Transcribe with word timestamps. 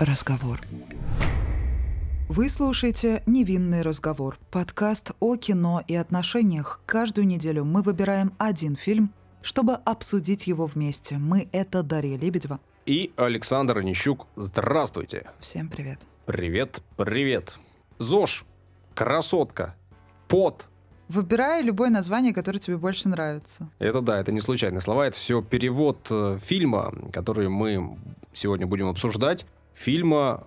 разговор. 0.00 0.60
Вы 2.28 2.48
слушаете 2.48 3.22
«Невинный 3.26 3.82
разговор»– 3.82 4.38
подкаст 4.50 5.12
о 5.20 5.36
кино 5.36 5.82
и 5.86 5.94
отношениях. 5.94 6.80
Каждую 6.86 7.26
неделю 7.26 7.64
мы 7.64 7.82
выбираем 7.82 8.32
один 8.38 8.76
фильм, 8.76 9.12
чтобы 9.42 9.74
обсудить 9.74 10.46
его 10.46 10.66
вместе. 10.66 11.18
Мы— 11.18 11.48
это 11.52 11.82
Дарья 11.82 12.16
Лебедева. 12.16 12.60
И 12.86 13.12
Александр 13.16 13.82
Нищук. 13.82 14.26
Здравствуйте. 14.36 15.26
Всем 15.40 15.68
привет. 15.68 16.00
Привет, 16.24 16.82
привет. 16.96 17.58
ЗОЖ, 17.98 18.44
красотка, 18.94 19.74
пот. 20.28 20.68
Выбирай 21.08 21.62
любое 21.62 21.90
название, 21.90 22.32
которое 22.32 22.60
тебе 22.60 22.78
больше 22.78 23.08
нравится. 23.08 23.68
Это 23.80 24.00
да, 24.00 24.18
это 24.18 24.32
не 24.32 24.40
случайные 24.40 24.80
слова, 24.80 25.08
это 25.08 25.16
все 25.16 25.42
перевод 25.42 26.06
э, 26.10 26.38
фильма, 26.40 26.94
который 27.12 27.48
мы 27.48 27.98
сегодня 28.32 28.66
будем 28.66 28.88
обсуждать. 28.88 29.44
Фильма, 29.80 30.46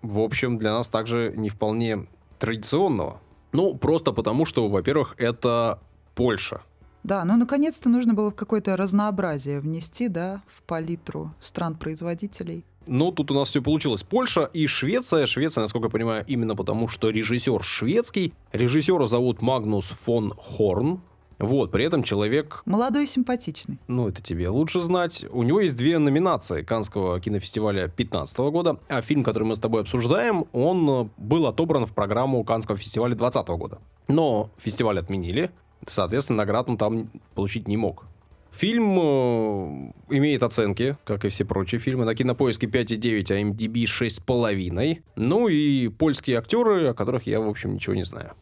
в 0.00 0.20
общем, 0.20 0.56
для 0.56 0.72
нас 0.72 0.88
также 0.88 1.32
не 1.36 1.48
вполне 1.48 2.06
традиционного. 2.38 3.20
Ну, 3.50 3.74
просто 3.74 4.12
потому, 4.12 4.44
что, 4.44 4.68
во-первых, 4.68 5.16
это 5.18 5.80
Польша. 6.14 6.62
Да, 7.02 7.24
ну 7.24 7.36
наконец-то 7.36 7.88
нужно 7.88 8.14
было 8.14 8.30
какое-то 8.30 8.76
разнообразие 8.76 9.58
внести, 9.58 10.06
да, 10.06 10.42
в 10.46 10.62
палитру 10.62 11.34
стран-производителей. 11.40 12.64
Ну, 12.86 13.10
тут 13.10 13.32
у 13.32 13.34
нас 13.34 13.48
все 13.48 13.60
получилось. 13.60 14.04
Польша 14.04 14.44
и 14.44 14.68
Швеция. 14.68 15.26
Швеция, 15.26 15.62
насколько 15.62 15.86
я 15.86 15.90
понимаю, 15.90 16.24
именно 16.28 16.54
потому, 16.54 16.86
что 16.86 17.10
режиссер 17.10 17.64
шведский. 17.64 18.34
Режиссера 18.52 19.06
зовут 19.06 19.42
Магнус 19.42 19.86
фон 19.86 20.32
Хорн. 20.38 21.00
Вот, 21.40 21.72
при 21.72 21.84
этом 21.84 22.02
человек... 22.02 22.62
Молодой 22.66 23.04
и 23.04 23.06
симпатичный. 23.06 23.78
Ну, 23.88 24.08
это 24.08 24.22
тебе 24.22 24.50
лучше 24.50 24.80
знать. 24.80 25.24
У 25.30 25.42
него 25.42 25.60
есть 25.60 25.74
две 25.74 25.98
номинации 25.98 26.62
Канского 26.62 27.18
кинофестиваля 27.18 27.86
2015 27.86 28.38
года, 28.38 28.78
а 28.88 29.00
фильм, 29.00 29.24
который 29.24 29.44
мы 29.44 29.56
с 29.56 29.58
тобой 29.58 29.80
обсуждаем, 29.80 30.44
он 30.52 31.10
был 31.16 31.46
отобран 31.46 31.86
в 31.86 31.94
программу 31.94 32.44
Канского 32.44 32.76
фестиваля 32.76 33.14
2020 33.14 33.48
года. 33.58 33.78
Но 34.06 34.50
фестиваль 34.58 34.98
отменили, 34.98 35.50
соответственно, 35.86 36.38
наград 36.38 36.68
он 36.68 36.76
там 36.76 37.10
получить 37.34 37.68
не 37.68 37.78
мог. 37.78 38.04
Фильм 38.52 38.98
э, 38.98 39.92
имеет 40.10 40.42
оценки, 40.42 40.96
как 41.04 41.24
и 41.24 41.28
все 41.28 41.44
прочие 41.44 41.78
фильмы, 41.78 42.04
на 42.04 42.14
кинопоиске 42.14 42.66
5,9, 42.66 43.32
а 43.32 43.40
MDB 43.40 43.84
6,5. 43.84 45.02
Ну 45.14 45.48
и 45.48 45.88
польские 45.88 46.38
актеры, 46.38 46.88
о 46.88 46.94
которых 46.94 47.26
я, 47.26 47.40
в 47.40 47.48
общем, 47.48 47.74
ничего 47.74 47.94
не 47.94 48.04
знаю. 48.04 48.32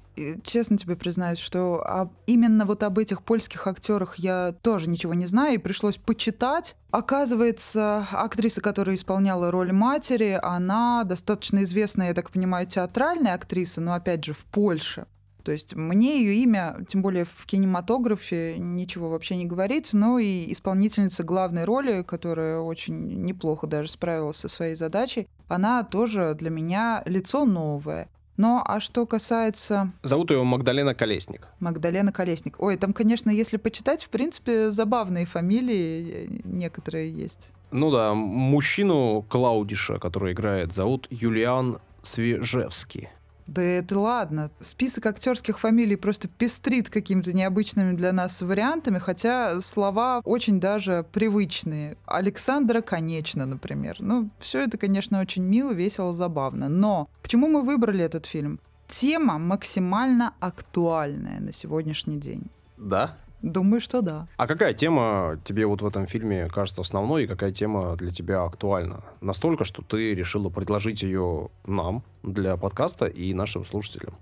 Честно 0.43 0.77
тебе 0.77 0.97
признаюсь, 0.97 1.39
что 1.39 1.83
об, 1.85 2.13
именно 2.27 2.65
вот 2.65 2.83
об 2.83 2.99
этих 2.99 3.23
польских 3.23 3.67
актерах 3.67 4.19
я 4.19 4.55
тоже 4.63 4.89
ничего 4.89 5.15
не 5.15 5.27
знаю, 5.27 5.55
и 5.55 5.59
пришлось 5.59 5.97
почитать. 5.97 6.77
Оказывается, 6.91 8.07
актриса, 8.13 8.61
которая 8.61 8.97
исполняла 8.97 9.51
роль 9.51 9.73
матери, 9.73 10.39
она 10.43 11.05
достаточно 11.05 11.63
известная, 11.65 12.09
я 12.09 12.15
так 12.15 12.31
понимаю, 12.31 12.67
театральная 12.67 13.35
актриса, 13.35 13.81
но 13.81 13.95
опять 13.95 14.25
же 14.25 14.33
в 14.33 14.45
Польше. 14.47 15.07
То 15.49 15.53
есть 15.53 15.75
мне 15.75 16.21
ее 16.21 16.35
имя, 16.43 16.77
тем 16.89 17.01
более 17.01 17.25
в 17.25 17.47
кинематографе, 17.47 18.59
ничего 18.59 19.09
вообще 19.09 19.35
не 19.35 19.47
говорит, 19.47 19.91
но 19.93 20.19
и 20.19 20.53
исполнительница 20.53 21.25
главной 21.25 21.65
роли, 21.65 22.03
которая 22.03 22.59
очень 22.59 23.25
неплохо 23.25 23.67
даже 23.67 23.89
справилась 23.89 24.37
со 24.37 24.49
своей 24.49 24.75
задачей, 24.75 25.27
она 25.49 25.85
тоже 25.85 26.35
для 26.39 26.51
меня 26.51 27.03
лицо 27.07 27.47
новое. 27.47 28.11
Но 28.39 28.63
а 28.65 28.79
что 28.81 29.05
касается... 29.05 29.93
Зовут 30.03 30.31
ее 30.31 30.43
Магдалена 30.45 30.95
Колесник. 30.95 31.49
Магдалена 31.59 32.13
Колесник. 32.13 32.63
Ой, 32.63 32.77
там, 32.77 32.93
конечно, 32.93 33.31
если 33.31 33.57
почитать, 33.57 34.05
в 34.05 34.09
принципе, 34.09 34.71
забавные 34.71 35.27
фамилии 35.27 36.41
некоторые 36.45 37.13
есть. 37.13 37.51
Ну 37.73 37.91
да, 37.91 38.15
мужчину 38.15 39.27
Клаудиша, 39.29 39.99
который 39.99 40.33
играет, 40.33 40.73
зовут 40.73 41.09
Юлиан 41.11 41.81
Свежевский. 42.01 43.09
Да 43.49 43.63
это 43.63 43.99
ладно. 43.99 44.51
Список 44.61 45.07
актерских 45.07 45.59
фамилий 45.59 45.97
просто 45.97 46.29
пестрит 46.29 46.91
какими-то 46.91 47.33
необычными 47.33 47.97
для 47.97 48.13
нас 48.13 48.43
вариантами, 48.43 48.99
хотя 48.99 49.59
слова 49.63 50.21
очень 50.25 50.61
даже 50.61 51.07
привычные. 51.13 51.97
Александра 52.05 52.83
Конечно, 52.83 53.47
например. 53.47 53.97
Ну, 54.01 54.29
все 54.39 54.61
это, 54.61 54.77
конечно, 54.77 55.19
очень 55.21 55.43
мило, 55.43 55.73
весело, 55.73 56.13
забавно. 56.13 56.69
Но 56.69 57.09
почему 57.23 57.49
мы 57.49 57.63
выбрали 57.63 58.05
этот 58.05 58.27
фильм? 58.27 58.61
Тема 58.87 59.39
максимально 59.39 60.35
актуальная 60.41 61.41
на 61.41 61.53
сегодняшний 61.53 62.17
день. 62.17 62.51
Да? 62.77 63.17
Думаю, 63.43 63.81
что 63.81 64.03
да. 64.03 64.27
А 64.37 64.47
какая 64.47 64.75
тема 64.75 65.39
тебе 65.45 65.67
вот 65.67 65.83
в 65.83 65.87
этом 65.87 66.07
фильме 66.07 66.49
кажется 66.49 66.81
основной, 66.81 67.25
и 67.25 67.27
какая 67.27 67.53
тема 67.53 67.97
для 67.97 68.13
тебя 68.13 68.43
актуальна? 68.43 69.05
Настолько, 69.21 69.65
что 69.65 69.83
ты 69.83 70.15
решила 70.15 70.49
предложить 70.51 71.03
ее 71.03 71.51
нам 71.67 72.03
для 72.23 72.57
подкаста 72.57 73.07
и 73.07 73.33
нашим 73.35 73.65
слушателям. 73.65 74.15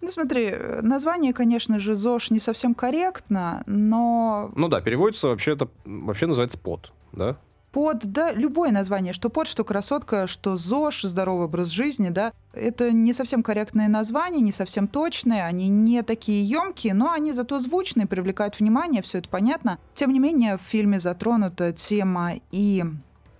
Ну 0.00 0.08
смотри, 0.10 0.54
название, 0.82 1.32
конечно 1.32 1.78
же, 1.78 1.94
ЗОЖ 1.94 2.30
не 2.30 2.40
совсем 2.40 2.74
корректно, 2.74 3.62
но... 3.66 4.50
Ну 4.54 4.68
да, 4.68 4.82
переводится 4.82 5.28
вообще, 5.28 5.52
это 5.52 5.68
вообще 5.84 6.26
называется 6.26 6.58
ПОД, 6.58 6.92
да? 7.12 7.38
Под, 7.74 8.06
да, 8.12 8.30
любое 8.30 8.70
название, 8.70 9.12
что 9.12 9.30
под, 9.30 9.48
что 9.48 9.64
красотка, 9.64 10.28
что 10.28 10.56
ЗОЖ, 10.56 11.02
здоровый 11.02 11.46
образ 11.46 11.70
жизни, 11.70 12.08
да, 12.08 12.32
это 12.52 12.92
не 12.92 13.12
совсем 13.12 13.42
корректные 13.42 13.88
названия, 13.88 14.40
не 14.40 14.52
совсем 14.52 14.86
точные, 14.86 15.44
они 15.44 15.68
не 15.68 16.02
такие 16.02 16.44
емкие, 16.48 16.94
но 16.94 17.10
они 17.10 17.32
зато 17.32 17.58
звучные, 17.58 18.06
привлекают 18.06 18.60
внимание, 18.60 19.02
все 19.02 19.18
это 19.18 19.28
понятно. 19.28 19.80
Тем 19.96 20.12
не 20.12 20.20
менее, 20.20 20.56
в 20.56 20.60
фильме 20.60 21.00
затронута 21.00 21.72
тема 21.72 22.34
и 22.52 22.84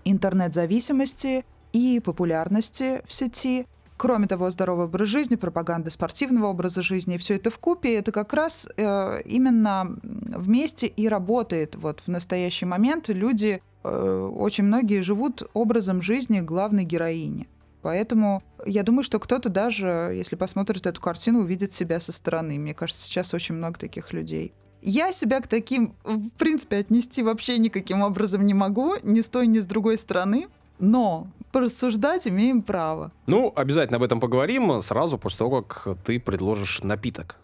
интернет-зависимости, 0.05 1.45
и 1.72 2.01
популярности 2.05 3.03
в 3.06 3.15
сети, 3.15 3.66
Кроме 3.97 4.27
того, 4.27 4.51
здоровый 4.51 4.87
образ 4.87 5.06
жизни, 5.06 5.37
пропаганда 5.37 5.89
спортивного 5.89 6.49
образа 6.49 6.83
жизни, 6.83 7.16
все 7.16 7.37
это 7.37 7.51
в 7.51 7.61
купе, 7.61 7.95
это 7.95 8.11
как 8.11 8.33
раз 8.33 8.69
э, 8.77 9.22
именно 9.25 9.97
вместе 10.03 10.89
и 10.89 11.06
работает. 11.06 11.77
Вот 11.77 12.01
в 12.01 12.09
настоящий 12.09 12.66
момент 12.66 13.09
люди 13.09 13.62
очень 13.84 14.65
многие 14.65 15.03
живут 15.03 15.43
образом 15.53 16.03
жизни 16.03 16.41
главной 16.41 16.84
героини. 16.84 17.49
Поэтому 17.83 18.43
я 18.65 18.83
думаю, 18.83 19.05
что 19.05 19.21
кто-то 19.21 19.50
даже, 19.50 20.12
если 20.17 20.37
посмотрит 20.37 20.87
эту 20.87 21.03
картину, 21.03 21.41
увидит 21.41 21.72
себя 21.72 22.00
со 22.00 22.12
стороны. 22.12 22.59
Мне 22.59 22.72
кажется, 22.72 23.05
сейчас 23.05 23.34
очень 23.34 23.55
много 23.55 23.78
таких 23.78 24.15
людей. 24.15 24.55
Я 24.81 25.12
себя 25.12 25.41
к 25.41 25.49
таким, 25.49 25.95
в 26.03 26.31
принципе, 26.31 26.78
отнести 26.78 27.22
вообще 27.22 27.59
никаким 27.59 28.03
образом 28.03 28.47
не 28.47 28.55
могу, 28.55 28.95
ни 29.03 29.21
с 29.21 29.28
той, 29.28 29.47
ни 29.47 29.59
с 29.59 29.67
другой 29.67 29.99
стороны. 29.99 30.49
Но 30.78 31.28
порассуждать 31.53 32.27
имеем 32.27 32.62
право. 32.62 33.12
Ну, 33.27 33.53
обязательно 33.55 33.99
об 33.99 34.03
этом 34.03 34.19
поговорим 34.19 34.81
сразу 34.83 35.19
после 35.19 35.39
того, 35.39 35.62
как 35.62 35.99
ты 36.05 36.19
предложишь 36.19 36.83
напиток. 36.83 37.37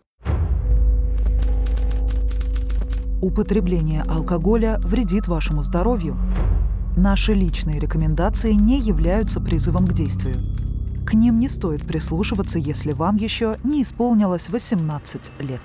Употребление 3.23 4.03
алкоголя 4.09 4.81
вредит 4.83 5.29
вашему 5.29 5.63
здоровью. 5.63 6.17
Наши 6.97 7.35
личные 7.35 7.79
рекомендации 7.79 8.53
не 8.53 8.79
являются 8.79 9.43
призывом 9.43 9.85
к 9.85 9.93
действию. 9.93 10.35
К 11.07 11.13
ним 11.13 11.39
не 11.39 11.51
стоит 11.51 11.87
прислушиваться, 11.87 12.59
если 12.59 12.93
вам 12.93 13.17
еще 13.17 13.53
не 13.63 13.83
исполнилось 13.83 14.49
18 14.49 15.33
лет. 15.41 15.61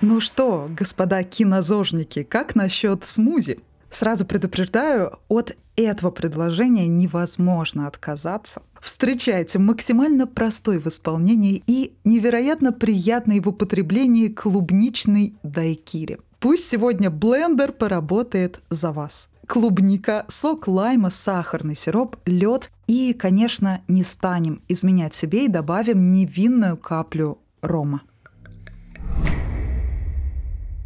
Ну 0.00 0.20
что, 0.20 0.68
господа 0.70 1.24
кинозожники, 1.24 2.22
как 2.22 2.54
насчет 2.54 3.04
смузи? 3.04 3.58
Сразу 3.90 4.24
предупреждаю, 4.24 5.18
от 5.26 5.56
этого 5.74 6.12
предложения 6.12 6.86
невозможно 6.86 7.88
отказаться. 7.88 8.62
Встречайте 8.80 9.58
максимально 9.58 10.28
простой 10.28 10.78
в 10.78 10.86
исполнении 10.86 11.60
и 11.66 11.96
невероятно 12.04 12.72
приятный 12.72 13.40
в 13.40 13.48
употреблении 13.48 14.28
клубничный 14.28 15.34
дайкири– 15.42 16.20
Пусть 16.42 16.68
сегодня 16.68 17.08
блендер 17.08 17.70
поработает 17.70 18.62
за 18.68 18.90
вас. 18.90 19.28
Клубника, 19.46 20.24
сок 20.26 20.66
лайма, 20.66 21.08
сахарный 21.10 21.76
сироп, 21.76 22.16
лед 22.26 22.72
и, 22.88 23.14
конечно, 23.14 23.82
не 23.86 24.02
станем 24.02 24.60
изменять 24.66 25.14
себе 25.14 25.44
и 25.44 25.48
добавим 25.48 26.10
невинную 26.10 26.76
каплю 26.76 27.38
рома. 27.60 28.02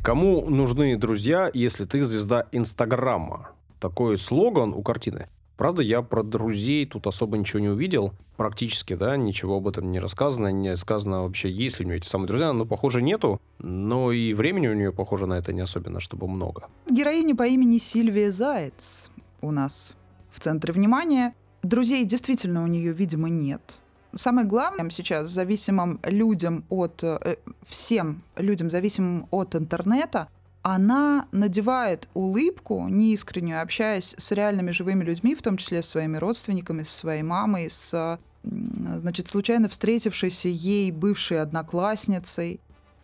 Кому 0.04 0.44
нужны 0.50 0.94
друзья, 0.98 1.50
если 1.54 1.86
ты 1.86 2.04
звезда 2.04 2.44
Инстаграма? 2.52 3.48
Такой 3.80 4.18
слоган 4.18 4.74
у 4.74 4.82
картины. 4.82 5.26
Правда, 5.56 5.82
я 5.82 6.02
про 6.02 6.22
друзей 6.22 6.84
тут 6.86 7.06
особо 7.06 7.38
ничего 7.38 7.60
не 7.60 7.68
увидел. 7.68 8.12
Практически, 8.36 8.94
да, 8.94 9.16
ничего 9.16 9.56
об 9.56 9.68
этом 9.68 9.90
не 9.90 9.98
рассказано. 9.98 10.48
Не 10.48 10.76
сказано 10.76 11.22
вообще, 11.22 11.50
есть 11.50 11.78
ли 11.80 11.86
у 11.86 11.88
нее 11.88 11.98
эти 11.98 12.06
самые 12.06 12.28
друзья. 12.28 12.52
Ну, 12.52 12.66
похоже, 12.66 13.00
нету. 13.00 13.40
Но 13.58 14.12
и 14.12 14.34
времени 14.34 14.68
у 14.68 14.74
нее, 14.74 14.92
похоже, 14.92 15.26
на 15.26 15.34
это 15.34 15.52
не 15.52 15.62
особенно, 15.62 15.98
чтобы 15.98 16.28
много. 16.28 16.68
Героиня 16.90 17.34
по 17.34 17.46
имени 17.46 17.78
Сильвия 17.78 18.30
Заяц 18.30 19.10
у 19.40 19.50
нас 19.50 19.96
в 20.30 20.40
центре 20.40 20.72
внимания. 20.74 21.34
Друзей 21.62 22.04
действительно 22.04 22.62
у 22.62 22.66
нее, 22.66 22.92
видимо, 22.92 23.28
нет. 23.30 23.80
Самое 24.14 24.46
главное 24.46 24.90
сейчас 24.90 25.28
зависимым 25.30 26.00
людям 26.04 26.64
от... 26.68 27.02
Э, 27.02 27.36
всем 27.66 28.22
людям, 28.36 28.70
зависимым 28.70 29.26
от 29.30 29.54
интернета, 29.54 30.28
она 30.68 31.28
надевает 31.30 32.08
улыбку 32.12 32.88
неискреннюю, 32.88 33.62
общаясь 33.62 34.16
с 34.18 34.32
реальными 34.32 34.72
живыми 34.72 35.04
людьми, 35.04 35.36
в 35.36 35.42
том 35.42 35.58
числе 35.58 35.80
с 35.80 35.88
своими 35.88 36.16
родственниками, 36.16 36.82
с 36.82 36.88
своей 36.88 37.22
мамой, 37.22 37.70
с 37.70 38.18
значит, 38.42 39.28
случайно 39.28 39.68
встретившейся 39.68 40.48
ей 40.48 40.90
бывшей 40.90 41.40
одноклассницей 41.40 42.60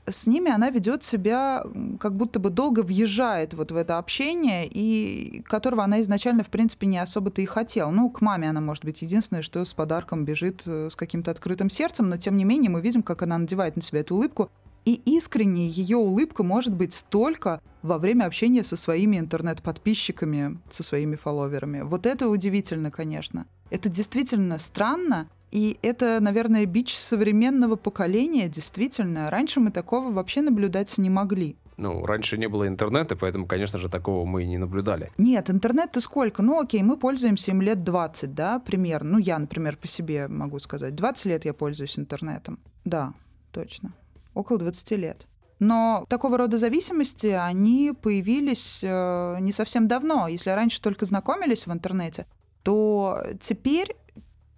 с 0.09 0.27
ними 0.27 0.51
она 0.51 0.71
ведет 0.71 1.05
себя, 1.05 1.65
как 2.01 2.17
будто 2.17 2.41
бы 2.41 2.51
долго 2.51 2.81
въезжает 2.81 3.55
вот 3.55 3.71
в 3.71 3.77
это 3.77 3.99
общение, 3.99 4.67
и 4.69 5.43
которого 5.43 5.85
она 5.85 6.01
изначально, 6.01 6.43
в 6.43 6.49
принципе, 6.49 6.87
не 6.89 6.99
особо-то 6.99 7.41
и 7.41 7.47
хотела. 7.47 7.91
Ну, 7.91 8.11
к 8.11 8.21
маме 8.21 8.51
она, 8.51 8.61
может 8.61 8.85
быть, 8.85 9.03
единственное, 9.03 9.43
что 9.43 9.65
с 9.65 9.75
подарком 9.75 10.25
бежит 10.25 10.63
э, 10.67 10.89
с 10.91 10.97
каким-то 10.97 11.31
открытым 11.31 11.71
сердцем, 11.71 12.09
но 12.09 12.17
тем 12.17 12.37
не 12.37 12.45
менее 12.45 12.71
мы 12.71 12.81
видим, 12.81 13.05
как 13.05 13.23
она 13.23 13.39
надевает 13.39 13.77
на 13.77 13.83
себя 13.83 14.01
эту 14.01 14.17
улыбку, 14.17 14.51
и 14.85 14.95
искренне 15.05 15.69
ее 15.69 15.97
улыбка 15.97 16.43
может 16.43 16.75
быть 16.75 16.93
столько 16.93 17.61
во 17.83 17.99
время 17.99 18.25
общения 18.25 18.63
со 18.63 18.77
своими 18.77 19.19
интернет-подписчиками, 19.19 20.59
со 20.69 20.83
своими 20.83 21.17
фолловерами. 21.17 21.83
Вот 21.83 22.07
это 22.07 22.29
удивительно, 22.29 22.91
конечно. 22.91 23.47
Это 23.71 23.89
действительно 23.89 24.59
странно, 24.59 25.29
и 25.51 25.79
это, 25.83 26.19
наверное, 26.21 26.65
бич 26.67 26.97
современного 26.97 27.77
поколения, 27.77 28.49
действительно. 28.49 29.31
Раньше 29.31 29.61
мы 29.61 29.71
такого 29.71 30.11
вообще 30.11 30.41
наблюдать 30.41 30.97
не 30.99 31.11
могли. 31.11 31.57
Ну, 31.77 32.05
раньше 32.05 32.39
не 32.39 32.49
было 32.49 32.69
интернета, 32.69 33.17
поэтому, 33.17 33.47
конечно 33.47 33.79
же, 33.79 33.89
такого 33.89 34.25
мы 34.25 34.45
и 34.45 34.47
не 34.47 34.59
наблюдали. 34.59 35.11
Нет, 35.19 35.51
интернет-то 35.51 36.01
сколько? 36.01 36.43
Ну, 36.43 36.61
окей, 36.61 36.83
мы 36.83 36.97
пользуемся 36.97 37.51
им 37.51 37.61
лет 37.61 37.83
20, 37.83 38.35
да, 38.35 38.59
примерно. 38.61 39.13
Ну, 39.13 39.19
я, 39.19 39.39
например, 39.39 39.77
по 39.77 39.87
себе 39.87 40.29
могу 40.29 40.59
сказать. 40.59 40.95
20 40.95 41.25
лет 41.27 41.45
я 41.45 41.55
пользуюсь 41.55 41.99
интернетом. 41.99 42.59
Да, 42.85 43.15
точно. 43.53 43.95
Около 44.35 44.59
20 44.59 44.91
лет. 44.93 45.27
Но 45.59 46.07
такого 46.09 46.39
рода 46.39 46.59
зависимости, 46.59 47.29
они 47.29 47.93
появились 47.93 48.81
э, 48.83 49.37
не 49.41 49.53
совсем 49.53 49.87
давно. 49.87 50.27
Если 50.27 50.51
раньше 50.51 50.81
только 50.81 51.07
знакомились 51.07 51.67
в 51.67 51.73
интернете, 51.73 52.27
то 52.65 53.23
теперь 53.41 53.97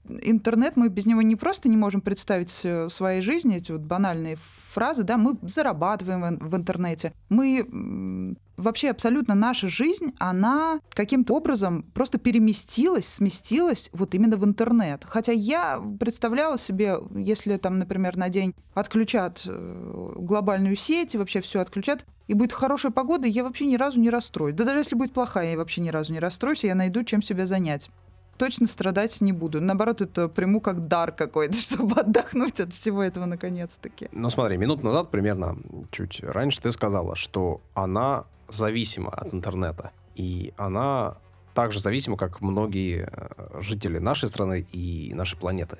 интернет, 0.08 0.76
мы 0.76 0.88
без 0.88 1.06
него 1.06 1.22
не 1.22 1.36
просто 1.36 1.68
не 1.68 1.76
можем 1.76 2.00
представить 2.00 2.60
э, 2.64 2.88
своей 2.88 3.20
жизни, 3.20 3.56
эти 3.56 3.72
вот 3.72 3.82
банальные 3.82 4.38
фразы, 4.68 5.02
да, 5.02 5.16
мы 5.16 5.36
зарабатываем 5.42 6.38
в 6.38 6.56
интернете, 6.56 7.12
мы 7.28 8.36
вообще 8.56 8.90
абсолютно 8.90 9.34
наша 9.34 9.68
жизнь, 9.68 10.12
она 10.18 10.80
каким-то 10.90 11.34
образом 11.34 11.84
просто 11.94 12.18
переместилась, 12.18 13.06
сместилась 13.06 13.90
вот 13.92 14.14
именно 14.14 14.36
в 14.36 14.44
интернет. 14.44 15.04
Хотя 15.06 15.32
я 15.32 15.82
представляла 15.98 16.58
себе, 16.58 16.98
если 17.14 17.56
там, 17.56 17.78
например, 17.78 18.16
на 18.16 18.28
день 18.28 18.54
отключат 18.74 19.42
э, 19.46 20.12
глобальную 20.16 20.76
сеть 20.76 21.14
и 21.14 21.18
вообще 21.18 21.40
все 21.40 21.60
отключат, 21.60 22.06
и 22.26 22.34
будет 22.34 22.52
хорошая 22.52 22.92
погода, 22.92 23.26
я 23.26 23.44
вообще 23.44 23.66
ни 23.66 23.76
разу 23.76 24.00
не 24.00 24.10
расстроюсь. 24.10 24.54
Да 24.54 24.64
даже 24.64 24.78
если 24.78 24.96
будет 24.96 25.12
плохая, 25.12 25.52
я 25.52 25.56
вообще 25.56 25.80
ни 25.80 25.90
разу 25.90 26.12
не 26.12 26.20
расстроюсь, 26.20 26.64
я 26.64 26.74
найду 26.74 27.04
чем 27.04 27.22
себя 27.22 27.46
занять 27.46 27.90
точно 28.36 28.66
страдать 28.66 29.20
не 29.20 29.32
буду. 29.32 29.60
Наоборот, 29.60 30.00
это 30.00 30.28
приму 30.28 30.60
как 30.60 30.86
дар 30.88 31.12
какой-то, 31.12 31.54
чтобы 31.60 32.00
отдохнуть 32.00 32.60
от 32.60 32.72
всего 32.72 33.02
этого 33.02 33.24
наконец-таки. 33.24 34.08
Ну 34.12 34.30
смотри, 34.30 34.56
минут 34.56 34.82
назад 34.82 35.10
примерно, 35.10 35.56
чуть 35.90 36.22
раньше 36.22 36.60
ты 36.60 36.70
сказала, 36.70 37.16
что 37.16 37.60
она 37.74 38.24
зависима 38.48 39.10
от 39.10 39.32
интернета. 39.34 39.92
И 40.14 40.52
она 40.56 41.16
так 41.54 41.72
же 41.72 41.80
зависима, 41.80 42.16
как 42.16 42.40
многие 42.40 43.08
э, 43.10 43.60
жители 43.60 43.98
нашей 43.98 44.28
страны 44.28 44.66
и 44.72 45.12
нашей 45.14 45.38
планеты. 45.38 45.78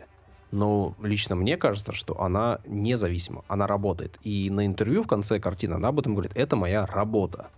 Но 0.51 0.95
лично 1.03 1.35
мне 1.35 1.57
кажется, 1.57 1.93
что 1.93 2.21
она 2.21 2.61
независима, 2.67 3.45
она 3.49 3.67
работает. 3.67 4.19
И 4.23 4.51
на 4.51 4.67
интервью 4.67 5.03
в 5.03 5.09
конце 5.09 5.41
картины 5.41 5.75
она 5.75 5.89
об 5.89 5.99
этом 5.99 6.15
говорит, 6.15 6.33
это 6.37 6.55
моя 6.55 6.87
работа. 6.87 7.49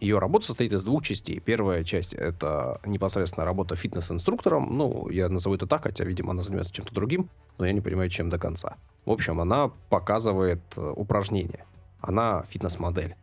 Ее 0.00 0.18
работа 0.18 0.46
состоит 0.46 0.72
из 0.72 0.82
двух 0.82 1.02
частей. 1.04 1.40
Первая 1.40 1.84
часть— 1.84 2.14
это 2.14 2.80
непосредственно 2.86 3.44
работа 3.44 3.76
фитнес-инструктором. 3.76 4.76
Ну, 4.76 5.10
я 5.10 5.28
назову 5.28 5.54
это 5.54 5.66
так, 5.66 5.82
хотя, 5.82 6.04
видимо, 6.04 6.30
она 6.30 6.42
занимается 6.42 6.72
чем-то 6.72 6.94
другим, 6.94 7.28
но 7.58 7.66
я 7.66 7.72
не 7.72 7.82
понимаю, 7.82 8.08
чем 8.08 8.30
до 8.30 8.38
конца. 8.38 8.76
В 9.04 9.10
общем, 9.10 9.40
она 9.40 9.70
показывает 9.90 10.62
э, 10.76 10.92
упражнения. 10.96 11.66
Она 12.00 12.44
фитнес-модель 12.48 13.14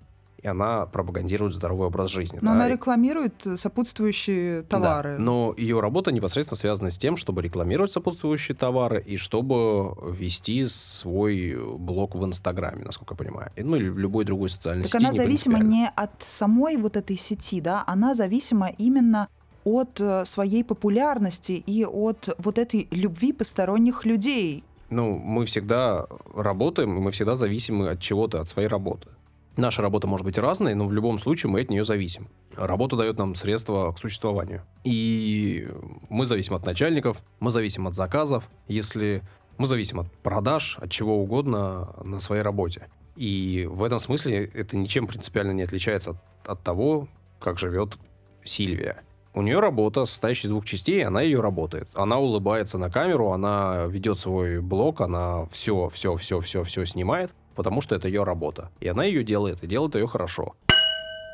и 0.42 0.48
она 0.48 0.86
пропагандирует 0.86 1.54
здоровый 1.54 1.88
образ 1.88 2.12
жизни. 2.12 2.40
Но 2.42 2.52
да? 2.52 2.56
она 2.56 2.70
рекламирует 2.70 3.46
сопутствующие 3.56 4.64
товары. 4.64 5.18
Да, 5.18 5.24
но 5.24 5.54
ее 5.58 5.80
работа 5.80 6.12
непосредственно 6.12 6.58
связана 6.58 6.90
с 6.90 6.98
тем, 6.98 7.18
чтобы 7.18 7.42
рекламировать 7.42 7.92
сопутствующие 7.92 8.56
товары 8.56 9.02
и 9.02 9.18
чтобы 9.18 9.96
вести 10.12 10.68
свой 10.68 11.58
блог 11.78 12.16
в 12.16 12.24
Инстаграме, 12.26 12.84
насколько 12.84 13.14
я 13.14 13.18
понимаю. 13.18 13.52
Ну 13.58 13.76
или 13.76 13.86
любой 13.86 14.26
другой 14.26 14.50
социальной 14.50 14.84
так 14.84 14.92
сети. 14.92 15.04
Так 15.04 15.10
она 15.10 15.24
зависима 15.24 15.60
не 15.60 15.90
от 15.96 16.12
самой 16.20 16.78
вот 16.78 16.98
этой 16.98 17.18
сети, 17.18 17.62
да, 17.62 17.84
она 17.88 18.14
зависима 18.14 18.70
именно 18.78 19.28
от 19.64 20.00
э, 20.00 20.24
своей 20.24 20.64
популярности 20.64 21.52
и 21.52 21.86
от 21.86 22.30
вот 22.38 22.58
этой 22.58 22.88
любви 22.92 23.34
посторонних 23.34 24.06
людей. 24.06 24.64
Ну, 24.90 25.18
мы 25.18 25.44
всегда 25.44 26.08
работаем, 26.34 26.92
мы 27.02 27.12
всегда 27.12 27.36
зависимы 27.36 27.90
от 27.90 28.00
чего-то, 28.00 28.40
от 28.40 28.48
своей 28.48 28.70
работы. 28.70 29.10
Наша 29.58 29.82
работа 29.82 30.06
может 30.06 30.24
быть 30.24 30.38
разной, 30.38 30.76
но 30.76 30.86
в 30.86 30.94
любом 30.94 31.18
случае 31.18 31.50
мы 31.50 31.62
от 31.62 31.72
нее 31.72 31.84
зависим. 31.84 32.30
Работа 32.56 32.96
дает 32.96 33.18
нам 33.18 33.34
средства 33.34 33.92
к 33.92 33.98
существованию. 33.98 34.62
И 34.84 35.68
мы 36.10 36.28
зависим 36.28 36.54
от 36.54 36.64
начальников, 36.64 37.24
мы 37.40 37.50
зависим 37.50 37.88
от 37.88 37.96
заказов, 37.96 38.50
если 38.68 39.24
мы 39.58 39.66
зависим 39.66 40.00
от 40.00 40.12
продаж, 40.22 40.78
от 40.80 40.92
чего 40.92 41.18
угодно 41.18 41.96
на 42.04 42.20
своей 42.20 42.44
работе. 42.44 42.88
И 43.16 43.68
в 43.68 43.84
этом 43.84 44.00
смысле 44.00 44.46
это 44.46 44.78
ничем 44.78 45.08
принципиально 45.08 45.54
не 45.54 45.64
отличается 45.64 46.12
от, 46.12 46.18
от 46.48 46.62
того, 46.62 47.08
как 47.40 47.58
живет 47.58 47.98
Сильвия. 48.44 49.02
У 49.34 49.42
нее 49.42 49.60
работа, 49.60 50.06
состоящая 50.06 50.50
из 50.50 50.52
двух 50.52 50.66
частей, 50.66 51.04
она 51.04 51.22
ее 51.22 51.42
работает. 51.42 51.90
Она 51.96 52.20
улыбается 52.20 52.78
на 52.78 52.92
камеру, 52.92 53.32
она 53.32 53.86
ведет 53.88 54.20
свой 54.20 54.62
блог, 54.62 55.02
она 55.02 55.46
все, 55.46 55.90
все, 55.90 56.16
все, 56.16 56.40
все, 56.42 56.64
все 56.64 56.86
снимает 56.86 57.32
потому 57.58 57.82
что 57.82 57.96
это 57.96 58.08
ее 58.08 58.24
работа. 58.24 58.70
И 58.80 58.88
она 58.88 59.04
ее 59.04 59.24
делает, 59.24 59.64
и 59.64 59.68
делает 59.68 59.96
ее 59.96 60.08
хорошо. 60.08 60.56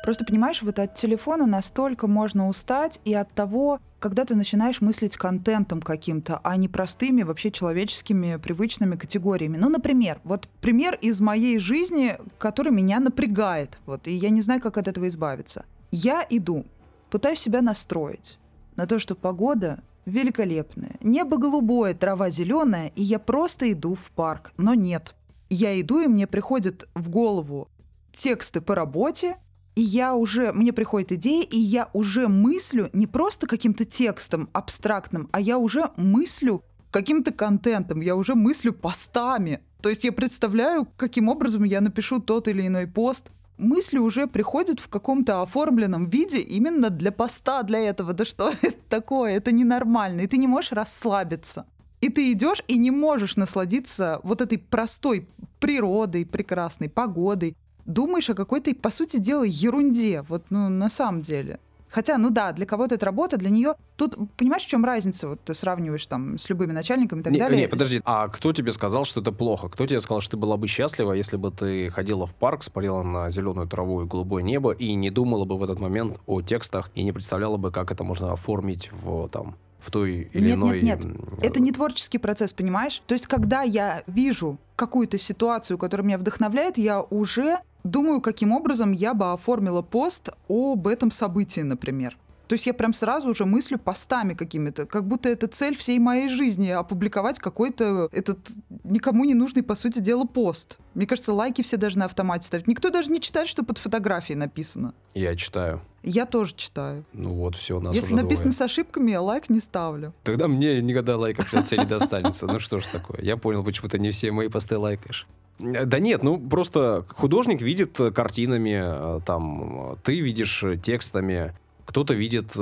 Просто 0.02 0.24
понимаешь, 0.24 0.60
вот 0.62 0.78
от 0.78 0.94
телефона 0.94 1.46
настолько 1.46 2.06
можно 2.06 2.48
устать 2.48 3.00
и 3.06 3.14
от 3.14 3.32
того, 3.32 3.78
когда 4.00 4.26
ты 4.26 4.34
начинаешь 4.34 4.82
мыслить 4.82 5.16
контентом 5.16 5.80
каким-то, 5.80 6.40
а 6.44 6.56
не 6.56 6.68
простыми 6.68 7.22
вообще 7.22 7.50
человеческими 7.50 8.36
привычными 8.36 8.96
категориями. 8.96 9.56
Ну, 9.56 9.70
например, 9.70 10.20
вот 10.24 10.46
пример 10.60 10.98
из 11.00 11.22
моей 11.22 11.58
жизни, 11.58 12.18
который 12.36 12.70
меня 12.70 13.00
напрягает, 13.00 13.78
вот, 13.86 14.06
и 14.06 14.12
я 14.12 14.28
не 14.28 14.42
знаю, 14.42 14.60
как 14.60 14.76
от 14.76 14.88
этого 14.88 15.08
избавиться. 15.08 15.64
Я 15.90 16.26
иду, 16.28 16.66
пытаюсь 17.08 17.38
себя 17.38 17.62
настроить 17.62 18.38
на 18.76 18.86
то, 18.86 18.98
что 18.98 19.14
погода 19.14 19.82
великолепная, 20.04 20.96
небо 21.00 21.38
голубое, 21.38 21.94
трава 21.94 22.28
зеленая, 22.28 22.92
и 22.94 23.02
я 23.02 23.18
просто 23.18 23.72
иду 23.72 23.94
в 23.94 24.10
парк. 24.10 24.52
Но 24.58 24.74
нет, 24.74 25.14
я 25.50 25.80
иду, 25.80 26.00
и 26.00 26.06
мне 26.06 26.26
приходят 26.26 26.88
в 26.94 27.08
голову 27.08 27.70
тексты 28.12 28.60
по 28.60 28.74
работе, 28.74 29.36
и 29.74 29.80
я 29.80 30.14
уже, 30.14 30.52
мне 30.52 30.72
приходит 30.72 31.12
идея, 31.12 31.42
и 31.42 31.58
я 31.58 31.90
уже 31.92 32.28
мыслю 32.28 32.90
не 32.92 33.06
просто 33.06 33.46
каким-то 33.46 33.84
текстом 33.84 34.48
абстрактным, 34.52 35.28
а 35.32 35.40
я 35.40 35.58
уже 35.58 35.90
мыслю 35.96 36.62
каким-то 36.90 37.32
контентом, 37.32 38.00
я 38.00 38.14
уже 38.14 38.36
мыслю 38.36 38.72
постами. 38.72 39.60
То 39.82 39.88
есть 39.88 40.04
я 40.04 40.12
представляю, 40.12 40.86
каким 40.96 41.28
образом 41.28 41.64
я 41.64 41.80
напишу 41.80 42.20
тот 42.20 42.46
или 42.46 42.66
иной 42.66 42.86
пост. 42.86 43.30
Мысли 43.58 43.98
уже 43.98 44.26
приходят 44.28 44.78
в 44.78 44.88
каком-то 44.88 45.42
оформленном 45.42 46.06
виде 46.06 46.38
именно 46.38 46.90
для 46.90 47.10
поста, 47.10 47.64
для 47.64 47.80
этого. 47.80 48.12
Да 48.12 48.24
что 48.24 48.52
это 48.62 48.76
такое? 48.88 49.36
Это 49.36 49.50
ненормально. 49.50 50.20
И 50.20 50.26
ты 50.28 50.36
не 50.36 50.46
можешь 50.46 50.72
расслабиться. 50.72 51.66
И 52.04 52.10
ты 52.10 52.32
идешь 52.32 52.62
и 52.68 52.76
не 52.76 52.90
можешь 52.90 53.36
насладиться 53.36 54.20
вот 54.24 54.42
этой 54.42 54.58
простой 54.58 55.26
природой, 55.58 56.26
прекрасной 56.26 56.90
погодой. 56.90 57.56
Думаешь 57.86 58.28
о 58.28 58.34
какой-то, 58.34 58.74
по 58.74 58.90
сути 58.90 59.16
дела, 59.16 59.44
ерунде. 59.44 60.20
Вот, 60.28 60.44
ну, 60.50 60.68
на 60.68 60.90
самом 60.90 61.22
деле. 61.22 61.60
Хотя, 61.88 62.18
ну 62.18 62.28
да, 62.28 62.52
для 62.52 62.66
кого-то 62.66 62.96
это 62.96 63.06
работа, 63.06 63.38
для 63.38 63.48
нее... 63.48 63.76
Тут, 63.96 64.18
понимаешь, 64.36 64.64
в 64.64 64.68
чем 64.68 64.84
разница? 64.84 65.28
Вот 65.28 65.40
ты 65.44 65.54
сравниваешь 65.54 66.04
там 66.04 66.36
с 66.36 66.50
любыми 66.50 66.72
начальниками 66.72 67.20
и 67.20 67.22
так 67.22 67.32
не, 67.32 67.38
далее. 67.38 67.62
Не, 67.62 67.68
подожди, 67.68 68.02
а 68.04 68.28
кто 68.28 68.52
тебе 68.52 68.72
сказал, 68.72 69.06
что 69.06 69.22
это 69.22 69.32
плохо? 69.32 69.70
Кто 69.70 69.86
тебе 69.86 70.02
сказал, 70.02 70.20
что 70.20 70.32
ты 70.32 70.36
была 70.36 70.58
бы 70.58 70.66
счастлива, 70.66 71.14
если 71.14 71.38
бы 71.38 71.52
ты 71.52 71.88
ходила 71.88 72.26
в 72.26 72.34
парк, 72.34 72.64
смотрела 72.64 73.02
на 73.02 73.30
зеленую 73.30 73.66
траву 73.66 74.02
и 74.02 74.06
голубое 74.06 74.42
небо 74.42 74.72
и 74.72 74.92
не 74.92 75.08
думала 75.08 75.46
бы 75.46 75.56
в 75.56 75.62
этот 75.62 75.80
момент 75.80 76.20
о 76.26 76.42
текстах 76.42 76.90
и 76.94 77.02
не 77.02 77.12
представляла 77.12 77.56
бы, 77.56 77.70
как 77.70 77.90
это 77.90 78.04
можно 78.04 78.30
оформить 78.30 78.90
в 78.92 79.26
там 79.30 79.56
в 79.84 79.90
той 79.90 80.30
или 80.32 80.46
нет, 80.46 80.56
иной... 80.56 80.82
Нет, 80.82 81.04
нет, 81.04 81.16
это 81.42 81.60
не 81.60 81.70
творческий 81.70 82.18
процесс, 82.18 82.52
понимаешь? 82.52 83.02
То 83.06 83.14
есть, 83.14 83.26
когда 83.26 83.62
я 83.62 84.02
вижу 84.06 84.58
какую-то 84.76 85.18
ситуацию, 85.18 85.78
которая 85.78 86.06
меня 86.06 86.18
вдохновляет, 86.18 86.78
я 86.78 87.02
уже 87.02 87.58
думаю, 87.84 88.20
каким 88.20 88.52
образом 88.52 88.92
я 88.92 89.14
бы 89.14 89.32
оформила 89.32 89.82
пост 89.82 90.30
об 90.48 90.88
этом 90.88 91.10
событии, 91.10 91.60
например. 91.60 92.16
То 92.46 92.54
есть 92.54 92.66
я 92.66 92.74
прям 92.74 92.92
сразу 92.92 93.30
уже 93.30 93.46
мыслю 93.46 93.78
постами 93.78 94.34
какими-то, 94.34 94.86
как 94.86 95.06
будто 95.06 95.28
это 95.28 95.46
цель 95.46 95.76
всей 95.76 95.98
моей 95.98 96.28
жизни, 96.28 96.68
опубликовать 96.68 97.38
какой-то 97.38 98.08
этот 98.12 98.38
никому 98.84 99.24
не 99.24 99.34
нужный, 99.34 99.62
по 99.62 99.74
сути 99.74 99.98
дела, 100.00 100.24
пост. 100.24 100.78
Мне 100.94 101.06
кажется, 101.06 101.32
лайки 101.32 101.62
все 101.62 101.76
даже 101.76 101.98
на 101.98 102.04
автомате 102.04 102.46
ставить. 102.46 102.66
Никто 102.66 102.90
даже 102.90 103.10
не 103.10 103.20
читает, 103.20 103.48
что 103.48 103.64
под 103.64 103.78
фотографией 103.78 104.36
написано. 104.36 104.94
Я 105.14 105.36
читаю. 105.36 105.80
Я 106.02 106.26
тоже 106.26 106.54
читаю. 106.54 107.04
Ну 107.14 107.32
вот, 107.32 107.56
все, 107.56 107.80
нас 107.80 107.94
Если 107.94 108.14
написано 108.14 108.50
двое. 108.50 108.58
с 108.58 108.60
ошибками, 108.60 109.10
я 109.12 109.22
лайк 109.22 109.48
не 109.48 109.60
ставлю. 109.60 110.12
Тогда 110.22 110.48
мне 110.48 110.82
никогда 110.82 111.16
лайков 111.16 111.52
от 111.54 111.66
тебя 111.66 111.84
не 111.84 111.88
достанется. 111.88 112.46
Ну 112.46 112.58
что 112.58 112.78
ж 112.80 112.86
такое. 112.86 113.20
Я 113.22 113.38
понял, 113.38 113.64
почему 113.64 113.88
ты 113.88 113.98
не 113.98 114.10
все 114.10 114.30
мои 114.30 114.48
посты 114.48 114.76
лайкаешь. 114.76 115.26
Да 115.58 116.00
нет, 116.00 116.22
ну 116.22 116.36
просто 116.36 117.06
художник 117.08 117.62
видит 117.62 117.96
картинами, 118.14 118.82
э, 118.82 119.20
там, 119.24 119.92
э, 119.92 119.96
ты 120.02 120.20
видишь 120.20 120.64
э, 120.64 120.76
текстами, 120.76 121.54
кто-то 121.84 122.14
видит 122.14 122.52
э, 122.56 122.60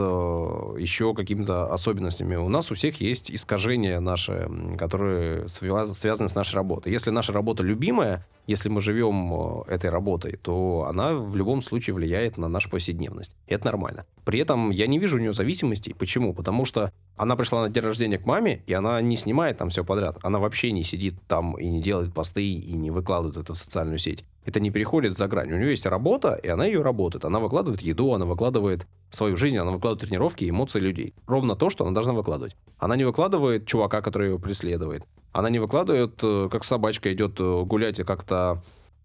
еще 0.78 1.14
какими-то 1.14 1.72
особенностями. 1.72 2.36
У 2.36 2.48
нас 2.48 2.70
у 2.70 2.74
всех 2.74 3.00
есть 3.00 3.30
искажения 3.30 4.00
наши, 4.00 4.50
которые 4.78 5.44
свя- 5.44 5.86
связаны 5.86 6.28
с 6.28 6.34
нашей 6.34 6.56
работой. 6.56 6.92
Если 6.92 7.10
наша 7.10 7.32
работа 7.32 7.62
любимая, 7.62 8.26
если 8.46 8.68
мы 8.68 8.80
живем 8.80 9.32
э, 9.32 9.74
этой 9.74 9.90
работой, 9.90 10.36
то 10.36 10.86
она 10.88 11.14
в 11.14 11.36
любом 11.36 11.62
случае 11.62 11.94
влияет 11.94 12.36
на 12.36 12.48
нашу 12.48 12.70
повседневность. 12.70 13.34
И 13.46 13.54
это 13.54 13.66
нормально. 13.66 14.04
При 14.24 14.40
этом 14.40 14.70
я 14.70 14.86
не 14.86 14.98
вижу 14.98 15.16
у 15.16 15.20
нее 15.20 15.32
зависимостей. 15.32 15.94
Почему? 15.94 16.34
Потому 16.34 16.64
что 16.64 16.92
она 17.16 17.36
пришла 17.36 17.62
на 17.62 17.68
день 17.68 17.82
рождения 17.82 18.18
к 18.18 18.26
маме, 18.26 18.62
и 18.66 18.72
она 18.72 19.00
не 19.00 19.16
снимает 19.16 19.58
там 19.58 19.68
все 19.68 19.84
подряд. 19.84 20.18
Она 20.22 20.38
вообще 20.38 20.72
не 20.72 20.82
сидит 20.82 21.14
там 21.28 21.56
и 21.58 21.68
не 21.68 21.80
делает 21.80 22.12
посты, 22.12 22.44
и 22.44 22.72
не 22.72 22.90
выкладывает 22.90 23.36
это 23.36 23.54
в 23.54 23.58
социальную 23.58 23.98
сеть. 23.98 24.24
Это 24.44 24.58
не 24.58 24.70
переходит 24.70 25.16
за 25.16 25.28
грань. 25.28 25.52
У 25.52 25.56
нее 25.56 25.70
есть 25.70 25.86
работа, 25.86 26.34
и 26.34 26.48
она 26.48 26.66
ее 26.66 26.82
работает. 26.82 27.24
Она 27.24 27.38
выкладывает 27.38 27.80
еду, 27.80 28.12
она 28.12 28.24
выкладывает 28.24 28.86
свою 29.10 29.36
жизнь, 29.36 29.58
она 29.58 29.70
выкладывает 29.70 30.08
тренировки 30.08 30.44
и 30.44 30.50
эмоции 30.50 30.80
людей. 30.80 31.14
Ровно 31.26 31.54
то, 31.54 31.70
что 31.70 31.84
она 31.84 31.94
должна 31.94 32.12
выкладывать. 32.12 32.56
Она 32.78 32.96
не 32.96 33.04
выкладывает 33.04 33.66
чувака, 33.66 34.00
который 34.00 34.30
ее 34.30 34.38
преследует. 34.38 35.04
Она 35.32 35.48
не 35.48 35.58
выкладывает, 35.58 36.18
э, 36.22 36.48
как 36.50 36.62
собачка 36.62 37.12
идет 37.12 37.40
э, 37.40 37.62
гулять 37.64 37.98
и 38.00 38.04
как-то 38.04 38.62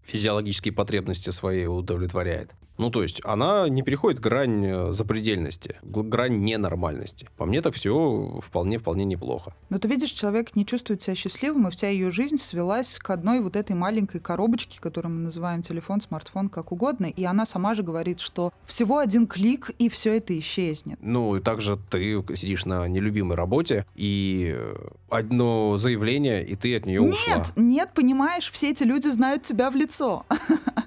физиологические 0.08 0.74
потребности 0.74 1.30
свои 1.30 1.66
удовлетворяет. 1.66 2.52
Ну, 2.78 2.92
то 2.92 3.02
есть, 3.02 3.22
она 3.24 3.68
не 3.70 3.82
переходит 3.82 4.20
грань 4.20 4.66
э, 4.66 4.92
запредельности, 4.92 5.78
грань 5.82 6.44
ненормальности. 6.44 7.28
По 7.36 7.46
мне 7.46 7.62
так 7.62 7.74
все 7.74 8.40
вполне-вполне 8.40 9.04
неплохо. 9.04 9.56
Но 9.70 9.80
ты 9.80 9.88
видишь, 9.88 10.12
человек 10.12 10.56
не 10.56 10.66
чувствует 10.66 11.02
себя 11.02 11.16
счастливым, 11.16 11.68
и 11.68 11.72
вся 11.72 11.90
ее 11.90 12.12
жизнь 12.12 12.38
свелась 12.38 13.00
к 13.00 13.10
одной 13.10 13.40
вот 13.40 13.56
этой 13.56 13.76
маленькой 13.76 14.22
коробочке, 14.22 14.80
которую 14.80 15.14
мы 15.14 15.22
называем 15.22 15.64
телефон, 15.64 16.02
смартфон, 16.02 16.50
как 16.50 16.72
угодно. 16.72 17.08
И 17.08 17.24
она 17.24 17.48
сама 17.48 17.74
же 17.74 17.82
говорит, 17.82 18.20
что 18.20 18.54
всего 18.66 19.00
один 19.00 19.26
клик, 19.26 19.72
и 19.80 19.90
все 19.90 20.18
это 20.18 20.38
исчезнет. 20.38 21.00
Ну, 21.02 21.36
и 21.36 21.42
также 21.42 21.80
ты 21.90 22.24
сидишь 22.36 22.66
на 22.66 22.88
нелюбимой 22.88 23.36
работе, 23.36 23.88
и 23.96 24.56
одно 25.10 25.80
заявление, 25.80 26.46
и 26.46 26.56
ты 26.56 26.76
от 26.76 26.86
нее 26.86 27.02
ушла. 27.02 27.38
Нет, 27.38 27.54
нет, 27.56 27.90
понимаешь, 27.96 28.52
все 28.52 28.70
эти 28.70 28.84
люди 28.84 29.08
знают 29.08 29.42
тебя 29.42 29.72
в 29.72 29.76
лицо. 29.76 29.97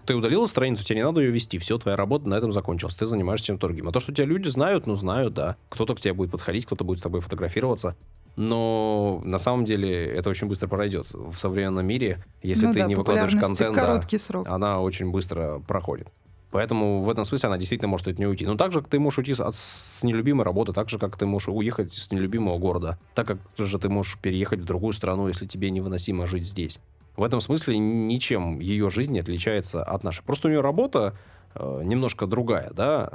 Ты 0.06 0.14
удалила 0.14 0.46
страницу, 0.46 0.84
тебе 0.84 0.96
не 0.96 1.04
надо 1.04 1.20
ее 1.20 1.30
вести, 1.30 1.58
все, 1.58 1.78
твоя 1.78 1.96
работа 1.96 2.28
на 2.28 2.34
этом 2.34 2.52
закончилась, 2.52 2.94
ты 2.96 3.06
занимаешься 3.06 3.46
чем-то 3.46 3.66
другим. 3.68 3.88
А 3.88 3.92
то, 3.92 4.00
что 4.00 4.12
тебя 4.12 4.26
люди 4.26 4.48
знают, 4.48 4.86
ну, 4.86 4.94
знают, 4.96 5.34
да. 5.34 5.56
Кто-то 5.68 5.94
к 5.94 6.00
тебе 6.00 6.14
будет 6.14 6.30
подходить, 6.32 6.66
кто-то 6.66 6.84
будет 6.84 6.98
с 6.98 7.02
тобой 7.02 7.20
фотографироваться. 7.20 7.96
Но 8.36 9.20
на 9.24 9.38
самом 9.38 9.64
деле 9.64 10.06
это 10.06 10.30
очень 10.30 10.46
быстро 10.48 10.66
пройдет. 10.68 11.06
В 11.12 11.34
современном 11.34 11.86
мире, 11.86 12.24
если 12.42 12.66
Ну 12.66 12.72
ты 12.72 12.80
да, 12.80 12.86
не 12.86 12.94
выкладываешь 12.94 13.34
контент, 13.36 13.76
короткий 13.76 14.18
срок. 14.18 14.46
она 14.48 14.80
очень 14.80 15.10
быстро 15.10 15.60
проходит. 15.66 16.08
Поэтому 16.50 17.02
в 17.02 17.08
этом 17.10 17.24
смысле 17.24 17.48
она 17.48 17.58
действительно 17.58 17.88
может 17.88 18.08
от 18.08 18.18
нее 18.18 18.28
уйти. 18.28 18.44
Но 18.44 18.56
так 18.56 18.72
же, 18.72 18.80
как 18.80 18.88
ты 18.90 18.98
можешь 18.98 19.18
уйти 19.18 19.32
от- 19.40 19.54
с 19.54 20.02
нелюбимой 20.02 20.44
работы, 20.44 20.72
так 20.72 20.88
же, 20.88 20.98
как 20.98 21.16
ты 21.16 21.26
можешь 21.26 21.48
уехать 21.48 21.92
с 21.92 22.10
нелюбимого 22.10 22.58
города, 22.58 22.98
так 23.14 23.26
как 23.28 23.38
же 23.56 23.78
ты 23.78 23.88
можешь 23.88 24.18
переехать 24.18 24.60
в 24.60 24.64
другую 24.64 24.92
страну, 24.92 25.28
если 25.28 25.46
тебе 25.46 25.70
невыносимо 25.70 26.26
жить 26.26 26.46
здесь. 26.46 26.80
В 27.16 27.22
этом 27.22 27.40
смысле 27.40 27.78
ничем 27.78 28.58
ее 28.60 28.90
жизнь 28.90 29.12
не 29.12 29.20
отличается 29.20 29.82
от 29.82 30.04
нашей. 30.04 30.22
Просто 30.24 30.48
у 30.48 30.50
нее 30.50 30.60
работа 30.60 31.16
э, 31.54 31.82
немножко 31.84 32.26
другая, 32.26 32.70
да? 32.70 33.10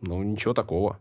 Ну, 0.00 0.22
ничего 0.22 0.54
такого. 0.54 0.98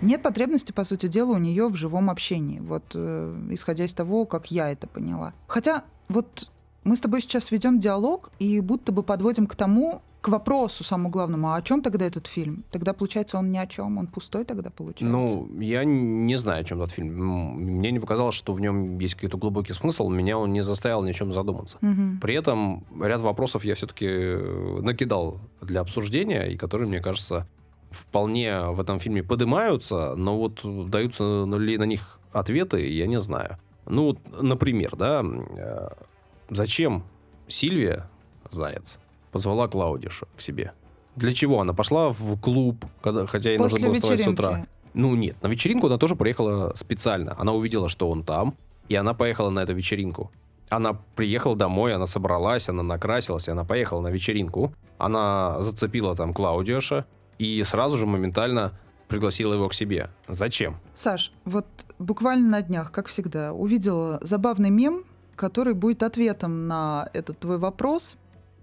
Нет 0.00 0.22
потребности, 0.22 0.72
по 0.72 0.84
сути 0.84 1.06
дела, 1.06 1.32
у 1.32 1.38
нее 1.38 1.68
в 1.68 1.76
живом 1.76 2.10
общении. 2.10 2.58
Вот 2.60 2.84
э, 2.94 3.46
исходя 3.50 3.84
из 3.84 3.94
того, 3.94 4.26
как 4.26 4.50
я 4.50 4.70
это 4.70 4.86
поняла. 4.86 5.32
Хотя 5.46 5.84
вот 6.08 6.50
мы 6.84 6.96
с 6.96 7.00
тобой 7.00 7.22
сейчас 7.22 7.50
ведем 7.50 7.78
диалог 7.78 8.30
и 8.38 8.60
будто 8.60 8.92
бы 8.92 9.02
подводим 9.02 9.46
к 9.46 9.56
тому, 9.56 10.02
к 10.24 10.28
вопросу 10.28 10.84
самому 10.84 11.10
главному, 11.10 11.48
а 11.48 11.56
о 11.56 11.62
чем 11.62 11.82
тогда 11.82 12.06
этот 12.06 12.26
фильм? 12.28 12.64
Тогда, 12.70 12.94
получается, 12.94 13.36
он 13.36 13.52
ни 13.52 13.58
о 13.58 13.66
чем, 13.66 13.98
он 13.98 14.06
пустой 14.06 14.46
тогда 14.46 14.70
получается. 14.70 15.04
Ну, 15.04 15.46
я 15.60 15.84
не 15.84 16.38
знаю, 16.38 16.62
о 16.62 16.64
чем 16.64 16.80
этот 16.80 16.92
фильм. 16.92 17.14
Мне 17.56 17.90
не 17.90 18.00
показалось, 18.00 18.34
что 18.34 18.54
в 18.54 18.60
нем 18.60 18.98
есть 19.00 19.16
какой-то 19.16 19.36
глубокий 19.36 19.74
смысл. 19.74 20.08
Меня 20.08 20.38
он 20.38 20.54
не 20.54 20.62
заставил 20.62 21.02
ни 21.02 21.10
о 21.10 21.12
чем 21.12 21.30
задуматься. 21.30 21.76
Мгм. 21.82 22.20
При 22.22 22.34
этом 22.34 22.86
ряд 22.98 23.20
вопросов 23.20 23.66
я 23.66 23.74
все-таки 23.74 24.08
накидал 24.80 25.40
для 25.60 25.82
обсуждения, 25.82 26.44
и 26.44 26.56
которые, 26.56 26.88
мне 26.88 27.00
кажется, 27.00 27.46
вполне 27.90 28.60
в 28.70 28.80
этом 28.80 29.00
фильме 29.00 29.22
поднимаются, 29.22 30.14
но 30.16 30.38
вот 30.38 30.62
даются 30.88 31.44
ли 31.44 31.76
на 31.76 31.84
них 31.84 32.18
ответы, 32.32 32.90
я 32.90 33.06
не 33.06 33.20
знаю. 33.20 33.58
Ну, 33.84 34.16
например, 34.40 34.96
да, 34.96 35.22
э, 35.22 35.88
зачем 36.48 37.04
Сильвия, 37.46 38.08
заяц, 38.48 38.98
позвала 39.34 39.66
Клаудиша 39.66 40.26
к 40.36 40.40
себе? 40.40 40.72
Для 41.16 41.34
чего? 41.34 41.60
Она 41.60 41.74
пошла 41.74 42.10
в 42.10 42.40
клуб, 42.40 42.84
когда, 43.02 43.26
хотя 43.26 43.50
ей 43.50 43.58
нужно 43.58 43.70
После 43.70 43.86
было 43.86 43.94
вставать 43.94 44.20
с 44.22 44.28
утра. 44.28 44.66
Ну 44.94 45.16
нет, 45.16 45.36
на 45.42 45.48
вечеринку 45.48 45.88
она 45.88 45.98
тоже 45.98 46.14
приехала 46.14 46.72
специально. 46.76 47.34
Она 47.36 47.52
увидела, 47.52 47.88
что 47.88 48.08
он 48.08 48.22
там, 48.22 48.54
и 48.88 48.94
она 48.94 49.12
поехала 49.12 49.50
на 49.50 49.64
эту 49.64 49.74
вечеринку. 49.74 50.30
Она 50.68 50.92
приехала 51.16 51.56
домой, 51.56 51.94
она 51.94 52.06
собралась, 52.06 52.68
она 52.68 52.84
накрасилась, 52.84 53.48
и 53.48 53.50
она 53.50 53.64
поехала 53.64 54.00
на 54.02 54.08
вечеринку. 54.08 54.72
Она 54.98 55.60
зацепила 55.62 56.14
там 56.14 56.32
Клаудиоша 56.32 57.04
и 57.38 57.60
сразу 57.64 57.96
же 57.96 58.06
моментально 58.06 58.78
пригласила 59.08 59.54
его 59.54 59.68
к 59.68 59.74
себе. 59.74 60.10
Зачем? 60.28 60.76
Саш, 60.94 61.32
вот 61.44 61.66
буквально 61.98 62.50
на 62.50 62.62
днях, 62.62 62.92
как 62.92 63.08
всегда, 63.08 63.52
увидела 63.52 64.20
забавный 64.22 64.70
мем, 64.70 65.04
который 65.34 65.74
будет 65.74 66.04
ответом 66.04 66.68
на 66.68 67.08
этот 67.12 67.40
твой 67.40 67.58
вопрос. 67.58 68.16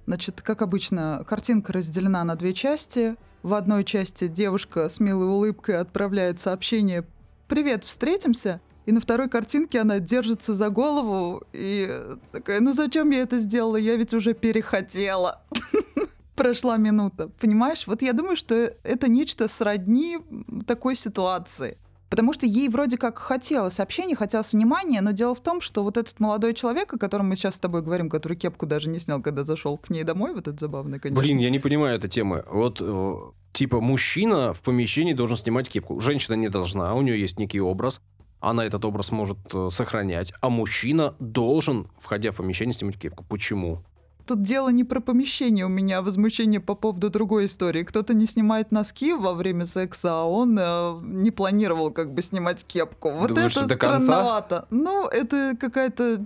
Значит, 0.06 0.42
как 0.42 0.62
обычно, 0.62 1.24
картинка 1.28 1.74
разделена 1.74 2.24
на 2.24 2.36
две 2.36 2.54
части. 2.54 3.16
В 3.44 3.54
одной 3.54 3.84
части 3.84 4.28
девушка 4.28 4.90
с 4.90 5.00
милой 5.00 5.28
улыбкой 5.28 5.80
отправляет 5.80 6.40
сообщение 6.40 7.06
«Привет, 7.48 7.84
встретимся?» 7.84 8.62
И 8.86 8.92
на 8.92 9.00
второй 9.00 9.30
картинке 9.30 9.80
она 9.80 10.00
держится 10.00 10.54
за 10.56 10.70
голову 10.70 11.44
и 11.54 12.02
такая, 12.32 12.60
ну 12.62 12.74
зачем 12.74 13.12
я 13.12 13.20
это 13.20 13.40
сделала? 13.40 13.76
Я 13.76 13.96
ведь 13.96 14.14
уже 14.14 14.34
перехотела. 14.34 15.44
Прошла 16.36 16.78
минута. 16.78 17.28
Понимаешь? 17.40 17.86
Вот 17.86 18.02
я 18.02 18.14
думаю, 18.14 18.36
что 18.36 18.56
это 18.84 19.10
нечто 19.10 19.48
сродни 19.48 20.18
такой 20.66 20.96
ситуации. 20.96 21.78
Потому 22.12 22.34
что 22.34 22.46
ей 22.46 22.68
вроде 22.68 22.98
как 22.98 23.20
хотелось 23.20 23.80
общения, 23.80 24.18
хотелось 24.18 24.52
внимания, 24.52 25.00
но 25.00 25.12
дело 25.12 25.34
в 25.34 25.40
том, 25.40 25.62
что 25.62 25.82
вот 25.82 25.96
этот 25.96 26.20
молодой 26.20 26.54
человек, 26.54 26.94
о 26.94 26.98
котором 26.98 27.30
мы 27.30 27.38
сейчас 27.38 27.56
с 27.56 27.60
тобой 27.62 27.82
говорим, 27.82 28.10
который 28.10 28.36
кепку 28.36 28.66
даже 28.66 28.90
не 28.90 29.00
снял, 29.00 29.22
когда 29.22 29.46
зашел 29.46 29.78
к 29.78 29.90
ней 29.90 30.04
домой, 30.04 30.34
вот 30.34 30.46
этот 30.46 30.60
забавный, 30.60 31.00
конечно. 31.00 31.22
Блин, 31.22 31.38
я 31.38 31.50
не 31.50 31.60
понимаю 31.60 31.96
этой 31.96 32.10
темы. 32.10 32.44
Вот, 32.52 32.80
э, 32.82 33.16
типа, 33.54 33.80
мужчина 33.80 34.52
в 34.52 34.62
помещении 34.62 35.14
должен 35.14 35.38
снимать 35.38 35.70
кепку. 35.70 36.02
Женщина 36.02 36.36
не 36.36 36.50
должна, 36.50 36.94
у 36.96 37.02
нее 37.02 37.18
есть 37.18 37.40
некий 37.40 37.62
образ. 37.62 38.02
Она 38.42 38.66
этот 38.66 38.84
образ 38.84 39.12
может 39.12 39.38
э, 39.54 39.70
сохранять. 39.72 40.34
А 40.42 40.50
мужчина 40.50 41.16
должен, 41.20 41.88
входя 41.98 42.32
в 42.32 42.36
помещение, 42.36 42.74
снимать 42.74 43.00
кепку. 43.00 43.24
Почему? 43.24 43.86
Тут 44.26 44.44
дело 44.44 44.70
не 44.70 44.84
про 44.84 45.00
помещение 45.00 45.66
у 45.66 45.70
меня, 45.70 46.00
а 46.00 46.02
возмущение 46.02 46.60
по 46.60 46.76
поводу 46.76 47.10
другой 47.10 47.46
истории. 47.46 47.84
Кто-то 47.84 48.14
не 48.14 48.26
снимает 48.26 48.72
носки 48.72 49.14
во 49.14 49.34
время 49.34 49.66
секса, 49.66 50.22
а 50.22 50.24
он 50.24 50.58
э, 50.60 51.00
не 51.04 51.32
планировал 51.32 51.92
как 51.92 52.14
бы 52.14 52.22
снимать 52.22 52.64
кепку. 52.66 53.12
Вот 53.12 53.30
Думаешь, 53.30 53.56
это 53.58 53.68
до 53.68 53.76
конца? 53.78 54.02
странновато. 54.02 54.68
Ну, 54.70 55.08
это 55.08 55.56
какая-то 55.60 56.26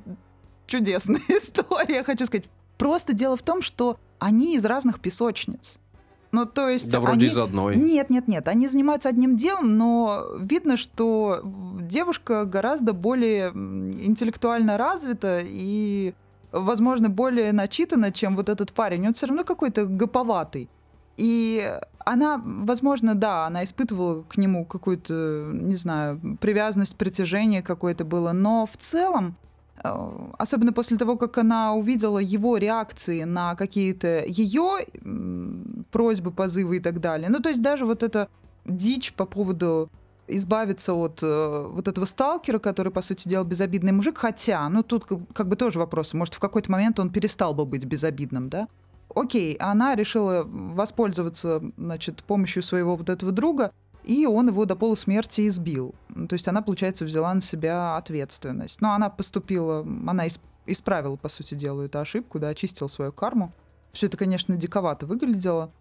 чудесная 0.67 1.21
история, 1.29 2.03
хочу 2.03 2.25
сказать. 2.25 2.49
Просто 2.77 3.13
дело 3.13 3.37
в 3.37 3.41
том, 3.41 3.61
что 3.61 3.97
они 4.19 4.55
из 4.55 4.65
разных 4.65 4.99
песочниц. 4.99 5.77
Ну, 6.31 6.45
то 6.45 6.67
есть 6.67 6.91
Да 6.91 6.99
вроде 6.99 7.27
они... 7.27 7.33
из 7.33 7.37
одной. 7.37 7.77
Нет, 7.77 8.09
нет, 8.09 8.27
нет. 8.27 8.49
Они 8.49 8.67
занимаются 8.67 9.07
одним 9.07 9.37
делом, 9.37 9.77
но 9.77 10.25
видно, 10.37 10.75
что 10.75 11.41
девушка 11.79 12.43
гораздо 12.43 12.91
более 12.91 13.51
интеллектуально 13.51 14.77
развита 14.77 15.41
и, 15.45 16.13
возможно, 16.55 17.09
более 17.09 17.51
начитана, 17.51 18.11
чем 18.11 18.35
вот 18.35 18.49
этот 18.49 18.71
парень. 18.71 19.07
Он 19.07 19.13
все 19.13 19.27
равно 19.27 19.43
какой-то 19.43 19.85
гоповатый. 19.85 20.69
И 21.17 21.79
она, 21.99 22.41
возможно, 22.45 23.15
да, 23.15 23.45
она 23.45 23.63
испытывала 23.63 24.23
к 24.23 24.37
нему 24.37 24.65
какую-то, 24.65 25.49
не 25.53 25.75
знаю, 25.75 26.37
привязанность, 26.39 26.97
притяжение 26.97 27.61
какое-то 27.61 28.05
было, 28.05 28.31
но 28.31 28.65
в 28.65 28.77
целом 28.77 29.35
э, 29.83 29.89
особенно 30.37 30.73
после 30.73 30.97
того, 30.97 31.17
как 31.17 31.37
она 31.37 31.73
увидела 31.73 32.19
его 32.19 32.57
реакции 32.57 33.23
на 33.23 33.55
какие-то 33.55 34.25
ее 34.25 34.85
просьбы, 35.91 36.31
позывы 36.31 36.77
и 36.77 36.79
так 36.79 36.99
далее. 36.99 37.29
Ну, 37.29 37.39
то 37.39 37.49
есть 37.49 37.61
даже 37.61 37.85
вот 37.85 38.03
эта 38.03 38.27
дичь 38.65 39.13
по 39.13 39.25
поводу 39.25 39.89
избавиться 40.27 40.93
от 40.93 41.19
э, 41.21 41.67
вот 41.69 41.87
этого 41.87 42.05
сталкера, 42.05 42.59
который, 42.59 42.91
по 42.91 43.01
сути 43.01 43.27
дела, 43.27 43.43
безобидный 43.43 43.91
мужик. 43.91 44.17
Хотя, 44.17 44.67
ну 44.69 44.83
тут 44.83 45.05
как, 45.33 45.47
бы 45.47 45.55
тоже 45.55 45.79
вопросы. 45.79 46.17
Может, 46.17 46.33
в 46.33 46.39
какой-то 46.39 46.71
момент 46.71 46.99
он 46.99 47.09
перестал 47.09 47.53
бы 47.53 47.65
быть 47.65 47.85
безобидным, 47.85 48.49
да? 48.49 48.67
Окей, 49.13 49.55
она 49.55 49.95
решила 49.95 50.43
воспользоваться, 50.45 51.61
значит, 51.77 52.23
помощью 52.23 52.63
своего 52.63 52.97
вот 52.97 53.09
этого 53.09 53.31
друга, 53.31 53.71
и 54.03 54.25
он 54.25 54.49
его 54.49 54.65
до 54.65 54.75
полусмерти 54.75 55.47
избил. 55.47 55.95
То 56.29 56.33
есть 56.33 56.47
она, 56.47 56.61
получается, 56.61 57.05
взяла 57.05 57.33
на 57.33 57.41
себя 57.41 57.95
ответственность. 57.95 58.81
Но 58.81 58.93
она 58.93 59.09
поступила, 59.09 59.81
она 60.07 60.25
исправила, 60.65 61.15
по 61.15 61.29
сути 61.29 61.55
дела, 61.55 61.83
эту 61.83 61.99
ошибку, 61.99 62.39
да, 62.39 62.49
очистила 62.49 62.87
свою 62.87 63.11
карму. 63.11 63.53
Все 63.91 64.07
это, 64.07 64.17
конечно, 64.17 64.57
диковато 64.57 65.05
выглядело. 65.05 65.71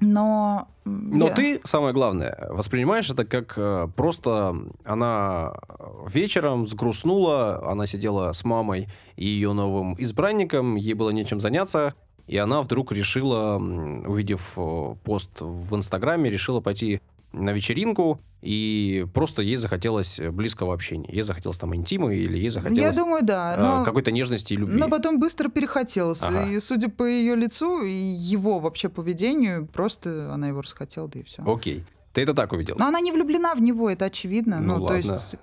Но... 0.00 0.68
Но 0.84 1.26
я... 1.26 1.34
ты, 1.34 1.60
самое 1.64 1.92
главное, 1.92 2.48
воспринимаешь 2.50 3.10
это 3.10 3.24
как 3.24 3.54
э, 3.56 3.86
просто 3.94 4.56
она 4.84 5.54
вечером 6.08 6.66
сгрустнула, 6.66 7.70
она 7.70 7.86
сидела 7.86 8.32
с 8.32 8.44
мамой 8.44 8.88
и 9.16 9.26
ее 9.26 9.52
новым 9.52 9.94
избранником, 9.98 10.76
ей 10.76 10.94
было 10.94 11.10
нечем 11.10 11.40
заняться, 11.40 11.94
и 12.26 12.36
она 12.38 12.62
вдруг 12.62 12.92
решила, 12.92 13.56
увидев 13.56 14.54
э, 14.56 14.94
пост 15.04 15.40
в 15.40 15.76
Инстаграме, 15.76 16.30
решила 16.30 16.60
пойти 16.60 17.00
на 17.32 17.50
вечеринку, 17.50 18.20
и 18.42 19.06
просто 19.14 19.42
ей 19.42 19.56
захотелось 19.56 20.20
близкого 20.20 20.74
общения. 20.74 21.08
Ей 21.12 21.22
захотелось 21.22 21.58
там 21.58 21.74
интима, 21.74 22.12
или 22.14 22.38
ей 22.38 22.50
захотелось... 22.50 22.96
Я 22.96 23.02
думаю, 23.02 23.22
да. 23.24 23.54
Э, 23.56 23.60
но... 23.60 23.84
Какой-то 23.84 24.10
нежности 24.10 24.54
и 24.54 24.56
любви. 24.56 24.78
Но 24.78 24.88
потом 24.88 25.20
быстро 25.20 25.48
перехотелось. 25.48 26.22
Ага. 26.22 26.46
И 26.46 26.60
судя 26.60 26.88
по 26.88 27.04
ее 27.04 27.36
лицу 27.36 27.82
и 27.82 27.92
его 27.92 28.58
вообще 28.58 28.88
поведению, 28.88 29.66
просто 29.66 30.32
она 30.32 30.48
его 30.48 30.62
расхотела, 30.62 31.08
да 31.08 31.20
и 31.20 31.22
все. 31.22 31.42
Окей. 31.44 31.84
Ты 32.12 32.22
это 32.22 32.34
так 32.34 32.52
увидел? 32.52 32.76
Но 32.78 32.86
она 32.86 33.00
не 33.00 33.12
влюблена 33.12 33.54
в 33.54 33.62
него, 33.62 33.88
это 33.88 34.06
очевидно. 34.06 34.60
Ну, 34.60 34.76
ну 34.76 34.82
ладно. 34.82 34.88
то 34.88 35.14
есть... 35.14 35.36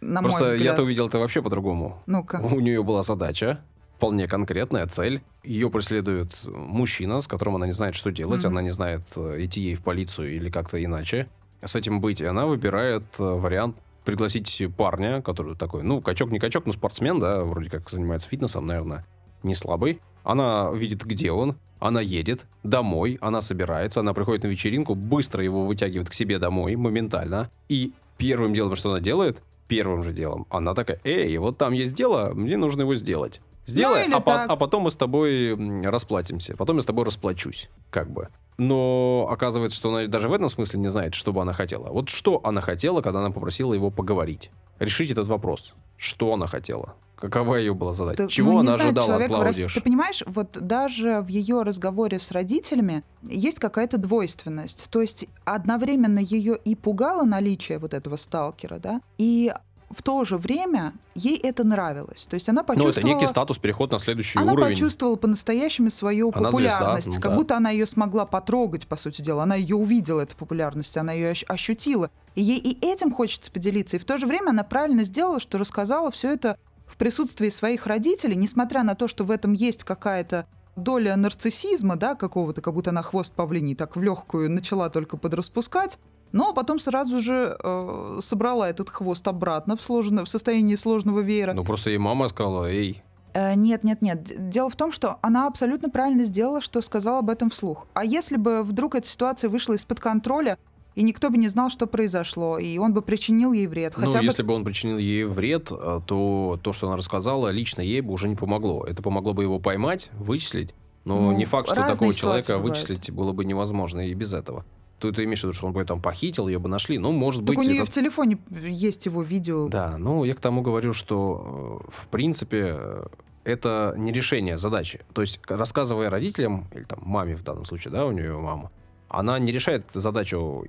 На 0.00 0.22
Просто 0.22 0.56
я-то 0.56 0.82
увидел 0.82 1.08
это 1.08 1.18
вообще 1.18 1.42
по-другому. 1.42 2.02
Ну-ка. 2.06 2.36
У 2.36 2.60
нее 2.60 2.84
была 2.84 3.02
задача, 3.02 3.64
вполне 3.98 4.28
конкретная 4.28 4.86
цель. 4.86 5.22
Ее 5.42 5.70
преследует 5.70 6.30
мужчина, 6.44 7.20
с 7.20 7.26
которым 7.26 7.56
она 7.56 7.66
не 7.66 7.72
знает, 7.72 7.96
что 7.96 8.12
делать, 8.12 8.44
mm-hmm. 8.44 8.48
она 8.48 8.62
не 8.62 8.70
знает, 8.70 9.02
э, 9.16 9.38
идти 9.40 9.60
ей 9.60 9.74
в 9.74 9.82
полицию 9.82 10.36
или 10.36 10.50
как-то 10.50 10.82
иначе 10.82 11.28
с 11.64 11.74
этим 11.74 12.00
быть. 12.00 12.20
И 12.20 12.24
она 12.24 12.46
выбирает 12.46 13.02
э, 13.18 13.24
вариант 13.24 13.76
пригласить 14.04 14.62
парня, 14.76 15.20
который 15.20 15.56
такой, 15.56 15.82
ну, 15.82 16.00
качок 16.00 16.30
не 16.30 16.38
качок, 16.38 16.64
но 16.64 16.72
спортсмен, 16.72 17.18
да, 17.18 17.42
вроде 17.42 17.70
как 17.70 17.90
занимается 17.90 18.28
фитнесом, 18.28 18.68
наверное, 18.68 19.04
не 19.42 19.56
слабый. 19.56 20.00
Она 20.22 20.70
видит, 20.72 21.04
где 21.04 21.32
он, 21.32 21.56
она 21.80 22.00
едет 22.00 22.46
домой, 22.62 23.18
она 23.20 23.40
собирается, 23.40 23.98
она 24.00 24.14
приходит 24.14 24.44
на 24.44 24.48
вечеринку, 24.48 24.94
быстро 24.94 25.42
его 25.42 25.66
вытягивает 25.66 26.08
к 26.08 26.14
себе 26.14 26.38
домой, 26.38 26.76
моментально. 26.76 27.50
И 27.68 27.92
первым 28.16 28.54
делом, 28.54 28.76
что 28.76 28.92
она 28.92 29.00
делает, 29.00 29.42
первым 29.66 30.04
же 30.04 30.12
делом, 30.12 30.46
она 30.50 30.74
такая, 30.74 31.00
эй, 31.02 31.36
вот 31.38 31.58
там 31.58 31.72
есть 31.72 31.94
дело, 31.94 32.32
мне 32.32 32.56
нужно 32.56 32.82
его 32.82 32.94
сделать. 32.94 33.40
Сделай, 33.68 34.08
ну, 34.08 34.16
а, 34.16 34.20
по- 34.20 34.44
а 34.44 34.56
потом 34.56 34.84
мы 34.84 34.90
с 34.90 34.96
тобой 34.96 35.54
расплатимся. 35.84 36.56
Потом 36.56 36.76
я 36.76 36.82
с 36.82 36.86
тобой 36.86 37.04
расплачусь, 37.04 37.68
как 37.90 38.10
бы. 38.10 38.28
Но 38.56 39.28
оказывается, 39.30 39.76
что 39.76 39.94
она 39.94 40.06
даже 40.06 40.28
в 40.28 40.32
этом 40.32 40.48
смысле 40.48 40.80
не 40.80 40.88
знает, 40.88 41.14
что 41.14 41.32
бы 41.32 41.42
она 41.42 41.52
хотела. 41.52 41.90
Вот 41.90 42.08
что 42.08 42.40
она 42.42 42.60
хотела, 42.60 43.02
когда 43.02 43.20
она 43.20 43.30
попросила 43.30 43.74
его 43.74 43.90
поговорить? 43.90 44.50
Решить 44.78 45.10
этот 45.10 45.28
вопрос. 45.28 45.74
Что 45.96 46.32
она 46.32 46.46
хотела? 46.46 46.94
Какова 47.20 47.56
ее 47.56 47.74
была 47.74 47.94
задача? 47.94 48.18
Так, 48.18 48.30
Чего 48.30 48.52
ну, 48.52 48.58
она 48.60 48.72
знаю, 48.72 48.90
ожидала 48.90 49.16
от 49.16 49.26
Клаудиш? 49.26 49.74
Ты 49.74 49.80
понимаешь, 49.80 50.22
вот 50.26 50.56
даже 50.60 51.20
в 51.20 51.26
ее 51.26 51.62
разговоре 51.62 52.20
с 52.20 52.30
родителями 52.30 53.02
есть 53.22 53.58
какая-то 53.58 53.98
двойственность. 53.98 54.88
То 54.90 55.00
есть 55.02 55.26
одновременно 55.44 56.20
ее 56.20 56.56
и 56.56 56.76
пугало 56.76 57.24
наличие 57.24 57.78
вот 57.78 57.92
этого 57.92 58.14
сталкера, 58.14 58.78
да, 58.78 59.00
и 59.18 59.52
в 59.90 60.02
то 60.02 60.24
же 60.24 60.36
время 60.36 60.92
ей 61.14 61.36
это 61.36 61.64
нравилось. 61.64 62.26
То 62.26 62.34
есть 62.34 62.48
она 62.48 62.62
почувствовала... 62.62 62.94
Ну, 62.94 63.10
это 63.10 63.20
некий 63.20 63.30
статус, 63.30 63.58
переход 63.58 63.90
на 63.90 63.98
следующий 63.98 64.38
она 64.38 64.52
уровень. 64.52 64.66
Она 64.66 64.74
почувствовала 64.74 65.16
по-настоящему 65.16 65.90
свою 65.90 66.30
она 66.34 66.50
популярность. 66.50 67.04
Звезда, 67.04 67.18
ну, 67.18 67.22
как 67.22 67.30
да. 67.30 67.36
будто 67.36 67.56
она 67.56 67.70
ее 67.70 67.86
смогла 67.86 68.26
потрогать, 68.26 68.86
по 68.86 68.96
сути 68.96 69.22
дела. 69.22 69.44
Она 69.44 69.54
ее 69.54 69.76
увидела, 69.76 70.20
эту 70.20 70.36
популярность, 70.36 70.96
она 70.96 71.12
ее 71.12 71.34
ощутила. 71.48 72.10
И 72.34 72.42
ей 72.42 72.58
и 72.58 72.86
этим 72.86 73.12
хочется 73.12 73.50
поделиться. 73.50 73.96
И 73.96 73.98
в 73.98 74.04
то 74.04 74.18
же 74.18 74.26
время 74.26 74.50
она 74.50 74.62
правильно 74.62 75.04
сделала, 75.04 75.40
что 75.40 75.58
рассказала 75.58 76.10
все 76.10 76.32
это 76.32 76.58
в 76.86 76.96
присутствии 76.96 77.48
своих 77.48 77.86
родителей, 77.86 78.36
несмотря 78.36 78.82
на 78.82 78.94
то, 78.94 79.08
что 79.08 79.24
в 79.24 79.30
этом 79.30 79.52
есть 79.52 79.84
какая-то 79.84 80.46
доля 80.76 81.16
нарциссизма, 81.16 81.96
да, 81.96 82.14
какого-то, 82.14 82.60
как 82.60 82.74
будто 82.74 82.90
она 82.90 83.02
хвост 83.02 83.34
павлиний 83.34 83.74
так 83.74 83.96
в 83.96 84.02
легкую 84.02 84.50
начала 84.50 84.90
только 84.90 85.16
подраспускать, 85.16 85.98
но 86.32 86.52
потом 86.52 86.78
сразу 86.78 87.18
же 87.18 87.56
э, 87.62 88.18
собрала 88.22 88.68
этот 88.68 88.88
хвост 88.90 89.26
обратно 89.28 89.76
в, 89.76 89.82
сложно, 89.82 90.24
в 90.24 90.28
состоянии 90.28 90.74
сложного 90.74 91.20
веера. 91.20 91.52
Ну 91.52 91.64
просто 91.64 91.90
ей 91.90 91.98
мама 91.98 92.28
сказала, 92.28 92.70
эй. 92.70 93.02
Э, 93.34 93.54
нет, 93.54 93.84
нет, 93.84 94.02
нет. 94.02 94.50
Дело 94.50 94.70
в 94.70 94.76
том, 94.76 94.92
что 94.92 95.18
она 95.22 95.46
абсолютно 95.46 95.90
правильно 95.90 96.24
сделала, 96.24 96.60
что 96.60 96.80
сказала 96.82 97.18
об 97.18 97.30
этом 97.30 97.50
вслух. 97.50 97.86
А 97.94 98.04
если 98.04 98.36
бы 98.36 98.62
вдруг 98.62 98.94
эта 98.94 99.06
ситуация 99.06 99.48
вышла 99.50 99.74
из-под 99.74 100.00
контроля, 100.00 100.58
и 100.94 101.02
никто 101.02 101.30
бы 101.30 101.38
не 101.38 101.46
знал, 101.46 101.70
что 101.70 101.86
произошло, 101.86 102.58
и 102.58 102.76
он 102.78 102.92
бы 102.92 103.02
причинил 103.02 103.52
ей 103.52 103.68
вред. 103.68 103.94
Ну, 103.96 104.06
хотя 104.06 104.18
ну, 104.18 104.22
бы... 104.22 104.24
если 104.24 104.42
бы 104.42 104.52
он 104.52 104.64
причинил 104.64 104.98
ей 104.98 105.24
вред, 105.24 105.70
э, 105.70 106.00
то 106.04 106.58
то, 106.60 106.72
что 106.72 106.88
она 106.88 106.96
рассказала, 106.96 107.50
лично 107.50 107.82
ей 107.82 108.00
бы 108.00 108.12
уже 108.12 108.28
не 108.28 108.34
помогло. 108.34 108.84
Это 108.84 109.00
помогло 109.02 109.32
бы 109.32 109.44
его 109.44 109.60
поймать, 109.60 110.10
вычислить, 110.18 110.74
но 111.04 111.20
ну, 111.20 111.32
не 111.36 111.44
факт, 111.44 111.68
что 111.68 111.76
такого 111.76 112.12
человека 112.12 112.56
бывают. 112.56 112.76
вычислить 112.76 113.10
было 113.12 113.32
бы 113.32 113.44
невозможно 113.44 114.00
и 114.00 114.14
без 114.14 114.32
этого. 114.32 114.64
Ты, 114.98 115.12
ты 115.12 115.24
имеешь 115.24 115.40
в 115.40 115.44
виду, 115.44 115.52
что 115.52 115.66
он 115.66 115.72
бы 115.72 115.84
там 115.84 116.00
похитил, 116.00 116.48
ее 116.48 116.58
бы 116.58 116.68
нашли? 116.68 116.98
Ну, 116.98 117.12
может 117.12 117.44
так 117.44 117.56
быть... 117.56 117.58
у 117.58 117.70
нее 117.70 117.82
это... 117.82 117.90
в 117.90 117.94
телефоне 117.94 118.38
есть 118.50 119.06
его 119.06 119.22
видео. 119.22 119.68
Да, 119.68 119.96
ну, 119.98 120.24
я 120.24 120.34
к 120.34 120.40
тому 120.40 120.62
говорю, 120.62 120.92
что, 120.92 121.82
э, 121.86 121.90
в 121.90 122.08
принципе, 122.08 122.74
э, 122.76 123.06
это 123.44 123.94
не 123.96 124.12
решение 124.12 124.58
задачи. 124.58 125.00
То 125.12 125.20
есть, 125.20 125.40
рассказывая 125.48 126.10
родителям, 126.10 126.66
или 126.74 126.84
там 126.84 127.00
маме 127.02 127.36
в 127.36 127.42
данном 127.42 127.64
случае, 127.64 127.92
да, 127.92 128.06
у 128.06 128.12
нее 128.12 128.36
мама, 128.36 128.70
она 129.08 129.38
не 129.38 129.52
решает 129.52 129.84
задачу 129.92 130.66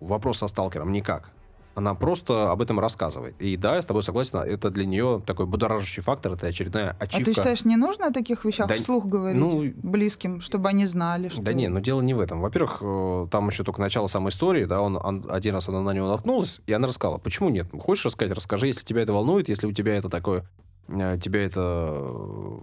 вопроса 0.00 0.40
со 0.40 0.48
сталкером 0.48 0.92
никак 0.92 1.30
она 1.74 1.94
просто 1.94 2.50
об 2.50 2.62
этом 2.62 2.80
рассказывает. 2.80 3.40
И 3.40 3.56
да, 3.56 3.76
я 3.76 3.82
с 3.82 3.86
тобой 3.86 4.02
согласен, 4.02 4.38
это 4.38 4.70
для 4.70 4.84
нее 4.84 5.22
такой 5.24 5.46
будоражащий 5.46 6.02
фактор, 6.02 6.32
это 6.32 6.46
очередная 6.46 6.96
ачивка. 6.98 7.22
А 7.22 7.24
ты 7.24 7.32
считаешь, 7.34 7.64
не 7.64 7.76
нужно 7.76 8.06
о 8.06 8.12
таких 8.12 8.44
вещах 8.44 8.68
да, 8.68 8.74
вслух 8.74 9.06
говорить 9.06 9.40
ну, 9.40 9.72
близким, 9.82 10.40
чтобы 10.40 10.68
они 10.68 10.86
знали, 10.86 11.28
что... 11.28 11.42
Да 11.42 11.52
не, 11.52 11.68
но 11.68 11.80
дело 11.80 12.00
не 12.00 12.14
в 12.14 12.20
этом. 12.20 12.40
Во-первых, 12.40 12.78
э, 12.82 13.26
там 13.30 13.48
еще 13.48 13.64
только 13.64 13.80
начало 13.80 14.08
самой 14.08 14.30
истории, 14.30 14.64
да, 14.64 14.80
он, 14.80 14.96
он 14.96 15.24
один 15.28 15.54
раз 15.54 15.68
она 15.68 15.80
на 15.80 15.92
него 15.92 16.08
наткнулась, 16.08 16.60
и 16.66 16.72
она 16.72 16.88
рассказала, 16.88 17.18
почему 17.18 17.48
нет? 17.48 17.68
Хочешь 17.78 18.04
рассказать, 18.04 18.34
расскажи, 18.34 18.66
если 18.66 18.84
тебя 18.84 19.02
это 19.02 19.12
волнует, 19.12 19.48
если 19.48 19.66
у 19.66 19.72
тебя 19.72 19.96
это 19.96 20.08
такое 20.08 20.44
э, 20.88 21.18
тебя 21.20 21.44
это 21.44 21.60
э, 21.60 22.58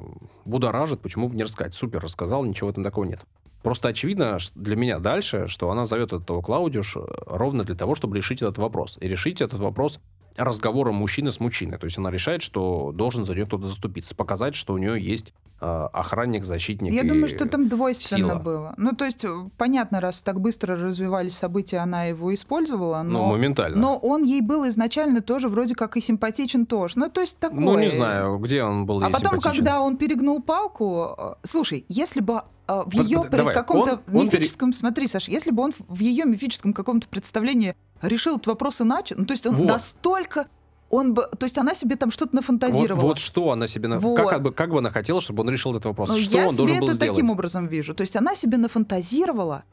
будоражит, 0.45 1.01
почему 1.01 1.29
бы 1.29 1.35
не 1.35 1.43
рассказать? 1.43 1.73
Супер, 1.73 2.01
рассказал, 2.01 2.43
ничего 2.43 2.69
этом 2.69 2.83
такого 2.83 3.05
нет. 3.05 3.25
Просто 3.67 3.89
очевидно 3.89 4.37
для 4.55 4.77
меня 4.77 4.97
дальше, 4.97 5.49
что 5.49 5.69
она 5.69 5.85
зовет 5.85 6.13
этого 6.13 6.41
Клаудиуш 6.41 6.95
ровно 7.25 7.65
для 7.65 7.75
того, 7.75 7.95
чтобы 7.95 8.15
решить 8.15 8.41
этот 8.41 8.57
вопрос. 8.59 8.97
И 9.01 9.09
решить 9.09 9.41
этот 9.41 9.59
вопрос 9.59 9.99
разговором 10.37 10.95
мужчины 10.95 11.31
с 11.31 11.39
мужчиной. 11.39 11.77
То 11.77 11.85
есть 11.85 11.97
она 11.97 12.11
решает, 12.11 12.41
что 12.41 12.91
должен 12.93 13.25
за 13.25 13.33
нее 13.33 13.45
кто-то 13.45 13.67
заступиться, 13.67 14.15
показать, 14.15 14.55
что 14.55 14.73
у 14.73 14.77
нее 14.77 14.99
есть 14.99 15.33
э, 15.59 15.65
охранник, 15.93 16.43
защитник. 16.43 16.93
Я 16.93 17.03
думаю, 17.03 17.27
что 17.27 17.47
там 17.47 17.67
двойственно 17.67 18.29
сила. 18.29 18.39
было. 18.39 18.73
Ну, 18.77 18.93
то 18.93 19.05
есть, 19.05 19.25
понятно, 19.57 19.99
раз 19.99 20.21
так 20.21 20.39
быстро 20.39 20.75
развивались 20.75 21.35
события, 21.35 21.77
она 21.77 22.05
его 22.05 22.33
использовала, 22.33 23.01
но, 23.03 23.23
ну, 23.23 23.31
моментально. 23.31 23.77
но 23.77 23.97
он 23.97 24.23
ей 24.23 24.41
был 24.41 24.67
изначально 24.69 25.21
тоже 25.21 25.49
вроде 25.49 25.75
как 25.75 25.97
и 25.97 26.01
симпатичен 26.01 26.65
тоже. 26.65 26.99
Ну, 26.99 27.09
то 27.09 27.21
есть 27.21 27.39
такое. 27.39 27.59
Ну, 27.59 27.79
не 27.79 27.89
знаю, 27.89 28.37
где 28.37 28.63
он 28.63 28.85
был 28.85 29.03
А 29.03 29.09
потом, 29.09 29.33
симпатичен. 29.33 29.51
когда 29.51 29.81
он 29.81 29.97
перегнул 29.97 30.41
палку... 30.41 31.15
Э, 31.17 31.33
слушай, 31.43 31.85
если 31.89 32.21
бы 32.21 32.43
а, 32.67 32.83
в 32.83 32.93
ее 32.93 33.23
каком-то 33.23 34.01
он, 34.11 34.25
мифическом, 34.25 34.67
он 34.67 34.71
пере... 34.71 34.79
смотри, 34.79 35.07
Саша, 35.07 35.31
если 35.31 35.51
бы 35.51 35.63
он 35.63 35.71
в 35.87 35.99
ее 35.99 36.25
мифическом 36.25 36.73
каком-то 36.73 37.07
представлении 37.07 37.75
решил 38.01 38.35
этот 38.35 38.47
вопрос 38.47 38.81
иначе, 38.81 39.15
ну 39.17 39.25
то 39.25 39.33
есть 39.33 39.45
он 39.45 39.55
вот. 39.55 39.67
настолько 39.67 40.47
он 40.89 41.13
бы, 41.13 41.23
то 41.37 41.43
есть 41.45 41.57
она 41.57 41.73
себе 41.73 41.97
там 41.97 42.11
что-то 42.11 42.35
нафантазировала. 42.35 43.01
Вот, 43.01 43.07
вот 43.07 43.19
что 43.19 43.51
она 43.51 43.67
себе, 43.67 43.89
на... 43.89 43.99
вот. 43.99 44.15
как, 44.15 44.41
бы, 44.41 44.53
как 44.53 44.69
бы 44.69 44.77
она 44.77 44.89
хотела, 44.89 45.19
чтобы 45.19 45.41
он 45.41 45.49
решил 45.49 45.71
этот 45.71 45.85
вопрос, 45.85 46.09
ну, 46.09 46.17
что 46.17 46.37
я 46.37 46.47
он 46.47 46.55
должен 46.55 46.79
был 46.79 46.87
это 46.87 46.95
сделать? 46.95 47.15
таким 47.15 47.29
образом 47.29 47.67
вижу, 47.67 47.93
то 47.93 48.01
есть 48.01 48.15
она 48.15 48.35
себе 48.35 48.57
нафантазировала, 48.57 49.63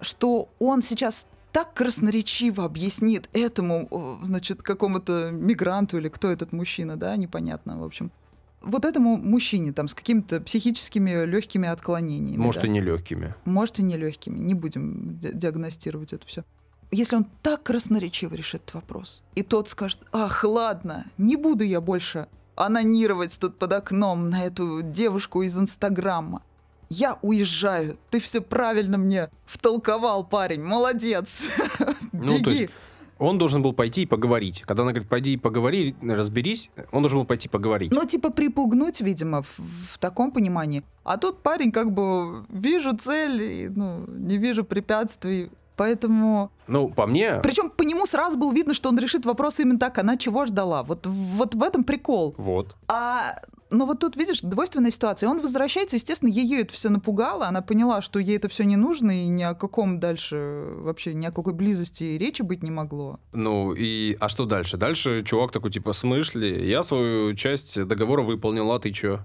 что 0.00 0.48
он 0.58 0.82
сейчас 0.82 1.28
так 1.52 1.72
красноречиво 1.72 2.64
объяснит 2.64 3.28
этому, 3.32 4.18
значит, 4.24 4.62
какому-то 4.62 5.30
мигранту 5.30 5.98
или 5.98 6.08
кто 6.08 6.28
этот 6.28 6.52
мужчина, 6.52 6.96
да, 6.96 7.14
непонятно, 7.16 7.78
в 7.78 7.84
общем, 7.84 8.10
вот 8.60 8.84
этому 8.84 9.16
мужчине 9.16 9.72
там 9.72 9.86
с 9.86 9.94
какими-то 9.94 10.40
психическими 10.40 11.24
легкими 11.24 11.68
отклонениями. 11.68 12.40
Может, 12.40 12.62
да? 12.62 12.68
и 12.68 12.70
не 12.70 12.80
легкими. 12.80 13.34
Может, 13.44 13.78
и 13.78 13.82
не 13.82 13.96
легкими. 13.96 14.38
Не 14.38 14.54
будем 14.54 15.18
диагностировать 15.20 16.12
это 16.12 16.26
все. 16.26 16.44
Если 16.90 17.16
он 17.16 17.26
так 17.42 17.62
красноречиво 17.62 18.34
решит 18.34 18.62
этот 18.62 18.74
вопрос, 18.74 19.22
и 19.34 19.42
тот 19.42 19.68
скажет, 19.68 20.00
ах, 20.12 20.44
ладно, 20.44 21.06
не 21.18 21.36
буду 21.36 21.64
я 21.64 21.80
больше 21.80 22.28
анонировать 22.56 23.38
тут 23.40 23.58
под 23.58 23.72
окном 23.72 24.30
на 24.30 24.44
эту 24.44 24.82
девушку 24.82 25.42
из 25.42 25.58
Инстаграма. 25.58 26.42
я 26.88 27.18
уезжаю, 27.22 27.98
ты 28.10 28.20
все 28.20 28.40
правильно 28.40 28.98
мне 28.98 29.28
втолковал, 29.46 30.24
парень, 30.24 30.62
молодец, 30.62 31.44
ну, 32.12 32.38
беги. 32.38 32.70
Он 33.18 33.38
должен 33.38 33.62
был 33.62 33.72
пойти 33.72 34.02
и 34.02 34.06
поговорить. 34.06 34.62
Когда 34.66 34.82
она 34.82 34.92
говорит, 34.92 35.08
пойди 35.08 35.34
и 35.34 35.36
поговори, 35.36 35.94
разберись, 36.02 36.70
он 36.90 37.02
должен 37.02 37.20
был 37.20 37.26
пойти 37.26 37.48
поговорить. 37.48 37.92
Ну, 37.92 38.04
типа 38.04 38.30
припугнуть, 38.30 39.00
видимо, 39.00 39.42
в, 39.42 39.58
в 39.58 39.98
таком 39.98 40.32
понимании. 40.32 40.82
А 41.04 41.16
тут 41.16 41.42
парень 41.42 41.70
как 41.70 41.92
бы 41.92 42.44
вижу 42.48 42.96
цель, 42.96 43.42
и, 43.42 43.68
ну, 43.68 44.04
не 44.08 44.36
вижу 44.36 44.64
препятствий. 44.64 45.50
Поэтому... 45.76 46.50
Ну, 46.66 46.88
по 46.88 47.06
мне... 47.06 47.40
Причем 47.42 47.70
по 47.70 47.82
нему 47.82 48.06
сразу 48.06 48.36
было 48.36 48.52
видно, 48.52 48.74
что 48.74 48.88
он 48.88 48.98
решит 48.98 49.26
вопрос 49.26 49.60
именно 49.60 49.78
так. 49.78 49.98
Она 49.98 50.16
чего 50.16 50.46
ждала? 50.46 50.82
Вот, 50.82 51.06
вот 51.06 51.54
в 51.54 51.62
этом 51.62 51.84
прикол. 51.84 52.34
Вот. 52.38 52.76
А 52.88 53.36
но 53.74 53.86
вот 53.86 53.98
тут, 53.98 54.16
видишь, 54.16 54.40
двойственная 54.40 54.92
ситуация. 54.92 55.28
Он 55.28 55.40
возвращается, 55.40 55.96
естественно, 55.96 56.30
ее 56.30 56.60
это 56.60 56.72
все 56.72 56.90
напугало. 56.90 57.46
Она 57.46 57.60
поняла, 57.60 58.02
что 58.02 58.20
ей 58.20 58.36
это 58.36 58.48
все 58.48 58.64
не 58.64 58.76
нужно, 58.76 59.24
и 59.24 59.26
ни 59.26 59.42
о 59.42 59.54
каком 59.54 59.98
дальше 59.98 60.74
вообще 60.76 61.12
ни 61.12 61.26
о 61.26 61.32
какой 61.32 61.54
близости 61.54 62.04
речи 62.04 62.42
быть 62.42 62.62
не 62.62 62.70
могло. 62.70 63.18
Ну 63.32 63.72
и 63.72 64.16
а 64.20 64.28
что 64.28 64.44
дальше? 64.44 64.76
Дальше 64.76 65.24
чувак 65.24 65.50
такой, 65.50 65.72
типа, 65.72 65.92
смышли, 65.92 66.64
я 66.64 66.84
свою 66.84 67.34
часть 67.34 67.82
договора 67.84 68.22
выполнил, 68.22 68.70
а 68.70 68.78
ты 68.78 68.92
чё? 68.92 69.24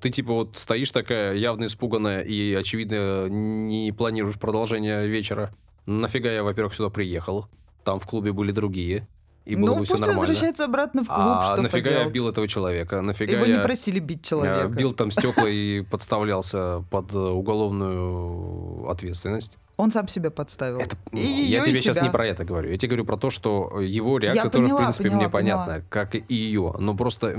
Ты 0.00 0.10
типа 0.10 0.32
вот 0.32 0.56
стоишь 0.56 0.90
такая 0.90 1.34
явно 1.34 1.66
испуганная 1.66 2.22
и, 2.22 2.52
очевидно, 2.54 3.28
не 3.28 3.92
планируешь 3.92 4.38
продолжение 4.38 5.06
вечера. 5.06 5.54
Нафига 5.86 6.30
я, 6.30 6.42
во-первых, 6.42 6.74
сюда 6.74 6.90
приехал? 6.90 7.46
Там 7.84 7.98
в 7.98 8.06
клубе 8.06 8.32
были 8.32 8.52
другие. 8.52 9.06
И 9.44 9.56
было 9.56 9.66
ну, 9.66 9.72
бы 9.74 9.78
пусть 9.80 9.90
все 9.90 9.98
нормально. 10.00 10.20
возвращается 10.20 10.64
обратно 10.64 11.04
в 11.04 11.06
клуб, 11.06 11.18
а 11.18 11.52
что 11.52 11.62
нафига 11.62 11.90
поделать? 11.90 12.06
я 12.06 12.10
бил 12.10 12.28
этого 12.30 12.48
человека? 12.48 13.02
Нафига 13.02 13.32
Его 13.32 13.44
я 13.44 13.58
не 13.58 13.62
просили 13.62 13.98
бить 13.98 14.24
человека. 14.24 14.68
бил 14.68 14.94
там 14.94 15.10
стекла 15.10 15.48
и 15.48 15.82
подставлялся 15.90 16.82
под 16.90 17.14
уголовную 17.14 18.88
ответственность? 18.88 19.58
Он 19.76 19.90
сам 19.90 20.08
себя 20.08 20.30
подставил. 20.30 20.78
Это, 20.78 20.96
и 21.12 21.18
я 21.18 21.60
тебе 21.62 21.74
и 21.74 21.76
сейчас 21.76 21.96
себя. 21.96 22.06
не 22.06 22.12
про 22.12 22.26
это 22.26 22.44
говорю. 22.44 22.70
Я 22.70 22.78
тебе 22.78 22.90
говорю 22.90 23.04
про 23.04 23.16
то, 23.18 23.28
что 23.28 23.80
его 23.80 24.18
реакция 24.18 24.44
я 24.44 24.50
тоже, 24.50 24.64
поняла, 24.64 24.78
в 24.78 24.82
принципе, 24.82 25.04
поняла, 25.04 25.20
мне 25.20 25.28
понятна, 25.28 25.64
поняла. 25.64 25.86
как 25.90 26.14
и 26.14 26.24
ее. 26.28 26.74
Но 26.78 26.96
просто 26.96 27.34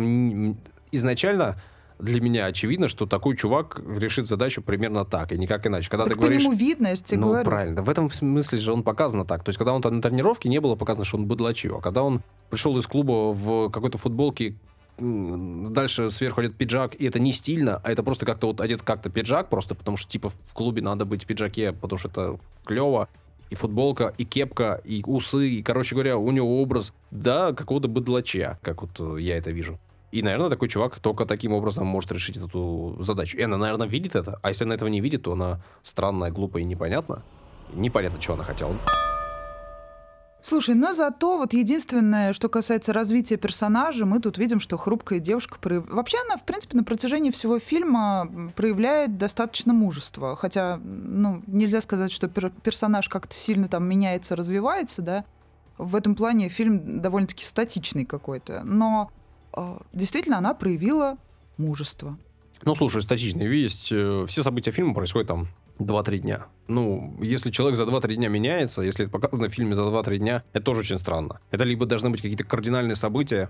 изначально 0.91 1.59
для 1.99 2.19
меня 2.21 2.45
очевидно, 2.45 2.87
что 2.87 3.05
такой 3.05 3.35
чувак 3.37 3.81
решит 3.97 4.27
задачу 4.27 4.61
примерно 4.61 5.05
так, 5.05 5.31
и 5.31 5.37
никак 5.37 5.65
иначе. 5.65 5.89
Когда 5.89 6.05
так 6.05 6.13
ты 6.13 6.19
по 6.19 6.25
говоришь... 6.25 6.43
нему 6.43 6.53
видно, 6.53 6.87
я 6.87 6.95
же 6.95 7.03
тебе 7.03 7.19
ну, 7.19 7.27
говорю. 7.27 7.45
правильно. 7.45 7.81
В 7.81 7.89
этом 7.89 8.11
смысле 8.11 8.59
же 8.59 8.73
он 8.73 8.83
показано 8.83 9.25
так. 9.25 9.43
То 9.43 9.49
есть, 9.49 9.57
когда 9.57 9.73
он 9.73 9.81
на 9.81 10.01
тренировке, 10.01 10.49
не 10.49 10.59
было 10.59 10.75
показано, 10.75 11.05
что 11.05 11.17
он 11.17 11.25
быдлачью. 11.25 11.77
А 11.77 11.81
когда 11.81 12.03
он 12.03 12.21
пришел 12.49 12.77
из 12.77 12.85
клуба 12.87 13.33
в 13.33 13.69
какой-то 13.69 13.97
футболке, 13.97 14.55
дальше 14.97 16.09
сверху 16.09 16.41
одет 16.41 16.55
пиджак, 16.55 16.95
и 16.95 17.05
это 17.05 17.19
не 17.19 17.31
стильно, 17.33 17.81
а 17.83 17.91
это 17.91 18.03
просто 18.03 18.25
как-то 18.25 18.47
вот 18.47 18.61
одет 18.61 18.81
как-то 18.81 19.09
пиджак, 19.09 19.49
просто 19.49 19.75
потому 19.75 19.97
что, 19.97 20.09
типа, 20.09 20.29
в 20.29 20.53
клубе 20.53 20.81
надо 20.81 21.05
быть 21.05 21.23
в 21.23 21.27
пиджаке, 21.27 21.73
потому 21.73 21.97
что 21.97 22.09
это 22.09 22.39
клево. 22.65 23.09
И 23.49 23.55
футболка, 23.55 24.13
и 24.17 24.25
кепка, 24.25 24.81
и 24.83 25.03
усы, 25.05 25.49
и, 25.49 25.61
короче 25.61 25.95
говоря, 25.95 26.17
у 26.17 26.31
него 26.31 26.61
образ, 26.61 26.93
да, 27.11 27.53
какого-то 27.53 27.87
быдлача, 27.87 28.57
как 28.63 28.81
вот 28.81 28.99
э, 28.99 29.21
я 29.21 29.37
это 29.37 29.51
вижу. 29.51 29.79
И, 30.15 30.21
наверное, 30.21 30.49
такой 30.49 30.69
чувак 30.69 30.97
только 30.99 31.25
таким 31.25 31.51
образом 31.51 31.85
может 31.87 32.09
решить 32.13 32.37
эту 32.37 32.95
задачу. 33.01 33.35
И 33.35 33.41
она, 33.41 33.57
наверное, 33.57 33.85
видит 33.85 34.15
это. 34.15 34.39
А 34.41 34.47
если 34.47 34.63
она 34.63 34.75
этого 34.75 34.87
не 34.87 35.01
видит, 35.01 35.23
то 35.23 35.33
она 35.33 35.59
странная, 35.83 36.31
глупая 36.31 36.63
и 36.63 36.65
непонятна. 36.65 37.21
Непонятно, 37.73 38.21
что 38.21 38.35
она 38.35 38.45
хотела. 38.45 38.73
Слушай, 40.41 40.75
но 40.75 40.93
зато 40.93 41.37
вот 41.37 41.51
единственное, 41.51 42.31
что 42.31 42.47
касается 42.47 42.93
развития 42.93 43.35
персонажа, 43.35 44.05
мы 44.05 44.21
тут 44.21 44.37
видим, 44.37 44.61
что 44.61 44.77
хрупкая 44.77 45.19
девушка... 45.19 45.59
Прояв... 45.59 45.85
Вообще 45.89 46.17
она, 46.25 46.37
в 46.37 46.45
принципе, 46.45 46.77
на 46.77 46.85
протяжении 46.85 47.31
всего 47.31 47.59
фильма 47.59 48.53
проявляет 48.55 49.17
достаточно 49.17 49.73
мужество. 49.73 50.37
Хотя, 50.37 50.79
ну, 50.81 51.43
нельзя 51.45 51.81
сказать, 51.81 52.13
что 52.13 52.27
пер- 52.27 52.53
персонаж 52.63 53.09
как-то 53.09 53.33
сильно 53.33 53.67
там 53.67 53.83
меняется, 53.83 54.37
развивается, 54.37 55.01
да. 55.01 55.25
В 55.77 55.93
этом 55.93 56.15
плане 56.15 56.47
фильм 56.47 57.01
довольно-таки 57.01 57.43
статичный 57.43 58.05
какой-то. 58.05 58.61
Но 58.63 59.11
действительно 59.93 60.37
она 60.37 60.53
проявила 60.53 61.17
мужество. 61.57 62.17
Ну, 62.63 62.75
слушай, 62.75 63.01
статичный 63.01 63.47
есть. 63.61 63.91
э, 63.91 64.25
Все 64.27 64.43
события 64.43 64.71
фильма 64.71 64.93
происходят 64.93 65.27
там 65.27 65.47
2-3 65.79 66.19
дня. 66.19 66.45
Ну, 66.67 67.17
если 67.21 67.51
человек 67.51 67.77
за 67.77 67.83
2-3 67.83 68.15
дня 68.15 68.29
меняется, 68.29 68.81
если 68.81 69.05
это 69.05 69.11
показано 69.11 69.47
в 69.49 69.53
фильме 69.53 69.75
за 69.75 69.81
2-3 69.83 70.17
дня, 70.17 70.43
это 70.53 70.65
тоже 70.65 70.79
очень 70.81 70.97
странно. 70.97 71.39
Это 71.51 71.63
либо 71.63 71.85
должны 71.85 72.09
быть 72.09 72.21
какие-то 72.21 72.43
кардинальные 72.43 72.95
события, 72.95 73.49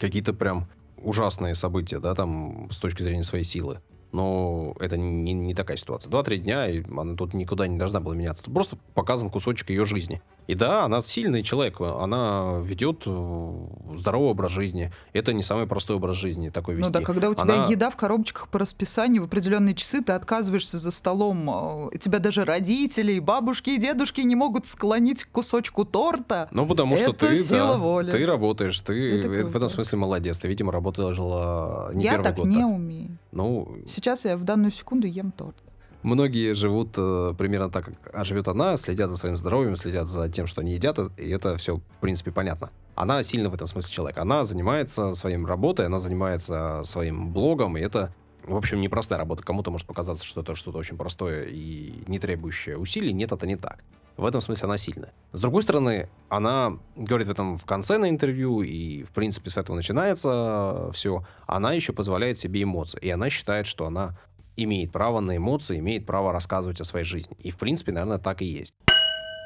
какие-то 0.00 0.32
прям 0.34 0.68
ужасные 0.98 1.54
события, 1.54 1.98
да, 2.00 2.14
там, 2.14 2.68
с 2.70 2.78
точки 2.78 3.02
зрения 3.02 3.24
своей 3.24 3.44
силы. 3.44 3.80
Но 4.12 4.74
это 4.80 4.96
не, 4.96 5.32
не 5.34 5.54
такая 5.54 5.76
ситуация. 5.76 6.08
Два-три 6.10 6.38
дня, 6.38 6.66
и 6.68 6.82
она 6.96 7.14
тут 7.14 7.34
никуда 7.34 7.66
не 7.68 7.76
должна 7.78 8.00
была 8.00 8.14
меняться. 8.14 8.42
Тут 8.44 8.54
просто 8.54 8.78
показан 8.94 9.28
кусочек 9.30 9.68
ее 9.70 9.84
жизни. 9.84 10.22
И 10.46 10.54
да, 10.54 10.84
она 10.84 11.02
сильный 11.02 11.42
человек, 11.42 11.78
она 11.80 12.60
ведет 12.64 13.02
э, 13.04 13.66
здоровый 13.96 14.30
образ 14.30 14.50
жизни. 14.50 14.90
Это 15.12 15.34
не 15.34 15.42
самый 15.42 15.66
простой 15.66 15.96
образ 15.96 16.16
жизни 16.16 16.48
такой 16.48 16.74
вести. 16.74 16.90
Ну 16.90 16.98
да, 17.00 17.04
когда 17.04 17.28
у 17.28 17.34
тебя 17.34 17.54
Она- 17.56 17.66
еда 17.66 17.90
в 17.90 17.96
коробочках 17.96 18.48
по 18.48 18.58
расписанию 18.58 19.20
в 19.22 19.26
определенные 19.26 19.74
часы, 19.74 20.02
ты 20.02 20.12
отказываешься 20.12 20.78
за 20.78 20.90
столом. 20.90 21.88
э, 21.92 21.98
Тебя 21.98 22.18
даже 22.18 22.46
родители, 22.46 23.12
и 23.12 23.20
бабушки 23.20 23.70
и 23.70 23.78
дедушки 23.78 24.22
не 24.22 24.36
могут 24.36 24.64
склонить 24.64 25.24
к 25.24 25.28
кусочку 25.30 25.84
торта. 25.84 26.48
Ну, 26.50 26.66
потому 26.66 26.96
что 26.96 27.10
Это 27.10 27.26
ты, 27.26 27.36
сила 27.36 27.72
да, 27.72 27.78
воли. 27.78 28.10
ты 28.10 28.24
работаешь, 28.24 28.80
ты 28.80 29.18
Это 29.20 29.28
в 29.28 29.54
этом 29.56 29.68
смысле 29.68 29.98
молодец. 29.98 30.38
Ты, 30.38 30.48
видимо, 30.48 30.72
работала 30.72 31.12
не 31.92 32.04
Я 32.04 32.12
первый 32.12 32.24
так 32.24 32.36
год. 32.36 32.46
не 32.46 32.56
так. 32.56 32.64
умею. 32.66 33.18
Ну, 33.32 33.76
Сейчас 33.98 34.24
я 34.24 34.36
в 34.36 34.44
данную 34.44 34.70
секунду 34.70 35.08
ем 35.08 35.32
торт. 35.32 35.56
многие 36.04 36.54
живут 36.54 36.90
э, 36.96 37.34
примерно 37.36 37.68
так, 37.68 37.90
как 38.00 38.24
живет 38.24 38.46
она, 38.46 38.76
следят 38.76 39.10
за 39.10 39.16
своим 39.16 39.36
здоровьем, 39.36 39.74
следят 39.74 40.06
за 40.08 40.28
тем, 40.28 40.46
что 40.46 40.60
они 40.60 40.74
едят, 40.74 41.00
и 41.16 41.28
это 41.28 41.56
все, 41.56 41.78
в 41.78 42.00
принципе, 42.00 42.30
понятно. 42.30 42.70
Она 42.94 43.24
сильно 43.24 43.50
в 43.50 43.54
этом 43.54 43.66
смысле 43.66 43.92
человек. 43.92 44.18
Она 44.18 44.44
занимается 44.44 45.14
своим 45.14 45.46
работой, 45.46 45.86
она 45.86 45.98
занимается 45.98 46.82
своим 46.84 47.32
блогом, 47.32 47.76
и 47.76 47.80
это, 47.80 48.14
в 48.44 48.54
общем, 48.54 48.80
непростая 48.80 49.18
работа. 49.18 49.42
Кому-то 49.42 49.72
может 49.72 49.88
показаться, 49.88 50.24
что 50.24 50.42
это 50.42 50.54
что-то 50.54 50.78
очень 50.78 50.96
простое 50.96 51.46
и 51.50 52.04
не 52.06 52.20
требующее 52.20 52.78
усилий. 52.78 53.12
Нет, 53.12 53.32
это 53.32 53.48
не 53.48 53.56
так. 53.56 53.82
В 54.18 54.24
этом 54.24 54.40
смысле 54.40 54.64
она 54.64 54.76
сильная. 54.78 55.12
С 55.32 55.40
другой 55.40 55.62
стороны, 55.62 56.08
она 56.28 56.76
говорит 56.96 57.28
в 57.28 57.30
этом 57.30 57.56
в 57.56 57.64
конце 57.64 57.98
на 57.98 58.10
интервью, 58.10 58.62
и, 58.62 59.04
в 59.04 59.12
принципе, 59.12 59.48
с 59.48 59.56
этого 59.56 59.76
начинается 59.76 60.90
все. 60.92 61.24
Она 61.46 61.72
еще 61.72 61.92
позволяет 61.92 62.36
себе 62.36 62.64
эмоции. 62.64 62.98
И 63.00 63.10
она 63.10 63.30
считает, 63.30 63.66
что 63.66 63.86
она 63.86 64.18
имеет 64.56 64.90
право 64.90 65.20
на 65.20 65.36
эмоции, 65.36 65.78
имеет 65.78 66.04
право 66.04 66.32
рассказывать 66.32 66.80
о 66.80 66.84
своей 66.84 67.06
жизни. 67.06 67.36
И, 67.38 67.52
в 67.52 67.58
принципе, 67.58 67.92
наверное, 67.92 68.18
так 68.18 68.42
и 68.42 68.44
есть. 68.44 68.74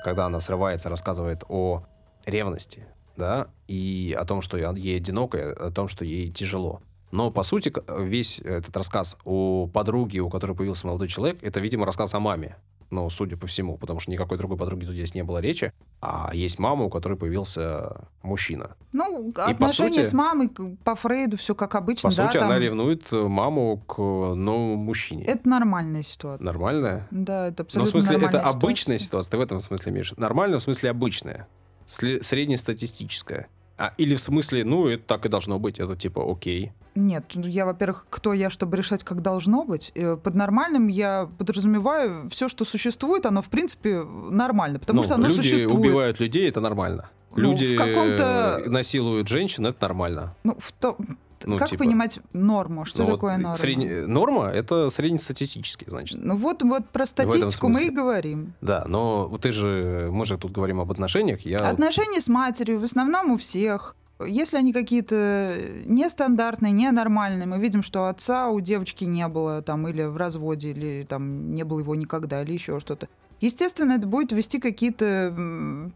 Когда 0.04 0.24
она 0.24 0.40
срывается, 0.40 0.88
рассказывает 0.88 1.44
о 1.48 1.84
ревности, 2.24 2.86
да, 3.14 3.48
и 3.68 4.16
о 4.18 4.24
том, 4.24 4.40
что 4.40 4.56
ей 4.56 4.96
одиноко, 4.96 5.36
и 5.36 5.42
о 5.42 5.70
том, 5.70 5.88
что 5.88 6.06
ей 6.06 6.32
тяжело. 6.32 6.80
Но, 7.10 7.30
по 7.30 7.42
сути, 7.42 7.70
весь 8.00 8.40
этот 8.40 8.74
рассказ 8.74 9.18
о 9.26 9.66
подруге, 9.66 10.20
у 10.20 10.30
которой 10.30 10.56
появился 10.56 10.86
молодой 10.86 11.08
человек, 11.08 11.42
это, 11.42 11.60
видимо, 11.60 11.84
рассказ 11.84 12.14
о 12.14 12.20
маме. 12.20 12.56
Ну, 12.92 13.08
судя 13.08 13.38
по 13.38 13.46
всему, 13.46 13.78
потому 13.78 14.00
что 14.00 14.10
никакой 14.12 14.36
другой 14.36 14.58
подруги 14.58 14.84
тут 14.84 14.92
здесь 14.92 15.14
не 15.14 15.24
было 15.24 15.38
речи. 15.38 15.72
А 16.02 16.30
есть 16.34 16.58
мама, 16.58 16.84
у 16.84 16.90
которой 16.90 17.14
появился 17.16 18.02
мужчина. 18.22 18.76
Ну, 18.92 19.32
по 19.32 19.46
отношения 19.46 19.94
сути- 19.94 20.04
с 20.04 20.12
мамой 20.12 20.50
по 20.84 20.94
Фрейду 20.94 21.38
все 21.38 21.54
как 21.54 21.74
обычно, 21.74 22.10
По 22.10 22.14
да, 22.16 22.26
сути, 22.26 22.38
там 22.38 22.50
она 22.50 22.58
ревнует 22.58 23.10
э, 23.10 23.16
маму 23.26 23.78
к 23.88 23.96
новому 23.98 24.76
мужчине. 24.76 25.24
Это 25.24 25.48
нормальная 25.48 26.02
ситуация. 26.02 26.44
Нормальная? 26.44 27.08
Да, 27.10 27.46
это 27.48 27.62
Ну, 27.62 27.64
в 27.64 27.66
абсолютно 27.66 27.90
смысле, 27.92 28.16
это 28.18 28.24
нормальная 28.26 28.50
обычная 28.50 28.98
ситуация. 28.98 29.06
ситуация, 29.06 29.30
ты 29.30 29.36
в 29.38 29.40
этом 29.40 29.60
смысле 29.62 29.92
имеешь? 29.92 30.12
Нормально, 30.18 30.58
в 30.58 30.62
смысле 30.62 30.90
обычная. 30.90 31.48
Среднестатистическая. 31.86 33.48
А, 33.78 33.92
или 33.98 34.14
в 34.14 34.20
смысле, 34.20 34.64
ну, 34.64 34.86
это 34.86 35.02
так 35.04 35.26
и 35.26 35.28
должно 35.28 35.58
быть, 35.58 35.78
это 35.80 35.96
типа 35.96 36.22
окей. 36.30 36.72
Нет, 36.94 37.24
ну, 37.34 37.46
я, 37.46 37.64
во-первых, 37.64 38.06
кто 38.10 38.32
я, 38.34 38.50
чтобы 38.50 38.76
решать, 38.76 39.02
как 39.02 39.22
должно 39.22 39.64
быть. 39.64 39.92
Э, 39.94 40.16
Под 40.22 40.34
нормальным 40.34 40.88
я 40.88 41.28
подразумеваю 41.38 42.28
все, 42.28 42.48
что 42.48 42.64
существует, 42.66 43.24
оно 43.26 43.40
в 43.40 43.48
принципе 43.48 44.02
нормально, 44.04 44.78
потому 44.78 44.98
Ну, 44.98 45.02
что 45.04 45.14
оно 45.14 45.26
люди 45.28 45.40
существует. 45.40 45.80
убивают 45.80 46.20
людей, 46.20 46.48
это 46.48 46.60
нормально. 46.60 47.08
Ну, 47.34 47.52
Люди 47.52 47.74
в 47.74 47.78
каком-то- 47.78 48.60
э, 48.64 48.68
насилуют 48.68 49.26
женщин, 49.28 49.66
это 49.66 49.78
нормально. 49.88 50.36
Ну, 50.44 50.54
в 50.58 50.70
то- 50.72 50.96
Ну, 51.44 51.58
как 51.58 51.68
типа, 51.70 51.84
понимать 51.84 52.18
норму? 52.32 52.84
Что 52.84 53.02
Ну, 53.02 53.06
вот 53.06 53.12
такое 53.16 53.36
норма? 53.36 53.56
средне- 53.56 54.06
Норма— 54.06 54.46
это 54.54 54.90
среднестатистический, 54.90 55.86
значит. 55.88 56.18
Ну 56.22 56.36
вот, 56.36 56.62
вот 56.62 56.88
про 56.88 57.06
статистику 57.06 57.68
мы 57.68 57.84
и 57.84 57.90
говорим. 57.90 58.54
Да, 58.60 58.84
но 58.86 59.28
вот 59.28 59.42
ты 59.42 59.52
же, 59.52 60.08
мы 60.10 60.24
же 60.24 60.38
тут 60.38 60.52
говорим 60.52 60.80
об 60.80 60.90
отношениях, 60.90 61.40
я... 61.42 61.58
Отношения 61.58 62.20
с 62.20 62.28
матерью 62.28 62.80
в 62.80 62.84
основном 62.84 63.32
у 63.32 63.36
всех. 63.38 63.96
Если 64.24 64.56
они 64.56 64.72
какие-то 64.72 65.56
нестандартные, 65.84 66.70
ненормальные, 66.72 67.46
мы 67.46 67.58
видим, 67.58 67.82
что 67.82 68.06
отца 68.06 68.48
у 68.50 68.60
девочки 68.60 69.04
не 69.04 69.26
было, 69.26 69.62
там, 69.62 69.88
или 69.88 70.04
в 70.04 70.16
разводе, 70.16 70.70
или 70.70 71.04
там 71.08 71.54
не 71.54 71.64
было 71.64 71.80
его 71.80 71.94
никогда, 71.96 72.42
или 72.42 72.52
еще 72.52 72.78
что-то. 72.78 73.08
Естественно, 73.40 73.94
это 73.94 74.06
будет 74.06 74.30
вести 74.30 74.60
какие-то 74.60 75.34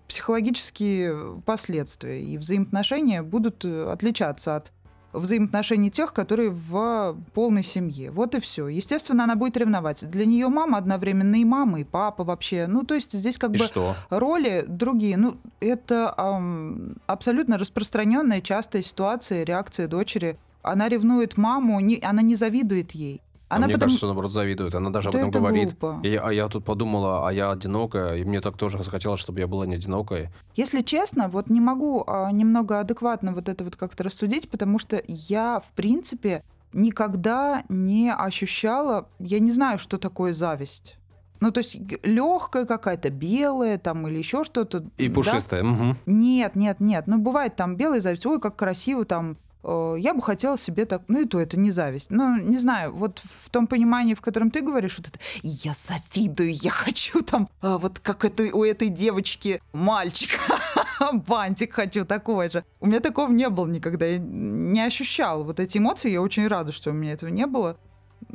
психологические 0.09 1.41
последствия, 1.45 2.21
и 2.21 2.37
взаимоотношения 2.39 3.23
будут 3.23 3.65
отличаться 3.65 4.57
от 4.57 4.73
взаимоотношений 5.19 5.91
тех, 5.91 6.13
которые 6.13 6.51
в 6.51 7.17
полной 7.35 7.65
семье. 7.65 8.11
Вот 8.11 8.35
и 8.35 8.41
все. 8.41 8.69
Естественно, 8.69 9.25
она 9.25 9.35
будет 9.37 9.57
ревновать. 9.57 10.09
Для 10.11 10.27
нее 10.27 10.49
мама 10.49 10.79
одновременно 10.79 11.37
и 11.37 11.45
мама, 11.45 11.81
и 11.81 11.85
папа 11.85 12.25
вообще. 12.25 12.67
Ну, 12.67 12.85
то 12.85 12.95
есть 12.95 13.13
здесь 13.13 13.39
как 13.39 13.51
И 13.55 13.59
бы 13.59 13.65
что? 13.65 13.95
роли 14.11 14.65
другие. 14.67 15.17
Ну, 15.17 15.37
это 15.61 16.13
ам, 16.17 16.97
абсолютно 17.07 17.59
распространенная, 17.59 18.41
частая 18.41 18.83
ситуация, 18.83 19.45
реакция 19.45 19.89
дочери. 19.89 20.39
Она 20.63 20.89
ревнует 20.89 21.37
маму, 21.37 21.79
не, 21.81 22.01
она 22.03 22.23
не 22.23 22.35
завидует 22.35 22.93
ей. 22.93 23.23
А 23.49 23.57
Она 23.57 23.67
мне 23.67 23.75
потому- 23.75 23.89
кажется, 23.91 24.07
наоборот 24.07 24.33
завидует. 24.33 24.75
Она 24.75 24.91
даже 24.91 25.09
об 25.09 25.13
Да 25.13 25.19
этом 25.21 25.31
это 25.31 25.39
говорит. 25.39 25.79
глупо. 25.79 26.01
И 26.05 26.17
а 26.17 26.31
я 26.33 26.49
тут 26.49 26.65
подумала, 26.65 27.29
а 27.29 27.33
я 27.33 27.53
одинокая, 27.53 28.17
и 28.17 28.25
мне 28.25 28.41
так 28.41 28.57
тоже 28.57 28.83
захотелось, 28.83 29.21
чтобы 29.21 29.39
я 29.39 29.47
была 29.47 29.67
не 29.67 29.77
одинокой. 29.77 30.31
Если 30.57 30.83
честно, 30.83 31.29
вот 31.29 31.49
не 31.49 31.61
могу 31.61 32.03
а, 32.09 32.33
немного 32.33 32.81
адекватно 32.81 33.33
вот 33.33 33.49
это 33.49 33.63
вот 33.63 33.77
как-то 33.77 34.03
рассудить, 34.03 34.51
потому 34.51 34.81
что 34.81 35.01
я, 35.07 35.61
в 35.61 35.71
принципе, 35.75 36.43
никогда 36.73 37.65
не 37.69 38.13
ощущала, 38.13 39.09
я 39.19 39.39
не 39.39 39.51
знаю, 39.51 39.79
что 39.79 39.99
такое 39.99 40.33
зависть. 40.33 40.97
Ну, 41.41 41.51
то 41.51 41.59
есть 41.59 41.77
легкая 42.03 42.65
какая-то, 42.65 43.11
белая 43.11 43.79
там 43.79 44.09
или 44.09 44.19
еще 44.19 44.43
что-то. 44.43 44.85
И 44.97 45.09
да? 45.09 45.15
пушистая. 45.15 45.63
мгм. 45.63 45.97
Нет, 46.07 46.57
нет, 46.57 46.81
нет. 46.81 47.05
Ну, 47.07 47.19
бывает 47.19 47.57
там 47.57 47.77
белая 47.77 48.01
зависть. 48.01 48.25
Ой, 48.27 48.41
как 48.41 48.57
красиво 48.57 49.05
там. 49.05 49.37
Э, 49.63 49.97
Я 49.99 50.15
бы 50.15 50.23
хотела 50.23 50.59
себе 50.59 50.85
так... 50.85 51.03
Ну, 51.09 51.23
и 51.23 51.25
то 51.27 51.41
это 51.41 51.59
не 51.59 51.71
зависть. 51.71 52.11
Ну, 52.11 52.37
не 52.37 52.59
знаю, 52.59 52.95
вот 52.95 53.23
в 53.45 53.51
том 53.51 53.67
понимании, 53.67 54.15
в 54.15 54.21
котором 54.21 54.51
ты 54.51 54.61
говоришь, 54.61 54.99
вот 54.99 55.09
это 55.09 55.19
«я 55.43 55.73
завидую, 55.73 56.53
я 56.53 56.71
хочу 56.71 57.23
там, 57.23 57.49
а, 57.61 57.79
вот 57.79 57.99
как 58.01 58.25
это 58.25 58.45
у 58.55 58.65
этой 58.65 58.89
девочки 58.89 59.61
мальчик, 59.73 60.39
бантик 61.13 61.73
хочу 61.73 62.05
такой 62.05 62.51
же». 62.51 62.65
У 62.81 62.87
меня 62.87 63.01
такого 63.01 63.31
не 63.31 63.49
было 63.49 63.67
никогда. 63.67 64.07
Я 64.07 64.19
не 64.19 64.81
ощущала 64.81 65.43
вот 65.43 65.61
эти 65.61 65.79
эмоции. 65.79 66.11
Я 66.11 66.23
очень 66.23 66.47
рада, 66.47 66.73
что 66.73 66.91
у 66.91 66.95
меня 66.95 67.13
этого 67.13 67.31
не 67.31 67.47
было. 67.47 67.77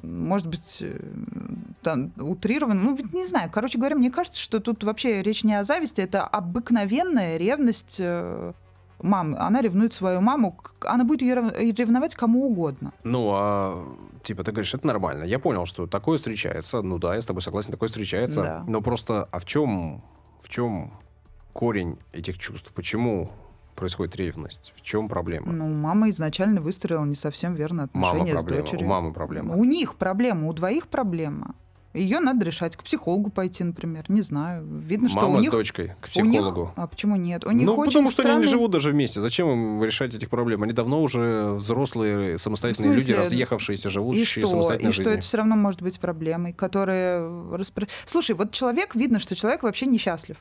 Может 0.04 0.48
быть, 0.48 0.78
э, 0.82 1.00
там, 1.82 2.12
утрированно. 2.18 2.82
Ну, 2.82 2.96
ведь 2.96 3.14
не 3.14 3.26
знаю. 3.26 3.50
Короче 3.52 3.78
говоря, 3.78 3.96
мне 3.96 4.12
кажется, 4.12 4.40
что 4.40 4.60
тут 4.60 4.84
вообще 4.84 5.22
речь 5.22 5.44
не 5.44 5.54
о 5.54 5.64
зависти, 5.64 6.02
это 6.02 6.26
обыкновенная 6.26 7.38
ревность 7.38 7.98
э, 8.00 8.54
мамы. 9.04 9.38
Она 9.38 9.62
ревнует 9.62 9.94
свою 9.94 10.22
маму. 10.22 10.58
Она 10.86 11.04
будет 11.04 11.22
ее 11.22 11.36
рев- 11.36 11.58
ревновать 11.78 12.16
кому 12.16 12.46
угодно. 12.48 12.92
Ну, 13.04 13.30
а 13.34 13.86
типа 14.24 14.44
ты 14.44 14.52
говоришь, 14.52 14.74
это 14.74 14.86
нормально. 14.88 15.24
Я 15.24 15.40
понял, 15.40 15.66
что 15.66 15.88
такое 15.88 16.18
встречается. 16.18 16.82
Ну 16.82 16.98
да, 17.00 17.16
я 17.16 17.22
с 17.22 17.26
тобой 17.26 17.42
согласен, 17.42 17.72
такое 17.72 17.88
встречается. 17.88 18.44
Да. 18.44 18.64
Но 18.68 18.82
просто, 18.82 19.28
а 19.32 19.40
в 19.40 19.46
чем, 19.46 20.04
в 20.42 20.50
чем 20.50 20.94
корень 21.54 21.98
этих 22.14 22.38
чувств? 22.38 22.72
Почему 22.74 23.32
происходит 23.76 24.16
ревность? 24.16 24.72
В 24.76 24.82
чем 24.82 25.08
проблема? 25.10 25.52
Ну, 25.52 25.68
мама 25.70 26.10
изначально 26.10 26.62
выстроила 26.62 27.06
не 27.06 27.16
совсем 27.16 27.56
верно 27.56 27.90
Мама 27.94 28.08
отношения 28.10 28.32
с 28.34 28.36
проблема, 28.42 28.62
дочерью. 28.64 28.86
у 28.86 28.90
мамы 28.90 29.14
проблема. 29.14 29.56
У 29.56 29.64
них 29.64 29.96
проблема, 29.96 30.48
у 30.48 30.54
двоих 30.54 30.88
проблема. 30.88 31.56
Ее 31.94 32.20
надо 32.20 32.46
решать. 32.46 32.76
К 32.78 32.84
психологу 32.84 33.30
пойти, 33.30 33.64
например. 33.64 34.06
Не 34.08 34.22
знаю. 34.22 34.66
Видно, 34.66 35.10
что 35.10 35.22
Мама 35.22 35.38
у 35.38 35.40
них... 35.42 35.50
с 35.50 35.54
дочкой 35.54 35.96
к 36.00 36.10
у 36.18 36.22
них- 36.22 36.32
психологу. 36.42 36.72
а 36.76 36.88
почему 36.88 37.16
нет? 37.18 37.44
У 37.46 37.52
них 37.52 37.66
ну, 37.66 37.76
потому 37.76 37.90
что 37.92 38.00
они 38.00 38.06
не 38.08 38.12
странный- 38.12 38.48
живут 38.48 38.72
даже 38.72 38.92
вместе. 38.92 39.20
Зачем 39.22 39.50
им 39.50 39.84
решать 39.84 40.14
этих 40.16 40.30
проблем? 40.30 40.64
Они 40.64 40.72
давно 40.74 41.02
уже 41.02 41.54
взрослые, 41.56 42.38
самостоятельные 42.40 42.96
люди, 42.96 43.12
разъехавшиеся, 43.12 43.90
И 43.90 43.92
живущие 43.92 44.44
что? 44.44 44.48
самостоятельной 44.52 44.90
И 44.92 44.94
что 44.94 45.10
это 45.10 45.22
все 45.22 45.38
равно 45.38 45.56
может 45.56 45.82
быть 45.82 46.00
проблемой, 46.00 46.54
которая... 46.54 47.20
распро- 47.20 47.90
Слушай, 48.06 48.36
вот 48.36 48.52
человек, 48.52 48.96
видно, 48.96 49.20
что 49.20 49.36
человек 49.36 49.64
вообще 49.64 49.86
несчастлив. 49.86 50.38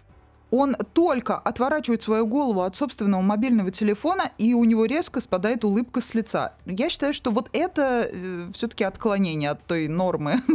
Он 0.52 0.74
только 0.94 1.38
отворачивает 1.38 2.02
свою 2.02 2.26
голову 2.26 2.62
от 2.62 2.74
собственного 2.74 3.22
мобильного 3.22 3.70
телефона, 3.70 4.32
и 4.36 4.52
у 4.52 4.64
него 4.64 4.84
резко 4.84 5.20
спадает 5.20 5.64
улыбка 5.64 6.00
с 6.00 6.12
лица. 6.14 6.54
Я 6.66 6.88
считаю, 6.88 7.12
что 7.14 7.30
вот 7.30 7.48
это 7.52 8.10
все-таки 8.52 8.82
отклонение 8.82 9.50
от 9.50 9.64
той 9.64 9.86
нормы. 9.88 10.42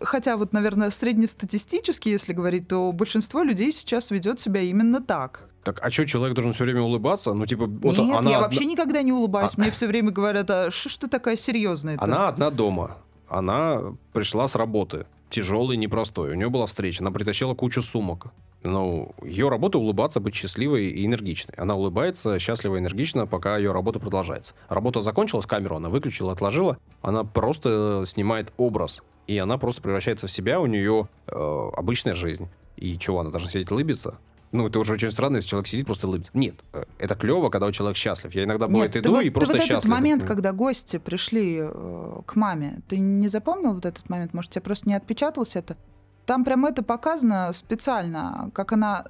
Хотя 0.00 0.36
вот, 0.36 0.52
наверное, 0.52 0.90
среднестатистически, 0.90 2.08
если 2.08 2.32
говорить, 2.32 2.68
то 2.68 2.92
большинство 2.92 3.42
людей 3.42 3.72
сейчас 3.72 4.10
ведет 4.10 4.38
себя 4.38 4.60
именно 4.60 5.00
так. 5.02 5.48
Так, 5.64 5.80
а 5.82 5.90
что, 5.90 6.06
человек 6.06 6.34
должен 6.34 6.52
все 6.52 6.64
время 6.64 6.82
улыбаться? 6.82 7.34
Ну, 7.34 7.44
типа, 7.46 7.66
вот 7.66 7.98
Нет, 7.98 8.16
она 8.16 8.30
я 8.30 8.36
одна- 8.36 8.40
вообще 8.40 8.64
никогда 8.64 9.02
не 9.02 9.12
улыбаюсь. 9.12 9.52
А- 9.56 9.60
Мне 9.60 9.70
все 9.70 9.86
время 9.86 10.10
говорят, 10.10 10.48
а 10.50 10.70
что 10.70 10.88
ж 10.88 10.96
ты 10.96 11.08
такая 11.08 11.36
серьезная 11.36 11.96
Она 11.98 12.28
одна 12.28 12.50
дома. 12.50 12.96
Она 13.28 13.82
пришла 14.12 14.48
с 14.48 14.54
работы. 14.54 15.06
Тяжелый, 15.30 15.76
непростой. 15.76 16.30
У 16.30 16.34
нее 16.34 16.48
была 16.48 16.64
встреча. 16.66 17.02
Она 17.02 17.10
притащила 17.10 17.54
кучу 17.54 17.82
сумок. 17.82 18.28
Ну, 18.64 19.14
ее 19.22 19.48
работа 19.50 19.78
улыбаться, 19.78 20.20
быть 20.20 20.34
счастливой 20.34 20.86
и 20.86 21.06
энергичной. 21.06 21.54
Она 21.56 21.74
улыбается 21.76 22.38
счастливо 22.38 22.76
и 22.76 22.78
энергично, 22.80 23.26
пока 23.26 23.56
ее 23.56 23.72
работа 23.72 23.98
продолжается. 24.00 24.54
Работа 24.68 25.02
закончилась, 25.02 25.46
камеру 25.46 25.76
она 25.76 25.90
выключила, 25.90 26.32
отложила. 26.32 26.78
Она 27.02 27.24
просто 27.24 28.04
снимает 28.06 28.52
образ. 28.56 29.02
И 29.28 29.36
она 29.38 29.58
просто 29.58 29.82
превращается 29.82 30.26
в 30.26 30.30
себя, 30.30 30.58
у 30.58 30.66
нее 30.66 31.08
э, 31.26 31.70
обычная 31.76 32.14
жизнь. 32.14 32.48
И 32.76 32.98
чего, 32.98 33.20
она 33.20 33.30
должна 33.30 33.50
сидеть 33.50 33.70
улыбиться? 33.70 34.18
Ну, 34.52 34.66
это 34.66 34.78
уже 34.78 34.94
очень 34.94 35.10
странно, 35.10 35.36
если 35.36 35.50
человек 35.50 35.68
сидит 35.68 35.84
просто 35.84 36.08
улыбится. 36.08 36.32
Нет, 36.32 36.54
э, 36.72 36.84
это 36.98 37.14
клево, 37.14 37.50
когда 37.50 37.66
у 37.66 37.72
человека 37.72 37.98
счастлив. 37.98 38.34
Я 38.34 38.44
иногда, 38.44 38.66
бывает, 38.66 38.94
Нет, 38.94 39.02
ты 39.04 39.06
иду 39.06 39.16
вот, 39.16 39.22
и 39.22 39.28
просто 39.28 39.52
вот 39.52 39.60
счастлив. 39.60 39.78
этот 39.78 39.90
момент, 39.90 40.24
когда 40.24 40.52
гости 40.52 40.96
пришли 40.96 41.58
э, 41.60 42.20
к 42.24 42.36
маме, 42.36 42.80
ты 42.88 42.98
не 42.98 43.28
запомнил 43.28 43.74
вот 43.74 43.84
этот 43.84 44.08
момент? 44.08 44.32
Может, 44.32 44.52
тебе 44.52 44.62
просто 44.62 44.88
не 44.88 44.94
отпечаталось 44.94 45.56
это? 45.56 45.76
Там 46.24 46.44
прям 46.44 46.64
это 46.64 46.82
показано 46.82 47.52
специально, 47.52 48.50
как 48.54 48.72
она 48.72 49.04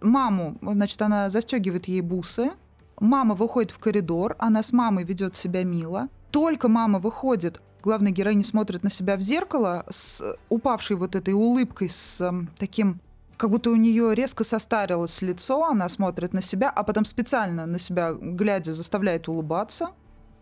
маму, 0.00 0.58
значит, 0.62 1.00
она 1.00 1.30
застегивает 1.30 1.86
ей 1.86 2.00
бусы, 2.00 2.50
мама 2.98 3.36
выходит 3.36 3.70
в 3.70 3.78
коридор, 3.78 4.34
она 4.40 4.64
с 4.64 4.72
мамой 4.72 5.04
ведет 5.04 5.36
себя 5.36 5.62
мило. 5.62 6.08
Только 6.30 6.68
мама 6.68 6.98
выходит, 6.98 7.60
главная 7.82 8.12
героиня 8.12 8.44
смотрит 8.44 8.82
на 8.82 8.90
себя 8.90 9.16
в 9.16 9.20
зеркало 9.20 9.84
с 9.90 10.36
упавшей 10.48 10.96
вот 10.96 11.16
этой 11.16 11.34
улыбкой, 11.34 11.88
с 11.88 12.20
эм, 12.20 12.48
таким 12.58 13.00
как 13.36 13.50
будто 13.50 13.70
у 13.70 13.76
нее 13.76 14.14
резко 14.14 14.44
состарилось 14.44 15.22
лицо, 15.22 15.64
она 15.64 15.88
смотрит 15.88 16.34
на 16.34 16.42
себя, 16.42 16.68
а 16.68 16.82
потом 16.82 17.06
специально 17.06 17.64
на 17.64 17.78
себя, 17.78 18.12
глядя, 18.12 18.74
заставляет 18.74 19.28
улыбаться 19.28 19.92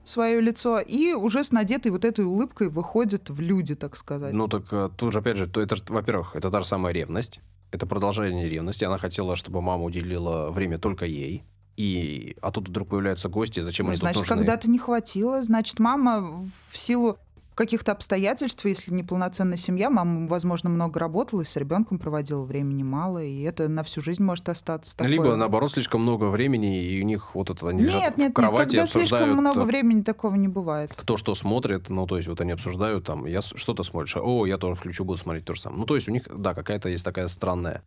свое 0.05 0.41
лицо, 0.41 0.81
и 0.81 1.13
уже 1.13 1.45
с 1.45 1.53
надетой 1.53 1.93
вот 1.93 2.05
этой 2.05 2.25
улыбкой 2.25 2.69
выходит 2.69 3.31
в 3.31 3.41
люди, 3.41 3.75
так 3.75 3.97
сказать. 3.97 4.33
Ну 4.33 4.49
так 4.49 4.65
э, 4.73 4.91
тут 4.97 5.13
же, 5.13 5.21
опять 5.21 5.37
же, 5.37 5.47
то 5.47 5.61
это, 5.61 5.77
во-первых, 5.89 6.35
это 6.35 6.51
та 6.51 6.61
же 6.61 6.67
самая 6.67 6.93
ревность. 6.93 7.41
Это 7.71 7.87
продолжение 7.87 8.49
ревности. 8.49 8.85
Она 8.85 8.99
хотела, 8.99 9.37
чтобы 9.37 9.61
мама 9.61 9.85
уделила 9.85 10.51
время 10.51 10.79
только 10.79 11.05
ей. 11.05 11.45
И, 11.77 12.37
а 12.41 12.51
тут 12.51 12.69
вдруг 12.69 12.89
появляются 12.89 13.29
гости, 13.29 13.61
зачем 13.61 13.87
Ну, 13.87 13.91
они 13.91 13.99
значит, 13.99 14.23
тут 14.23 14.29
нужны? 14.29 14.37
когда-то 14.43 14.69
не 14.69 14.79
хватило, 14.79 15.43
значит, 15.45 15.79
мама 15.79 16.45
в 16.71 16.77
силу 16.77 17.19
каких-то 17.59 17.91
обстоятельств, 17.91 18.65
если 18.65 18.95
неполноценная 18.95 19.57
семья, 19.57 19.91
мама, 19.91 20.29
возможно, 20.29 20.71
много 20.71 21.01
работала, 21.01 21.43
и 21.43 21.45
с 21.45 21.57
ребенком 21.57 21.99
проводила 21.99 22.45
времени 22.45 22.85
мало, 22.85 23.21
и 23.21 23.43
это 23.43 23.67
на 23.69 23.83
всю 23.83 24.01
жизнь 24.01 24.23
может 24.23 24.49
остаться 24.49 24.97
такое. 24.97 25.11
Либо, 25.11 25.35
наоборот, 25.35 25.73
слишком 25.73 26.03
много 26.03 26.27
времени, 26.27 26.81
и 26.81 27.03
у 27.03 27.05
них 27.05 27.35
вот 27.35 27.51
это, 27.51 27.69
они 27.69 27.81
Нет, 27.81 27.89
лежат 27.89 28.03
нет, 28.03 28.15
в 28.15 28.19
нет, 28.19 28.35
кровати, 28.35 28.69
когда 28.69 28.83
обсуждают, 28.85 29.09
слишком 29.09 29.31
много 29.31 29.61
э, 29.63 29.65
времени 29.65 30.03
такого 30.03 30.37
не 30.37 30.47
бывает. 30.47 30.93
кто 30.95 31.17
что 31.17 31.35
смотрит, 31.35 31.89
ну, 31.89 32.07
то 32.07 32.17
есть 32.17 32.29
вот 32.29 32.41
они 32.41 32.53
обсуждают 32.53 33.05
там, 33.05 33.27
я 33.27 33.43
что-то 33.43 33.83
смотришь, 33.83 34.17
о, 34.17 34.47
я 34.47 34.57
тоже 34.57 34.77
включу, 34.77 35.05
буду 35.05 35.19
смотреть 35.19 35.45
то 35.45 35.55
же 35.55 35.61
самое. 35.61 35.81
Ну, 35.81 35.87
то 35.87 35.97
есть 35.97 36.09
у 36.09 36.13
них, 36.13 36.29
да, 36.33 36.55
какая-то 36.55 36.89
есть 36.89 37.05
такая 37.05 37.27
странная 37.27 37.83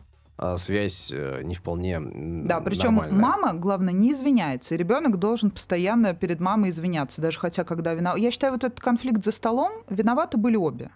связь, 0.58 1.12
э, 1.14 1.42
не 1.44 1.54
вполне 1.56 2.00
Да, 2.02 2.60
причем 2.62 2.96
нормальная. 2.96 3.20
мама, 3.22 3.54
главное, 3.54 3.94
не 3.94 4.12
извиняется. 4.12 4.74
И 4.76 4.78
ребенок 4.78 5.18
должен 5.20 5.52
постоянно 5.52 6.14
перед 6.14 6.40
мамой 6.40 6.72
извиняться, 6.72 7.22
даже 7.22 7.40
хотя 7.40 7.64
когда 7.64 7.94
виноват. 7.94 8.20
Я 8.20 8.32
считаю, 8.32 8.54
вот 8.54 8.64
этот 8.64 8.80
конфликт 8.80 9.24
за 9.24 9.32
столом 9.32 9.72
виноваты 9.90 10.38
были 10.38 10.56
обе. 10.56 10.90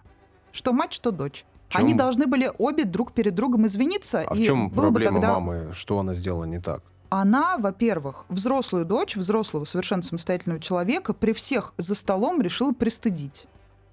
Что 0.52 0.72
мать, 0.72 0.92
что 0.92 1.10
дочь. 1.12 1.44
В 1.68 1.72
чем- 1.72 1.80
Они 1.82 1.94
должны 1.94 2.26
были 2.26 2.50
обе 2.58 2.84
друг 2.84 3.12
перед 3.12 3.34
другом 3.34 3.66
извиниться. 3.66 4.22
А 4.26 4.34
в 4.34 4.38
и 4.38 4.44
чем 4.44 4.68
было 4.68 4.86
бы 4.90 4.94
проблема 5.00 5.20
тогда... 5.20 5.34
мамы? 5.34 5.70
Что 5.72 5.98
она 5.98 6.14
сделала 6.14 6.44
не 6.44 6.58
так? 6.60 6.82
Она, 7.08 7.56
во-первых, 7.58 8.24
взрослую 8.28 8.84
дочь, 8.84 9.14
взрослого 9.16 9.64
совершенно 9.64 10.02
самостоятельного 10.02 10.60
человека 10.60 11.14
при 11.14 11.32
всех 11.32 11.72
за 11.78 11.94
столом 11.94 12.40
решила 12.42 12.72
пристыдить. 12.72 13.46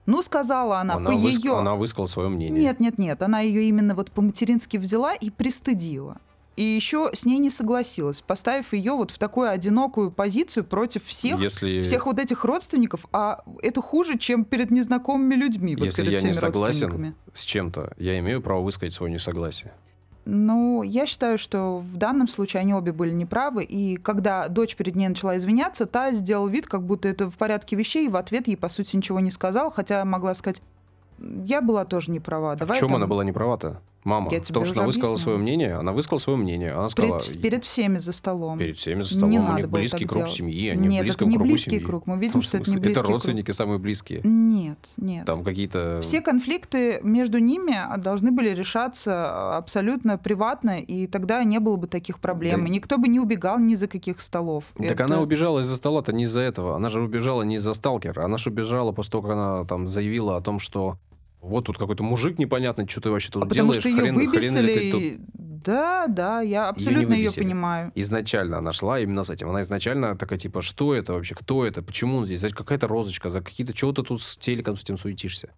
Ну, 0.05 0.21
сказала 0.21 0.79
она, 0.79 0.97
по 0.97 1.11
выск- 1.11 1.43
ее... 1.43 1.57
она 1.57 1.75
высказала 1.75 2.07
свое 2.07 2.29
мнение. 2.29 2.61
Нет, 2.63 2.79
нет, 2.79 2.97
нет. 2.97 3.21
Она 3.21 3.39
ее 3.39 3.63
именно 3.63 3.95
вот 3.95 4.11
по-матерински 4.11 4.77
взяла 4.77 5.13
и 5.13 5.29
пристыдила. 5.29 6.17
И 6.55 6.61
еще 6.61 7.09
с 7.13 7.25
ней 7.25 7.39
не 7.39 7.49
согласилась, 7.49 8.21
поставив 8.21 8.73
ее 8.73 8.91
вот 8.91 9.09
в 9.09 9.17
такую 9.17 9.49
одинокую 9.49 10.11
позицию 10.11 10.65
против 10.65 11.03
всех, 11.05 11.41
Если... 11.41 11.81
всех 11.81 12.05
вот 12.05 12.19
этих 12.19 12.43
родственников. 12.45 13.07
А 13.11 13.43
это 13.63 13.81
хуже, 13.81 14.19
чем 14.19 14.45
перед 14.45 14.69
незнакомыми 14.69 15.33
людьми, 15.33 15.75
вот 15.75 15.85
Если 15.85 16.01
перед 16.01 16.11
я 16.11 16.17
всеми 16.17 16.31
не 16.31 16.35
согласен 16.35 17.15
с 17.33 17.43
чем-то, 17.43 17.93
я 17.97 18.19
имею 18.19 18.41
право 18.41 18.61
высказать 18.61 18.93
свое 18.93 19.11
несогласие. 19.11 19.73
Ну, 20.25 20.83
я 20.83 21.05
считаю, 21.05 21.37
что 21.37 21.79
в 21.79 21.97
данном 21.97 22.27
случае 22.27 22.61
они 22.61 22.73
обе 22.73 22.93
были 22.93 23.11
неправы. 23.11 23.63
И 23.63 23.97
когда 23.97 24.47
дочь 24.47 24.75
перед 24.75 24.95
ней 24.95 25.09
начала 25.09 25.35
извиняться, 25.37 25.85
та 25.85 26.13
сделала 26.13 26.47
вид, 26.47 26.67
как 26.67 26.83
будто 26.83 27.09
это 27.09 27.29
в 27.29 27.37
порядке 27.37 27.75
вещей, 27.75 28.05
и 28.05 28.09
в 28.09 28.15
ответ 28.15 28.47
ей, 28.47 28.55
по 28.55 28.69
сути, 28.69 28.95
ничего 28.95 29.19
не 29.19 29.31
сказал, 29.31 29.69
хотя 29.69 30.05
могла 30.05 30.33
сказать, 30.33 30.61
я 31.19 31.61
была 31.61 31.83
тоже 31.85 32.11
не 32.11 32.19
права. 32.19 32.53
А 32.53 32.55
Давай 32.55 32.77
в 32.77 32.79
чем 32.79 32.89
там- 32.89 32.97
она 32.97 33.07
была 33.07 33.23
не 33.23 33.31
права-то? 33.31 33.81
Мама, 34.03 34.29
Я 34.31 34.39
том, 34.41 34.65
что 34.65 34.73
она 34.79 34.85
высказала 34.87 35.13
объяснила. 35.13 35.17
свое 35.17 35.37
мнение, 35.37 35.75
она 35.75 35.91
высказала 35.93 36.17
свое 36.19 36.37
мнение. 36.39 36.73
Она 36.73 36.89
сказала, 36.89 37.19
Перед, 37.19 37.41
перед 37.41 37.63
всеми 37.63 37.97
за 37.97 38.11
столом. 38.11 38.59
перед 38.59 38.75
всеми 38.77 39.01
за 39.01 39.13
Не 39.13 39.17
столом, 39.17 39.35
у 39.35 39.41
надо 39.47 39.57
них 39.61 39.69
было 39.69 39.79
близкий 39.79 40.05
круг 40.05 40.23
делать. 40.23 40.31
семьи, 40.33 40.69
они 40.69 40.87
Нет, 40.87 40.99
в 40.99 41.03
близком 41.03 41.27
это 41.27 41.29
не 41.31 41.35
кругу 41.37 41.49
близкий 41.49 41.69
семьи. 41.71 41.85
круг. 41.85 42.07
Мы 42.07 42.17
видим, 42.17 42.41
что 42.41 42.57
это 42.57 42.69
не 42.71 42.77
близкий 42.77 42.91
Это 42.91 42.99
круг. 43.01 43.13
родственники 43.13 43.51
самые 43.51 43.79
близкие. 43.79 44.21
Нет, 44.23 44.77
нет. 44.97 45.25
Там 45.25 45.43
какие-то... 45.43 45.99
Все 46.01 46.21
конфликты 46.21 46.99
между 47.03 47.37
ними 47.39 47.77
должны 47.99 48.31
были 48.31 48.49
решаться 48.49 49.57
абсолютно 49.57 50.17
приватно, 50.17 50.79
и 50.81 51.07
тогда 51.07 51.43
не 51.43 51.59
было 51.59 51.75
бы 51.77 51.87
таких 51.87 52.19
проблем. 52.19 52.61
Да. 52.61 52.67
И 52.67 52.69
никто 52.71 52.97
бы 52.97 53.07
не 53.07 53.19
убегал 53.19 53.59
ни 53.59 53.75
за 53.75 53.87
каких 53.87 54.21
столов. 54.21 54.65
Так 54.77 54.91
Это- 54.91 55.05
она 55.05 55.21
убежала 55.21 55.59
из-за 55.61 55.75
стола-то 55.77 56.13
не 56.13 56.23
из-за 56.25 56.41
этого. 56.41 56.75
Она 56.75 56.89
же 56.89 57.01
убежала 57.01 57.43
не 57.43 57.55
из-за 57.55 57.73
сталкера. 57.73 58.23
Она 58.25 58.37
же 58.37 58.49
убежала 58.49 58.91
после 58.91 59.11
того, 59.11 59.21
как 59.23 59.31
она 59.31 59.65
там 59.65 59.87
заявила 59.87 60.37
о 60.37 60.41
том, 60.41 60.59
что 60.59 60.97
вот 61.43 61.65
тут 61.65 61.77
какой-то 61.77 62.03
мужик 62.03 62.39
непонятный, 62.39 62.87
что 62.87 63.01
ты 63.01 63.09
вообще 63.09 63.29
тут 63.29 63.43
А 63.43 63.45
потому 63.45 63.73
делаешь, 63.73 63.81
что 63.81 63.89
ее 63.89 63.99
хрен, 64.01 64.15
хрен 64.15 64.31
выбесили. 64.31 64.61
ли 64.61 64.91
ты 64.91 64.91
тут 64.91 65.63
Да, 65.65 66.07
да, 66.07 66.41
я 66.41 66.69
абсолютно 66.69 67.13
ее 67.13 67.29
выбесили. 67.29 67.43
понимаю. 67.43 67.91
изначально 67.95 68.57
она 68.57 68.71
шла 68.73 68.99
именно 68.99 69.23
с 69.23 69.29
этим. 69.29 69.49
Она 69.49 69.61
изначально 69.61 70.15
такая, 70.17 70.39
типа, 70.39 70.61
что 70.61 70.95
это 70.95 71.13
вообще, 71.13 71.35
кто 71.35 71.65
это, 71.65 71.81
почему 71.81 72.17
он 72.17 72.25
здесь, 72.25 72.41
какая-то 72.53 72.87
розочка, 72.87 73.29
за 73.29 73.41
какие-то, 73.41 73.73
чего 73.73 73.91
ты 73.91 74.03
тут 74.03 74.21
с 74.21 74.37
телеком 74.37 74.77
с 74.77 74.83
этим 74.83 74.97
суетишься. 74.97 75.49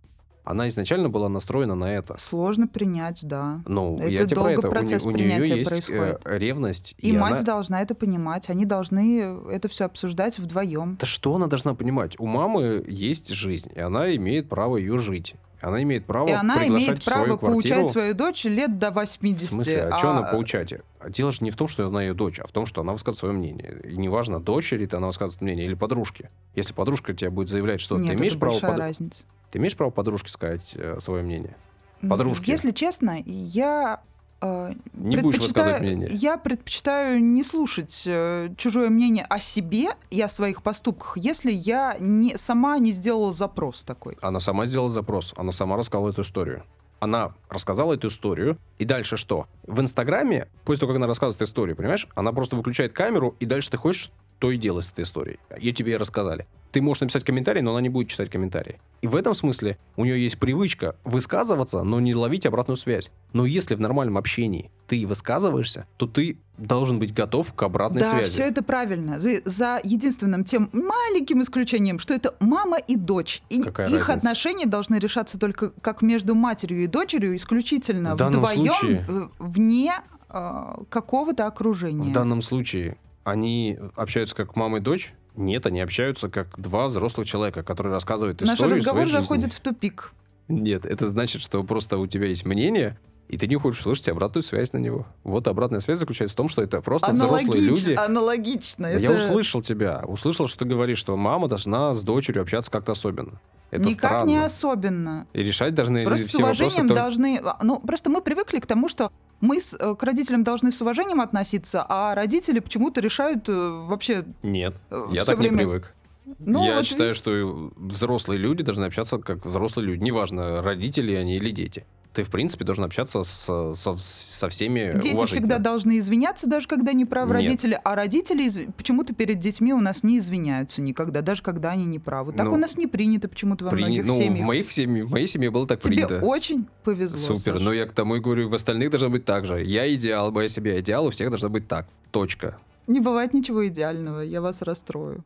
Она 0.45 0.67
изначально 0.69 1.09
была 1.09 1.27
настроена 1.27 1.75
на 1.75 1.85
это. 1.93 2.17
Сложно 2.17 2.67
принять, 2.67 3.19
да. 3.23 3.61
Ну, 3.65 3.97
Это 3.97 4.07
я 4.07 4.17
тебе 4.19 4.27
про 4.29 4.35
долго 4.35 4.51
это. 4.51 4.61
У 4.61 4.63
не- 4.65 4.71
процесс 4.71 5.05
у, 5.05 5.11
нее 5.11 5.17
принятия 5.17 5.55
есть 5.57 5.69
происходит. 5.69 6.21
э, 6.23 6.37
ревность. 6.37 6.95
И, 6.99 7.11
мать 7.11 7.33
она- 7.33 7.43
должна 7.43 7.81
это 7.81 7.95
понимать. 7.95 8.49
Они 8.49 8.65
должны 8.65 9.21
это 9.51 9.67
все 9.67 9.85
обсуждать 9.85 10.37
вдвоем. 10.39 10.97
Да 10.99 11.05
что 11.07 11.35
она 11.35 11.47
должна 11.47 11.73
понимать? 11.73 12.15
У 12.19 12.27
мамы 12.27 12.83
есть 12.87 13.29
жизнь, 13.29 13.71
и 13.75 13.79
она 13.79 14.15
имеет 14.15 14.47
право 14.47 14.77
ее 14.77 14.97
жить. 14.99 15.35
Она 15.61 15.81
имеет 15.81 16.05
право 16.05 16.27
И 16.27 16.31
она 16.31 16.67
имеет 16.67 17.03
право 17.03 17.37
поучать 17.37 17.87
свою 17.87 18.13
дочь 18.13 18.43
лет 18.43 18.77
до 18.77 18.91
80. 18.91 19.47
В 19.47 19.51
смысле, 19.53 19.83
а, 19.91 19.97
что 19.97 20.09
она 20.11 20.21
поучать? 20.23 20.73
Дело 21.09 21.31
же 21.31 21.39
не 21.41 21.49
в 21.49 21.55
том, 21.55 21.67
что 21.67 21.87
она 21.87 22.03
ее 22.03 22.13
дочь, 22.13 22.39
а 22.39 22.45
в 22.45 22.51
том, 22.51 22.67
что 22.67 22.81
она 22.81 22.91
высказывает 22.93 23.17
свое 23.19 23.33
мнение. 23.33 23.81
И 23.83 23.97
неважно, 23.97 24.39
дочери 24.39 24.85
ты 24.85 24.97
она 24.97 25.07
высказывает 25.07 25.41
мнение 25.41 25.65
или 25.65 25.73
подружке. 25.73 26.29
Если 26.55 26.73
подружка 26.73 27.15
тебе 27.15 27.31
будет 27.31 27.49
заявлять, 27.49 27.81
что 27.81 27.97
Нет, 27.97 28.11
ты 28.11 28.17
имеешь 28.19 28.33
это 28.33 28.39
право 28.41 28.53
большая 28.53 28.71
под- 28.71 28.79
разница. 28.79 29.23
Ты 29.55 29.59
имеешь 29.59 29.77
право 29.77 29.89
подружке 29.89 30.29
сказать 30.29 30.73
э, 30.75 30.97
свое 30.99 31.23
мнение? 31.23 31.55
М, 32.01 32.09
Подружки. 32.09 32.49
Если 32.49 32.71
честно, 32.71 33.23
я 33.25 34.01
э, 34.41 34.73
Не 34.91 35.15
будешь 35.15 35.39
высказывать 35.39 35.79
мнение. 35.79 36.09
Я 36.11 36.35
предпочитаю 36.35 37.23
не 37.23 37.41
слушать 37.41 38.03
э, 38.05 38.49
чужое 38.57 38.89
мнение 38.89 39.23
о 39.29 39.39
себе 39.39 39.91
и 40.11 40.21
о 40.21 40.27
своих 40.27 40.61
поступках, 40.61 41.15
если 41.15 41.53
я 41.53 41.95
не, 42.01 42.35
сама 42.35 42.77
не 42.79 42.91
сделала 42.91 43.31
запрос 43.31 43.85
такой. 43.85 44.17
Она 44.21 44.41
сама 44.41 44.65
сделала 44.65 44.89
запрос, 44.89 45.33
она 45.37 45.53
сама 45.53 45.77
рассказала 45.77 46.09
эту 46.09 46.23
историю. 46.23 46.63
Она 46.99 47.33
рассказала 47.47 47.93
эту 47.93 48.09
историю, 48.09 48.57
и 48.77 48.83
дальше 48.83 49.15
что? 49.15 49.47
В 49.65 49.79
Инстаграме, 49.79 50.49
после 50.65 50.81
того, 50.81 50.91
как 50.91 50.97
она 50.97 51.07
рассказывает 51.07 51.41
историю, 51.41 51.77
понимаешь, 51.77 52.09
она 52.15 52.33
просто 52.33 52.57
выключает 52.57 52.91
камеру, 52.91 53.37
и 53.39 53.45
дальше 53.45 53.71
ты 53.71 53.77
хочешь, 53.77 54.11
то 54.39 54.51
и 54.51 54.57
делай 54.57 54.83
с 54.83 54.91
этой 54.91 55.05
историей. 55.05 55.39
Ее 55.57 55.71
тебе 55.71 55.93
и 55.93 55.97
рассказали. 55.97 56.45
Ты 56.75 56.81
можешь 56.81 56.99
написать 56.99 57.23
комментарий, 57.23 57.61
но 57.61 57.71
она 57.71 57.79
не 57.79 57.87
будет 57.87 58.09
читать 58.09 58.29
комментарии. 58.29 58.81
И 59.01 59.07
в 59.07 59.15
этом 59.15 59.33
смысле 59.33 59.77
у 59.95 60.03
нее 60.03 60.21
есть 60.21 60.37
привычка 60.37 60.97
высказываться, 61.05 61.83
но 61.83 62.01
не 62.01 62.13
ловить 62.13 62.45
обратную 62.45 62.75
связь. 62.75 63.13
Но 63.31 63.45
если 63.45 63.75
в 63.75 63.79
нормальном 63.79 64.17
общении 64.17 64.71
ты 64.85 65.07
высказываешься, 65.07 65.87
то 65.95 66.05
ты 66.05 66.37
должен 66.57 66.99
быть 66.99 67.13
готов 67.13 67.53
к 67.53 67.63
обратной 67.63 68.01
да, 68.01 68.09
связи. 68.09 68.27
все 68.29 68.43
это 68.49 68.61
правильно. 68.61 69.19
За, 69.21 69.41
за 69.45 69.79
единственным 69.85 70.43
тем 70.43 70.69
маленьким 70.73 71.43
исключением, 71.43 71.97
что 71.97 72.13
это 72.13 72.35
мама 72.41 72.77
и 72.77 72.97
дочь. 72.97 73.41
И 73.49 73.63
Какая 73.63 73.87
их 73.87 73.93
разница? 73.93 74.13
отношения 74.13 74.65
должны 74.65 74.95
решаться 74.95 75.39
только 75.39 75.69
как 75.69 76.01
между 76.01 76.35
матерью 76.35 76.83
и 76.83 76.87
дочерью, 76.87 77.37
исключительно 77.37 78.15
вдвоем, 78.15 78.73
случае- 78.73 79.29
вне 79.39 79.93
э, 80.27 80.75
какого-то 80.89 81.47
окружения. 81.47 82.09
В 82.09 82.11
данном 82.11 82.41
случае 82.41 82.97
они 83.23 83.79
общаются 83.95 84.35
как 84.35 84.57
мама 84.57 84.79
и 84.79 84.81
дочь? 84.81 85.13
Нет, 85.35 85.65
они 85.65 85.81
общаются 85.81 86.29
как 86.29 86.59
два 86.59 86.87
взрослых 86.87 87.27
человека, 87.27 87.63
которые 87.63 87.93
рассказывают 87.93 88.41
Наш 88.41 88.53
историю 88.55 88.77
разговор 88.77 89.07
своей 89.07 89.11
жизни. 89.11 89.21
заходит 89.23 89.53
в 89.53 89.59
тупик. 89.59 90.13
Нет, 90.47 90.85
это 90.85 91.09
значит, 91.09 91.41
что 91.41 91.63
просто 91.63 91.97
у 91.97 92.07
тебя 92.07 92.27
есть 92.27 92.45
мнение, 92.45 92.97
и 93.27 93.37
ты 93.37 93.47
не 93.47 93.55
хочешь 93.55 93.81
слышать 93.81 94.07
обратную 94.09 94.43
связь 94.43 94.71
на 94.73 94.77
него. 94.77 95.07
Вот 95.23 95.47
обратная 95.47 95.79
связь 95.79 95.97
заключается 95.99 96.33
в 96.35 96.37
том, 96.37 96.47
что 96.47 96.61
это 96.61 96.81
просто 96.81 97.11
взрослые 97.11 97.45
Аналогич- 97.61 97.67
люди. 97.69 97.93
Аналогично. 97.97 98.85
Это 98.85 98.99
Я 98.99 99.11
услышал 99.11 99.61
тебя. 99.61 100.03
Услышал, 100.07 100.47
что 100.47 100.59
ты 100.59 100.65
говоришь, 100.65 100.99
что 100.99 101.17
мама 101.17 101.47
должна 101.47 101.95
с 101.95 102.03
дочерью 102.03 102.43
общаться 102.43 102.69
как-то 102.71 102.91
особенно. 102.91 103.41
Это 103.71 103.89
никак 103.89 104.11
странно. 104.11 104.27
не 104.29 104.37
особенно. 104.37 105.27
И 105.33 105.41
решать 105.41 105.73
должны 105.73 106.05
Просто 106.05 106.27
с 106.27 106.29
все 106.29 106.37
вопросы 106.43 106.63
уважением 106.63 106.87
только- 106.87 107.01
должны... 107.01 107.41
Ну, 107.63 107.79
просто 107.79 108.09
мы 108.11 108.21
привыкли 108.21 108.59
к 108.59 108.67
тому, 108.67 108.87
что 108.87 109.11
мы 109.45 109.59
с- 109.61 109.77
э, 109.79 109.95
к 109.95 110.03
родителям 110.03 110.43
должны 110.43 110.71
с 110.71 110.81
уважением 110.81 111.21
относиться, 111.21 111.85
а 111.87 112.15
родители 112.15 112.59
почему-то 112.59 113.01
решают 113.01 113.47
э, 113.49 113.53
вообще... 113.87 114.25
Нет, 114.43 114.75
э, 114.91 115.05
я 115.11 115.21
всё 115.21 115.31
так 115.31 115.39
не 115.39 115.47
время- 115.47 115.57
привык. 115.57 115.93
Ну, 116.39 116.65
я 116.65 116.75
вот 116.75 116.85
считаю, 116.85 117.09
ви- 117.09 117.15
что 117.15 117.71
взрослые 117.77 118.39
люди 118.39 118.63
должны 118.63 118.85
общаться 118.85 119.17
как 119.19 119.45
взрослые 119.45 119.87
люди. 119.87 120.03
Неважно, 120.03 120.61
родители 120.61 121.13
они 121.13 121.35
или 121.37 121.51
дети. 121.51 121.85
Ты, 122.15 122.23
в 122.23 122.31
принципе, 122.31 122.63
должен 122.63 122.85
общаться 122.85 123.23
с- 123.23 123.73
со, 123.75 123.97
со 123.97 124.49
всеми 124.49 124.97
Дети 124.99 125.25
всегда 125.25 125.57
должны 125.59 125.99
извиняться, 125.99 126.47
даже 126.47 126.65
когда 126.67 126.93
не 126.93 127.03
правы 127.03 127.33
Нет. 127.33 127.41
родители, 127.43 127.79
а 127.83 127.93
родители 127.95 128.47
изв- 128.47 128.71
почему-то 128.77 129.13
перед 129.13 129.39
детьми 129.39 129.73
у 129.73 129.81
нас 129.81 130.01
не 130.03 130.17
извиняются 130.19 130.81
никогда, 130.81 131.21
даже 131.21 131.43
когда 131.43 131.71
они 131.71 131.85
не 131.85 131.99
правы. 131.99 132.31
Так 132.31 132.45
Ну, 132.47 132.53
у 132.53 132.57
нас 132.57 132.77
не 132.77 132.87
принято 132.87 133.27
почему-то 133.27 133.65
во 133.65 133.71
При- 133.71 133.81
многих 133.83 134.05
ну, 134.05 134.13
в 134.13 134.17
семьях. 134.17 134.45
моих 134.47 134.71
семье, 134.71 135.03
в 135.03 135.11
моей 135.11 135.27
семье 135.27 135.51
было 135.51 135.67
так 135.67 135.81
Тебе 135.81 136.05
принято. 136.07 136.19
очень 136.25 136.65
повезло. 136.85 137.35
Супер. 137.35 137.53
Саш. 137.55 137.61
Но 137.61 137.73
я 137.73 137.85
к 137.85 137.91
тому 137.91 138.15
и 138.15 138.19
говорю, 138.21 138.47
в 138.47 138.55
остальных 138.55 138.91
должно 138.91 139.09
быть 139.09 139.25
так 139.25 139.45
же. 139.45 139.61
Я 139.63 139.93
идеал, 139.93 140.31
моя 140.31 140.47
семья 140.47 140.79
идеал, 140.79 141.05
у 141.07 141.09
всех 141.09 141.29
должно 141.29 141.49
быть 141.49 141.67
так. 141.67 141.85
Точка. 142.11 142.57
Не 142.87 143.01
бывает 143.01 143.33
ничего 143.33 143.67
идеального, 143.67 144.21
я 144.21 144.39
вас 144.39 144.61
расстрою. 144.61 145.25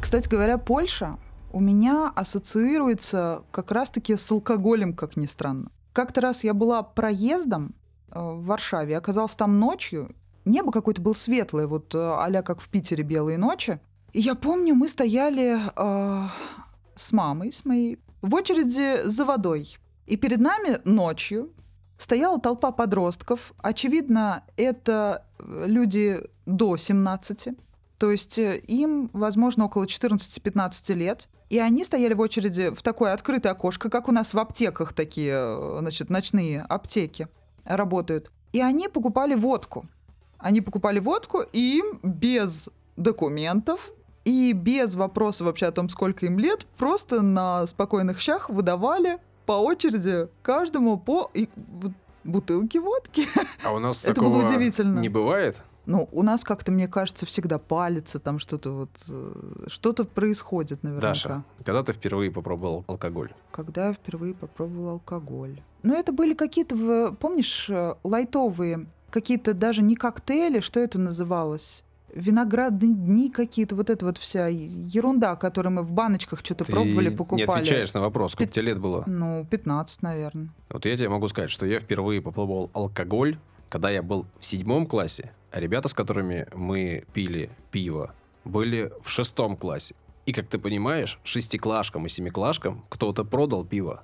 Кстати 0.00 0.28
говоря, 0.28 0.58
Польша 0.58 1.16
у 1.52 1.60
меня 1.60 2.12
ассоциируется 2.14 3.44
как 3.50 3.72
раз-таки 3.72 4.16
с 4.16 4.30
алкоголем, 4.30 4.94
как 4.94 5.16
ни 5.16 5.26
странно. 5.26 5.70
Как-то 5.92 6.20
раз 6.20 6.44
я 6.44 6.54
была 6.54 6.82
проездом 6.82 7.74
э, 8.10 8.20
в 8.20 8.44
Варшаве, 8.44 8.96
оказалась 8.96 9.34
там 9.34 9.58
ночью. 9.58 10.14
Небо 10.44 10.72
какое-то 10.72 11.00
было 11.00 11.14
светлое, 11.14 11.66
вот 11.66 11.94
а 11.94 12.42
как 12.42 12.60
в 12.60 12.68
Питере 12.68 13.02
белые 13.02 13.38
ночи. 13.38 13.80
И 14.12 14.20
я 14.20 14.34
помню, 14.34 14.74
мы 14.74 14.88
стояли 14.88 15.58
э, 15.76 16.28
с 16.94 17.12
мамой, 17.12 17.52
с 17.52 17.64
моей, 17.64 17.98
в 18.22 18.34
очереди 18.34 19.06
за 19.06 19.24
водой. 19.24 19.76
И 20.06 20.16
перед 20.16 20.40
нами 20.40 20.78
ночью 20.84 21.52
стояла 21.98 22.40
толпа 22.40 22.72
подростков. 22.72 23.52
Очевидно, 23.58 24.44
это 24.56 25.26
э, 25.38 25.64
люди 25.66 26.22
до 26.46 26.76
17. 26.76 27.48
То 27.98 28.10
есть 28.10 28.38
им, 28.38 29.10
возможно, 29.12 29.66
около 29.66 29.84
14-15 29.84 30.94
лет. 30.94 31.28
И 31.48 31.58
они 31.58 31.84
стояли 31.84 32.14
в 32.14 32.20
очереди 32.20 32.70
в 32.70 32.82
такое 32.82 33.12
открытое 33.14 33.50
окошко, 33.50 33.88
как 33.90 34.08
у 34.08 34.12
нас 34.12 34.34
в 34.34 34.38
аптеках 34.38 34.92
такие, 34.92 35.34
э, 35.34 35.76
значит, 35.80 36.10
ночные 36.10 36.62
аптеки 36.62 37.28
работают. 37.64 38.30
И 38.52 38.60
они 38.60 38.88
покупали 38.88 39.34
водку. 39.34 39.86
Они 40.38 40.60
покупали 40.60 41.00
водку, 41.00 41.40
и 41.52 41.78
им 41.78 42.00
без 42.02 42.68
документов 42.96 43.90
и 44.24 44.52
без 44.52 44.94
вопроса 44.94 45.44
вообще 45.44 45.66
о 45.66 45.72
том, 45.72 45.88
сколько 45.88 46.26
им 46.26 46.38
лет, 46.38 46.66
просто 46.76 47.22
на 47.22 47.66
спокойных 47.66 48.20
щах 48.20 48.50
выдавали 48.50 49.18
по 49.46 49.52
очереди 49.52 50.28
каждому 50.42 50.98
по 50.98 51.30
и 51.32 51.48
вот 51.56 51.92
бутылке 52.24 52.80
водки. 52.80 53.26
А 53.64 53.72
у 53.72 53.78
нас 53.78 54.04
Это 54.04 54.20
было 54.20 54.32
такого 54.34 54.46
удивительно. 54.46 55.00
не 55.00 55.08
бывает? 55.08 55.62
Ну, 55.88 56.06
у 56.12 56.22
нас 56.22 56.44
как-то, 56.44 56.70
мне 56.70 56.86
кажется, 56.86 57.24
всегда 57.24 57.58
палится, 57.58 58.20
там 58.20 58.38
что-то 58.38 58.70
вот, 58.72 58.90
э, 59.08 59.64
что-то 59.68 60.04
происходит 60.04 60.82
наверняка. 60.82 61.08
Даша, 61.08 61.44
когда 61.64 61.82
ты 61.82 61.94
впервые 61.94 62.30
попробовал 62.30 62.84
алкоголь? 62.88 63.32
Когда 63.50 63.88
я 63.88 63.92
впервые 63.94 64.34
попробовала 64.34 64.92
алкоголь. 64.92 65.62
Ну, 65.82 65.98
это 65.98 66.12
были 66.12 66.34
какие-то, 66.34 67.16
помнишь, 67.18 67.70
э, 67.70 67.94
лайтовые, 68.04 68.86
какие-то 69.08 69.54
даже 69.54 69.80
не 69.82 69.96
коктейли, 69.96 70.60
что 70.60 70.78
это 70.78 71.00
называлось? 71.00 71.84
Виноградные 72.14 72.92
дни 72.92 73.30
какие-то, 73.30 73.74
вот 73.74 73.88
это 73.88 74.04
вот 74.04 74.18
вся 74.18 74.46
ерунда, 74.46 75.36
которую 75.36 75.72
мы 75.72 75.82
в 75.82 75.94
баночках 75.94 76.40
что-то 76.44 76.66
Ты 76.66 76.72
пробовали, 76.72 77.08
не 77.08 77.16
покупали. 77.16 77.44
отвечаешь 77.44 77.94
на 77.94 78.02
вопрос, 78.02 78.32
сколько 78.32 78.44
Пят- 78.48 78.54
тебе 78.56 78.66
лет 78.66 78.78
было? 78.78 79.04
Ну, 79.06 79.46
15, 79.50 80.02
наверное. 80.02 80.50
Вот 80.68 80.84
я 80.84 80.94
тебе 80.98 81.08
могу 81.08 81.28
сказать, 81.28 81.48
что 81.48 81.64
я 81.64 81.78
впервые 81.78 82.20
попробовал 82.20 82.68
алкоголь, 82.74 83.38
когда 83.70 83.88
я 83.88 84.02
был 84.02 84.26
в 84.38 84.44
седьмом 84.44 84.86
классе, 84.86 85.32
ребята, 85.52 85.88
с 85.88 85.94
которыми 85.94 86.46
мы 86.54 87.04
пили 87.12 87.50
пиво, 87.70 88.14
были 88.44 88.92
в 89.02 89.08
шестом 89.08 89.56
классе. 89.56 89.94
И, 90.26 90.32
как 90.32 90.46
ты 90.46 90.58
понимаешь, 90.58 91.18
шестиклашкам 91.24 92.06
и 92.06 92.08
семиклашкам 92.08 92.84
кто-то 92.88 93.24
продал 93.24 93.64
пиво. 93.64 94.02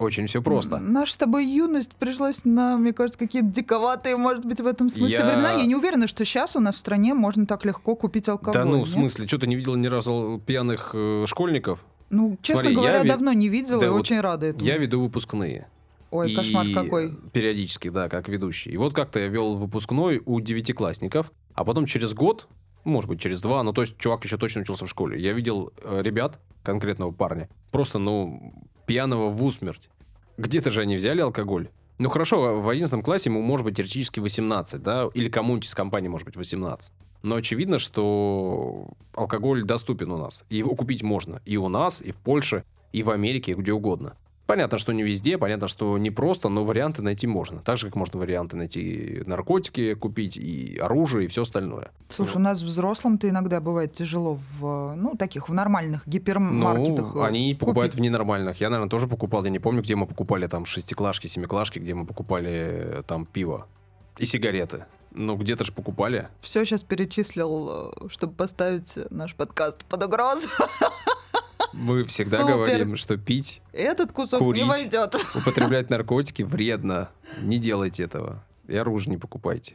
Очень 0.00 0.26
все 0.26 0.40
просто. 0.40 0.78
Наша 0.78 1.12
с 1.12 1.16
тобой 1.18 1.44
юность 1.44 1.94
пришлась 1.94 2.46
на, 2.46 2.78
мне 2.78 2.94
кажется, 2.94 3.18
какие-то 3.18 3.48
диковатые, 3.48 4.16
может 4.16 4.46
быть, 4.46 4.58
в 4.58 4.66
этом 4.66 4.88
смысле 4.88 5.18
Я- 5.18 5.26
времена. 5.26 5.52
Я 5.52 5.66
не 5.66 5.76
уверена, 5.76 6.06
что 6.06 6.24
сейчас 6.24 6.56
у 6.56 6.60
нас 6.60 6.76
в 6.76 6.78
стране 6.78 7.12
можно 7.12 7.44
так 7.44 7.66
легко 7.66 7.94
купить 7.94 8.26
алкоголь. 8.28 8.54
Да 8.54 8.64
ну, 8.64 8.78
нет? 8.78 8.86
в 8.86 8.90
смысле, 8.90 9.26
что 9.26 9.38
ты 9.38 9.46
не 9.46 9.56
видел 9.56 9.76
ни 9.76 9.88
разу 9.88 10.42
пьяных 10.46 10.92
э, 10.94 11.24
школьников? 11.26 11.84
Ну, 12.08 12.38
честно 12.40 12.62
Смотри, 12.64 12.74
я 12.74 12.80
говоря, 12.80 13.02
ви- 13.02 13.08
давно 13.10 13.32
не 13.34 13.48
видела 13.50 13.78
Да 13.78 13.86
и 13.86 13.88
вот 13.90 14.00
очень 14.00 14.20
рада 14.20 14.46
этому. 14.46 14.64
Я 14.64 14.78
веду 14.78 15.02
выпускные. 15.02 15.68
Ой, 16.10 16.32
И 16.32 16.34
кошмар 16.34 16.66
какой. 16.74 17.16
Периодически, 17.32 17.88
да, 17.88 18.08
как 18.08 18.28
ведущий. 18.28 18.70
И 18.70 18.76
вот 18.76 18.94
как-то 18.94 19.20
я 19.20 19.28
вел 19.28 19.54
выпускной 19.54 20.22
у 20.24 20.40
девятиклассников, 20.40 21.32
а 21.54 21.64
потом 21.64 21.86
через 21.86 22.14
год, 22.14 22.48
может 22.84 23.08
быть, 23.08 23.20
через 23.20 23.42
два, 23.42 23.62
ну, 23.62 23.72
то 23.72 23.82
есть 23.82 23.96
чувак 23.98 24.24
еще 24.24 24.36
точно 24.36 24.62
учился 24.62 24.86
в 24.86 24.90
школе. 24.90 25.20
Я 25.20 25.32
видел 25.32 25.72
э, 25.82 26.02
ребят, 26.02 26.40
конкретного 26.62 27.12
парня, 27.12 27.48
просто, 27.70 27.98
ну, 27.98 28.52
пьяного 28.86 29.30
в 29.30 29.42
усмерть. 29.44 29.88
Где-то 30.36 30.70
же 30.70 30.82
они 30.82 30.96
взяли 30.96 31.20
алкоголь. 31.20 31.68
Ну, 31.98 32.08
хорошо, 32.08 32.60
в 32.60 32.68
11 32.68 33.04
классе 33.04 33.28
ему 33.28 33.42
может 33.42 33.64
быть 33.64 33.76
теоретически 33.76 34.20
18, 34.20 34.82
да, 34.82 35.08
или 35.12 35.28
кому-нибудь 35.28 35.66
из 35.66 35.74
компании 35.74 36.08
может 36.08 36.24
быть 36.24 36.36
18. 36.36 36.90
Но 37.22 37.34
очевидно, 37.34 37.78
что 37.78 38.88
алкоголь 39.14 39.64
доступен 39.64 40.10
у 40.10 40.16
нас. 40.16 40.44
И 40.48 40.56
его 40.56 40.74
купить 40.74 41.02
можно 41.02 41.42
и 41.44 41.58
у 41.58 41.68
нас, 41.68 42.00
и 42.00 42.12
в 42.12 42.16
Польше, 42.16 42.64
и 42.92 43.02
в 43.02 43.10
Америке, 43.10 43.52
и 43.52 43.54
где 43.54 43.72
угодно. 43.72 44.16
Понятно, 44.50 44.78
что 44.78 44.92
не 44.92 45.04
везде, 45.04 45.38
понятно, 45.38 45.68
что 45.68 45.96
не 45.96 46.10
просто, 46.10 46.48
но 46.48 46.64
варианты 46.64 47.02
найти 47.02 47.28
можно. 47.28 47.60
Так 47.60 47.78
же, 47.78 47.86
как 47.86 47.94
можно 47.94 48.18
варианты 48.18 48.56
найти 48.56 49.22
наркотики, 49.24 49.94
купить 49.94 50.36
и 50.36 50.76
оружие, 50.76 51.26
и 51.26 51.28
все 51.28 51.42
остальное. 51.42 51.92
Слушай, 52.08 52.38
у 52.38 52.40
нас 52.40 52.60
взрослым-то 52.60 53.28
иногда 53.28 53.60
бывает 53.60 53.92
тяжело 53.92 54.34
в, 54.34 54.96
ну, 54.96 55.14
таких, 55.16 55.48
в 55.48 55.54
нормальных 55.54 56.02
гипермаркетах. 56.04 57.14
Ну, 57.14 57.22
э, 57.22 57.26
они 57.28 57.54
покупают 57.54 57.92
купить. 57.92 58.00
в 58.00 58.02
ненормальных. 58.02 58.60
Я, 58.60 58.70
наверное, 58.70 58.90
тоже 58.90 59.06
покупал. 59.06 59.44
Я 59.44 59.50
не 59.50 59.60
помню, 59.60 59.82
где 59.82 59.94
мы 59.94 60.08
покупали 60.08 60.48
там 60.48 60.64
шестиклашки, 60.64 61.28
семиклашки, 61.28 61.78
где 61.78 61.94
мы 61.94 62.04
покупали 62.04 62.50
э, 62.50 63.02
там 63.06 63.26
пиво 63.26 63.68
и 64.18 64.26
сигареты. 64.26 64.86
Ну, 65.12 65.36
где-то 65.36 65.64
же 65.64 65.70
покупали. 65.70 66.26
Все 66.40 66.64
сейчас 66.64 66.82
перечислил, 66.82 67.92
э, 68.02 68.08
чтобы 68.08 68.32
поставить 68.32 68.98
наш 69.10 69.36
подкаст 69.36 69.84
под 69.84 70.02
угрозу. 70.02 70.48
Мы 71.72 72.04
всегда 72.04 72.38
Супер. 72.38 72.52
говорим, 72.54 72.96
что 72.96 73.16
пить, 73.16 73.62
Этот 73.72 74.12
кусок 74.12 74.40
Курить. 74.40 74.62
не 74.62 74.68
войдет. 74.68 75.14
употреблять 75.34 75.88
наркотики 75.90 76.42
вредно. 76.42 77.10
Не 77.42 77.58
делайте 77.58 78.02
этого. 78.04 78.42
И 78.66 78.76
оружие 78.76 79.10
не 79.12 79.16
покупайте. 79.18 79.74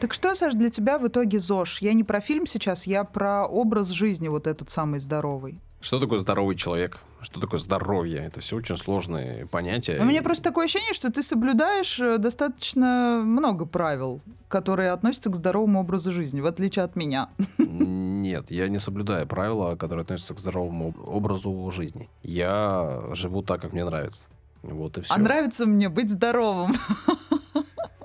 Так 0.00 0.14
что, 0.14 0.34
Саш, 0.34 0.54
для 0.54 0.70
тебя 0.70 0.98
в 0.98 1.08
итоге 1.08 1.40
ЗОЖ? 1.40 1.82
Я 1.82 1.92
не 1.92 2.04
про 2.04 2.20
фильм 2.20 2.46
сейчас, 2.46 2.86
я 2.86 3.02
про 3.04 3.46
образ 3.46 3.88
жизни 3.88 4.28
вот 4.28 4.46
этот 4.46 4.70
самый 4.70 5.00
здоровый. 5.00 5.60
Что 5.80 5.98
такое 5.98 6.20
здоровый 6.20 6.54
человек? 6.56 6.98
Что 7.20 7.40
такое 7.40 7.58
здоровье? 7.58 8.18
Это 8.24 8.40
все 8.40 8.56
очень 8.56 8.76
сложные 8.76 9.46
понятия. 9.46 9.98
У 10.00 10.04
меня 10.04 10.22
просто 10.22 10.44
такое 10.44 10.66
ощущение, 10.66 10.94
что 10.94 11.10
ты 11.10 11.22
соблюдаешь 11.22 11.98
э, 11.98 12.18
достаточно 12.18 13.20
много 13.24 13.66
правил, 13.66 14.20
которые 14.48 14.92
относятся 14.92 15.30
к 15.30 15.34
здоровому 15.34 15.80
образу 15.80 16.12
жизни, 16.12 16.40
в 16.40 16.46
отличие 16.46 16.84
от 16.84 16.94
меня. 16.96 17.28
Нет, 17.58 18.50
я 18.50 18.68
не 18.68 18.78
соблюдаю 18.78 19.26
правила, 19.26 19.74
которые 19.76 20.02
относятся 20.02 20.34
к 20.34 20.38
здоровому 20.38 20.88
об- 20.88 21.08
образу 21.08 21.70
жизни. 21.74 22.08
Я 22.22 23.02
живу 23.12 23.42
так, 23.42 23.60
как 23.62 23.72
мне 23.72 23.84
нравится. 23.84 24.24
Вот 24.62 24.98
и 24.98 25.00
все. 25.00 25.14
А 25.14 25.18
нравится 25.18 25.66
мне 25.66 25.88
быть 25.88 26.10
здоровым. 26.10 26.72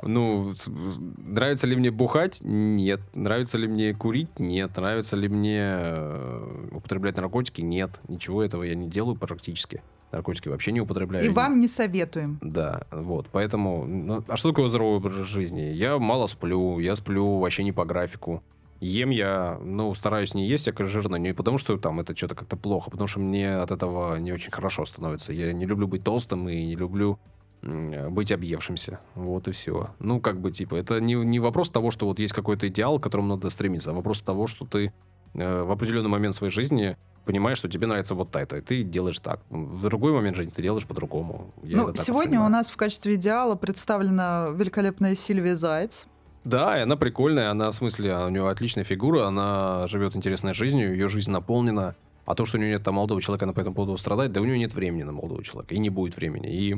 Ну, 0.06 0.54
нравится 1.18 1.68
ли 1.68 1.76
мне 1.76 1.91
бухать? 1.91 2.39
Нет. 2.41 3.01
Нравится 3.14 3.58
ли 3.58 3.68
мне 3.68 3.93
курить? 3.93 4.39
Нет. 4.39 4.76
Нравится 4.78 5.16
ли 5.16 5.28
мне 5.28 5.60
э, 5.62 6.70
употреблять 6.72 7.18
наркотики? 7.18 7.62
Нет. 7.62 8.01
Ничего 8.08 8.43
этого 8.43 8.64
я 8.64 8.76
не 8.76 8.89
делаю 8.89 9.16
практически. 9.16 9.82
Наркотики 10.12 10.47
вообще 10.47 10.72
не 10.72 10.82
употребляю. 10.82 11.26
И 11.26 11.30
вам 11.30 11.60
не 11.60 11.68
советуем. 11.68 12.38
Да, 12.41 12.84
вот, 12.91 13.28
поэтому... 13.32 13.86
ну, 13.88 14.24
а 14.28 14.38
что 14.38 14.49
такое 14.49 14.70
здоровый 14.70 14.97
образ 14.97 15.26
жизни? 15.26 15.62
Я 15.62 15.97
мало 15.97 16.28
сплю, 16.28 16.78
я 16.78 16.95
сплю 16.95 17.39
вообще 17.39 17.64
не 17.64 17.72
по 17.72 17.84
графику. 17.84 18.43
Ем 18.80 19.12
я, 19.12 19.58
ну, 19.64 19.93
стараюсь 19.95 20.34
не 20.34 20.45
есть 20.45 20.64
всякое 20.64 20.88
жирное, 20.88 21.18
не 21.18 21.34
потому 21.34 21.58
что 21.58 21.78
там 21.78 22.01
это 22.01 22.16
что-то 22.16 22.36
как-то 22.36 22.58
плохо, 22.58 22.91
потому 22.91 23.08
что 23.08 23.22
мне 23.22 23.56
от 23.56 23.72
этого 23.72 24.18
не 24.18 24.34
очень 24.34 24.51
хорошо 24.51 24.86
становится. 24.86 25.32
Я 25.34 25.54
не 25.54 25.66
люблю 25.66 25.88
быть 25.88 26.04
толстым 26.04 26.49
и 26.49 26.66
не 26.66 26.76
люблю 26.76 27.18
быть 27.64 28.32
объевшимся. 28.32 28.99
Вот 29.16 29.47
и 29.47 29.51
все. 29.51 29.91
Ну, 29.99 30.20
как 30.20 30.39
бы, 30.39 30.51
типа, 30.51 30.76
это 30.76 30.99
не, 30.99 31.16
не 31.16 31.39
вопрос 31.39 31.70
того, 31.70 31.91
что 31.91 32.05
вот 32.05 32.20
есть 32.20 32.34
какой-то 32.34 32.68
идеал, 32.68 32.99
к 32.99 33.03
которому 33.03 33.36
надо 33.36 33.49
стремиться, 33.49 33.91
а 33.91 33.93
вопрос 33.93 34.22
того, 34.22 34.47
что 34.47 34.66
ты 34.66 34.93
э, 35.34 35.64
в 35.64 35.72
определенный 35.72 36.09
момент 36.09 36.36
своей 36.36 36.51
жизни 36.51 36.97
понимаешь, 37.26 37.57
что 37.57 37.70
тебе 37.70 37.88
нравится 37.88 38.16
вот 38.16 38.36
это, 38.36 38.57
и 38.57 38.61
ты 38.61 38.84
делаешь 38.84 39.20
так. 39.20 39.39
В 39.49 39.84
другой 39.84 40.11
момент 40.11 40.36
жизни 40.36 40.51
ты 40.51 40.61
делаешь 40.61 40.86
по-другому. 40.86 41.53
Ну, 41.61 41.95
сегодня 41.95 42.41
у 42.41 42.49
нас 42.49 42.70
в 42.70 42.76
качестве 42.76 43.16
идеала 43.16 43.55
представлена 43.55 44.49
великолепная 44.53 45.16
Сильвия 45.16 45.55
Заяц. 45.55 46.07
Да, 46.43 46.78
и 46.78 46.82
она 46.82 46.97
прикольная, 46.97 47.51
она, 47.51 47.72
в 47.72 47.76
смысле, 47.76 48.18
у 48.26 48.30
нее 48.30 48.49
отличная 48.49 48.84
фигура, 48.84 49.28
она 49.28 49.88
живет 49.88 50.18
интересной 50.18 50.53
жизнью, 50.53 50.91
ее 50.91 51.07
жизнь 51.07 51.32
наполнена. 51.32 51.95
А 52.26 52.36
то, 52.36 52.45
что 52.45 52.57
у 52.57 52.59
нее 52.59 52.72
нет 52.72 52.84
там 52.84 52.95
молодого 52.95 53.22
человека, 53.22 53.45
она 53.45 53.53
по 53.53 53.61
этому 53.61 53.76
поводу 53.76 53.97
страдает, 53.97 54.34
да 54.34 54.41
у 54.41 54.45
нее 54.45 54.57
нет 54.57 54.74
времени 54.74 55.03
на 55.03 55.14
молодого 55.14 55.43
человека, 55.43 55.76
и 55.76 55.80
не 55.80 55.89
будет 55.89 56.18
времени. 56.18 56.53
И 56.53 56.76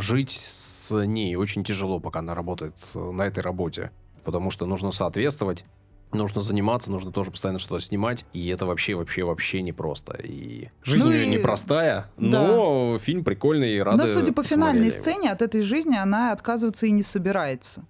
жить 0.00 0.30
с 0.30 0.90
ней 1.04 1.36
очень 1.36 1.64
тяжело, 1.64 2.00
пока 2.00 2.20
она 2.20 2.34
работает 2.34 2.74
э, 2.94 2.98
на 3.10 3.22
этой 3.22 3.40
работе, 3.40 3.90
потому 4.24 4.50
что 4.50 4.66
нужно 4.66 4.92
соответствовать, 4.92 5.64
нужно 6.12 6.42
заниматься, 6.42 6.90
нужно 6.90 7.10
тоже 7.12 7.30
постоянно 7.30 7.58
что-то 7.58 7.80
снимать, 7.80 8.24
и 8.32 8.48
это 8.48 8.66
вообще, 8.66 8.94
вообще, 8.94 9.24
вообще 9.24 9.62
непросто. 9.62 10.14
И 10.22 10.68
жизнь 10.82 11.04
Ну 11.04 11.10
у 11.10 11.12
нее 11.12 11.24
и- 11.24 11.28
непростая, 11.30 12.06
но 12.18 12.98
фильм 12.98 13.24
прикольный, 13.24 13.74
и 13.76 13.78
рады 13.80 13.98
Но, 13.98 14.06
судя 14.06 14.32
по 14.32 14.42
финальной 14.42 14.88
его. 14.88 14.98
сцене, 14.98 15.30
от 15.30 15.42
этой 15.42 15.62
жизни 15.62 15.96
она 15.96 16.32
отказываться 16.32 16.86
и 16.86 16.90
не 16.90 17.02
собирается. 17.02 17.84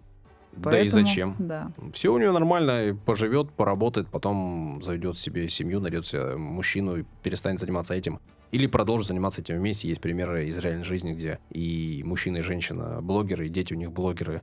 Да 0.52 0.70
и 0.78 0.82
Поэтому- 0.82 1.06
зачем? 1.06 1.34
Да. 1.38 1.72
Все 1.94 2.12
у 2.12 2.18
нее 2.18 2.30
нормально, 2.30 2.94
поживет, 3.06 3.50
поработает, 3.52 4.08
потом 4.08 4.80
заведет 4.84 5.16
себе 5.18 5.48
семью, 5.48 5.80
найдет 5.80 6.06
себе 6.06 6.36
мужчину 6.36 6.98
и 6.98 7.04
перестанет 7.22 7.58
заниматься 7.58 7.94
этим. 7.94 8.20
Или 8.52 8.66
продолжит 8.66 9.08
заниматься 9.08 9.40
этим 9.40 9.56
вместе. 9.56 9.88
Есть 9.88 10.00
примеры 10.00 10.46
из 10.46 10.58
реальной 10.58 10.84
жизни, 10.84 11.12
где 11.12 11.38
и 11.50 12.02
мужчина, 12.04 12.36
и 12.38 12.42
женщина 12.42 13.00
блогеры, 13.00 13.46
и 13.46 13.50
дети 13.50 13.72
у 13.72 13.76
них 13.76 13.92
блогеры. 13.92 14.42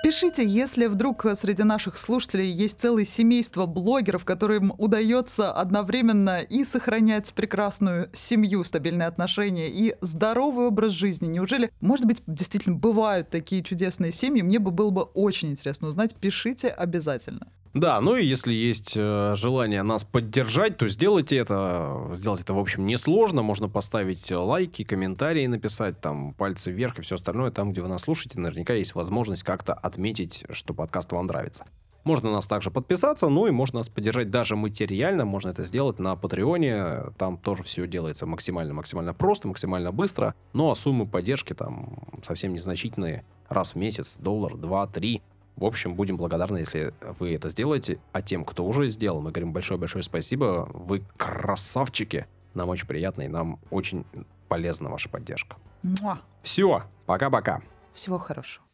Пишите, 0.00 0.46
если 0.46 0.86
вдруг 0.86 1.26
среди 1.34 1.64
наших 1.64 1.98
слушателей 1.98 2.48
есть 2.48 2.80
целое 2.80 3.04
семейство 3.04 3.66
блогеров, 3.66 4.24
которым 4.24 4.72
удается 4.78 5.50
одновременно 5.52 6.40
и 6.40 6.64
сохранять 6.64 7.32
прекрасную 7.32 8.08
семью, 8.12 8.62
стабильные 8.62 9.08
отношения 9.08 9.68
и 9.68 9.96
здоровый 10.00 10.66
образ 10.66 10.92
жизни. 10.92 11.26
Неужели, 11.26 11.72
может 11.80 12.06
быть, 12.06 12.22
действительно 12.28 12.76
бывают 12.76 13.30
такие 13.30 13.64
чудесные 13.64 14.12
семьи? 14.12 14.42
Мне 14.42 14.60
бы 14.60 14.70
было 14.70 14.90
бы 14.90 15.02
очень 15.02 15.50
интересно 15.50 15.88
узнать. 15.88 16.14
Пишите 16.14 16.68
обязательно. 16.68 17.48
Да, 17.74 18.00
ну 18.00 18.16
и 18.16 18.24
если 18.24 18.52
есть 18.52 18.94
э, 18.96 19.34
желание 19.36 19.82
нас 19.82 20.04
поддержать, 20.04 20.78
то 20.78 20.88
сделайте 20.88 21.36
это. 21.36 22.10
Сделать 22.14 22.40
это, 22.40 22.54
в 22.54 22.58
общем, 22.58 22.86
несложно. 22.86 23.42
Можно 23.42 23.68
поставить 23.68 24.30
лайки, 24.30 24.84
комментарии 24.84 25.46
написать, 25.46 26.00
там, 26.00 26.34
пальцы 26.34 26.70
вверх 26.70 26.98
и 26.98 27.02
все 27.02 27.16
остальное. 27.16 27.50
Там, 27.50 27.72
где 27.72 27.82
вы 27.82 27.88
нас 27.88 28.02
слушаете, 28.02 28.40
наверняка 28.40 28.74
есть 28.74 28.94
возможность 28.94 29.42
как-то 29.42 29.74
отметить, 29.74 30.44
что 30.50 30.74
подкаст 30.74 31.12
вам 31.12 31.26
нравится. 31.26 31.64
Можно 32.04 32.30
нас 32.30 32.46
также 32.46 32.70
подписаться, 32.70 33.28
ну 33.28 33.46
и 33.46 33.50
можно 33.50 33.80
нас 33.80 33.88
поддержать 33.90 34.30
даже 34.30 34.56
материально. 34.56 35.26
Можно 35.26 35.50
это 35.50 35.64
сделать 35.64 35.98
на 35.98 36.16
Патреоне. 36.16 37.12
Там 37.18 37.36
тоже 37.36 37.62
все 37.62 37.86
делается 37.86 38.24
максимально-максимально 38.24 39.12
просто, 39.12 39.48
максимально 39.48 39.92
быстро. 39.92 40.34
Ну 40.54 40.70
а 40.70 40.74
суммы 40.74 41.06
поддержки 41.06 41.52
там 41.52 41.98
совсем 42.24 42.54
незначительные. 42.54 43.24
Раз 43.50 43.74
в 43.74 43.76
месяц, 43.76 44.16
доллар, 44.16 44.56
два, 44.56 44.86
три. 44.86 45.22
В 45.58 45.64
общем, 45.64 45.94
будем 45.94 46.16
благодарны, 46.16 46.58
если 46.58 46.94
вы 47.18 47.34
это 47.34 47.50
сделаете. 47.50 47.98
А 48.12 48.22
тем, 48.22 48.44
кто 48.44 48.64
уже 48.64 48.88
сделал, 48.90 49.20
мы 49.20 49.32
говорим 49.32 49.52
большое-большое 49.52 50.04
спасибо. 50.04 50.68
Вы 50.72 51.02
красавчики. 51.16 52.26
Нам 52.54 52.68
очень 52.68 52.86
приятно 52.86 53.22
и 53.22 53.28
нам 53.28 53.58
очень 53.70 54.04
полезна 54.48 54.88
ваша 54.88 55.08
поддержка. 55.08 55.56
Муа. 55.82 56.20
Все, 56.42 56.84
пока-пока. 57.06 57.60
Всего 57.92 58.18
хорошего. 58.18 58.64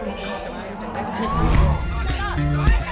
Been 0.00 0.14
listening. 2.54 2.86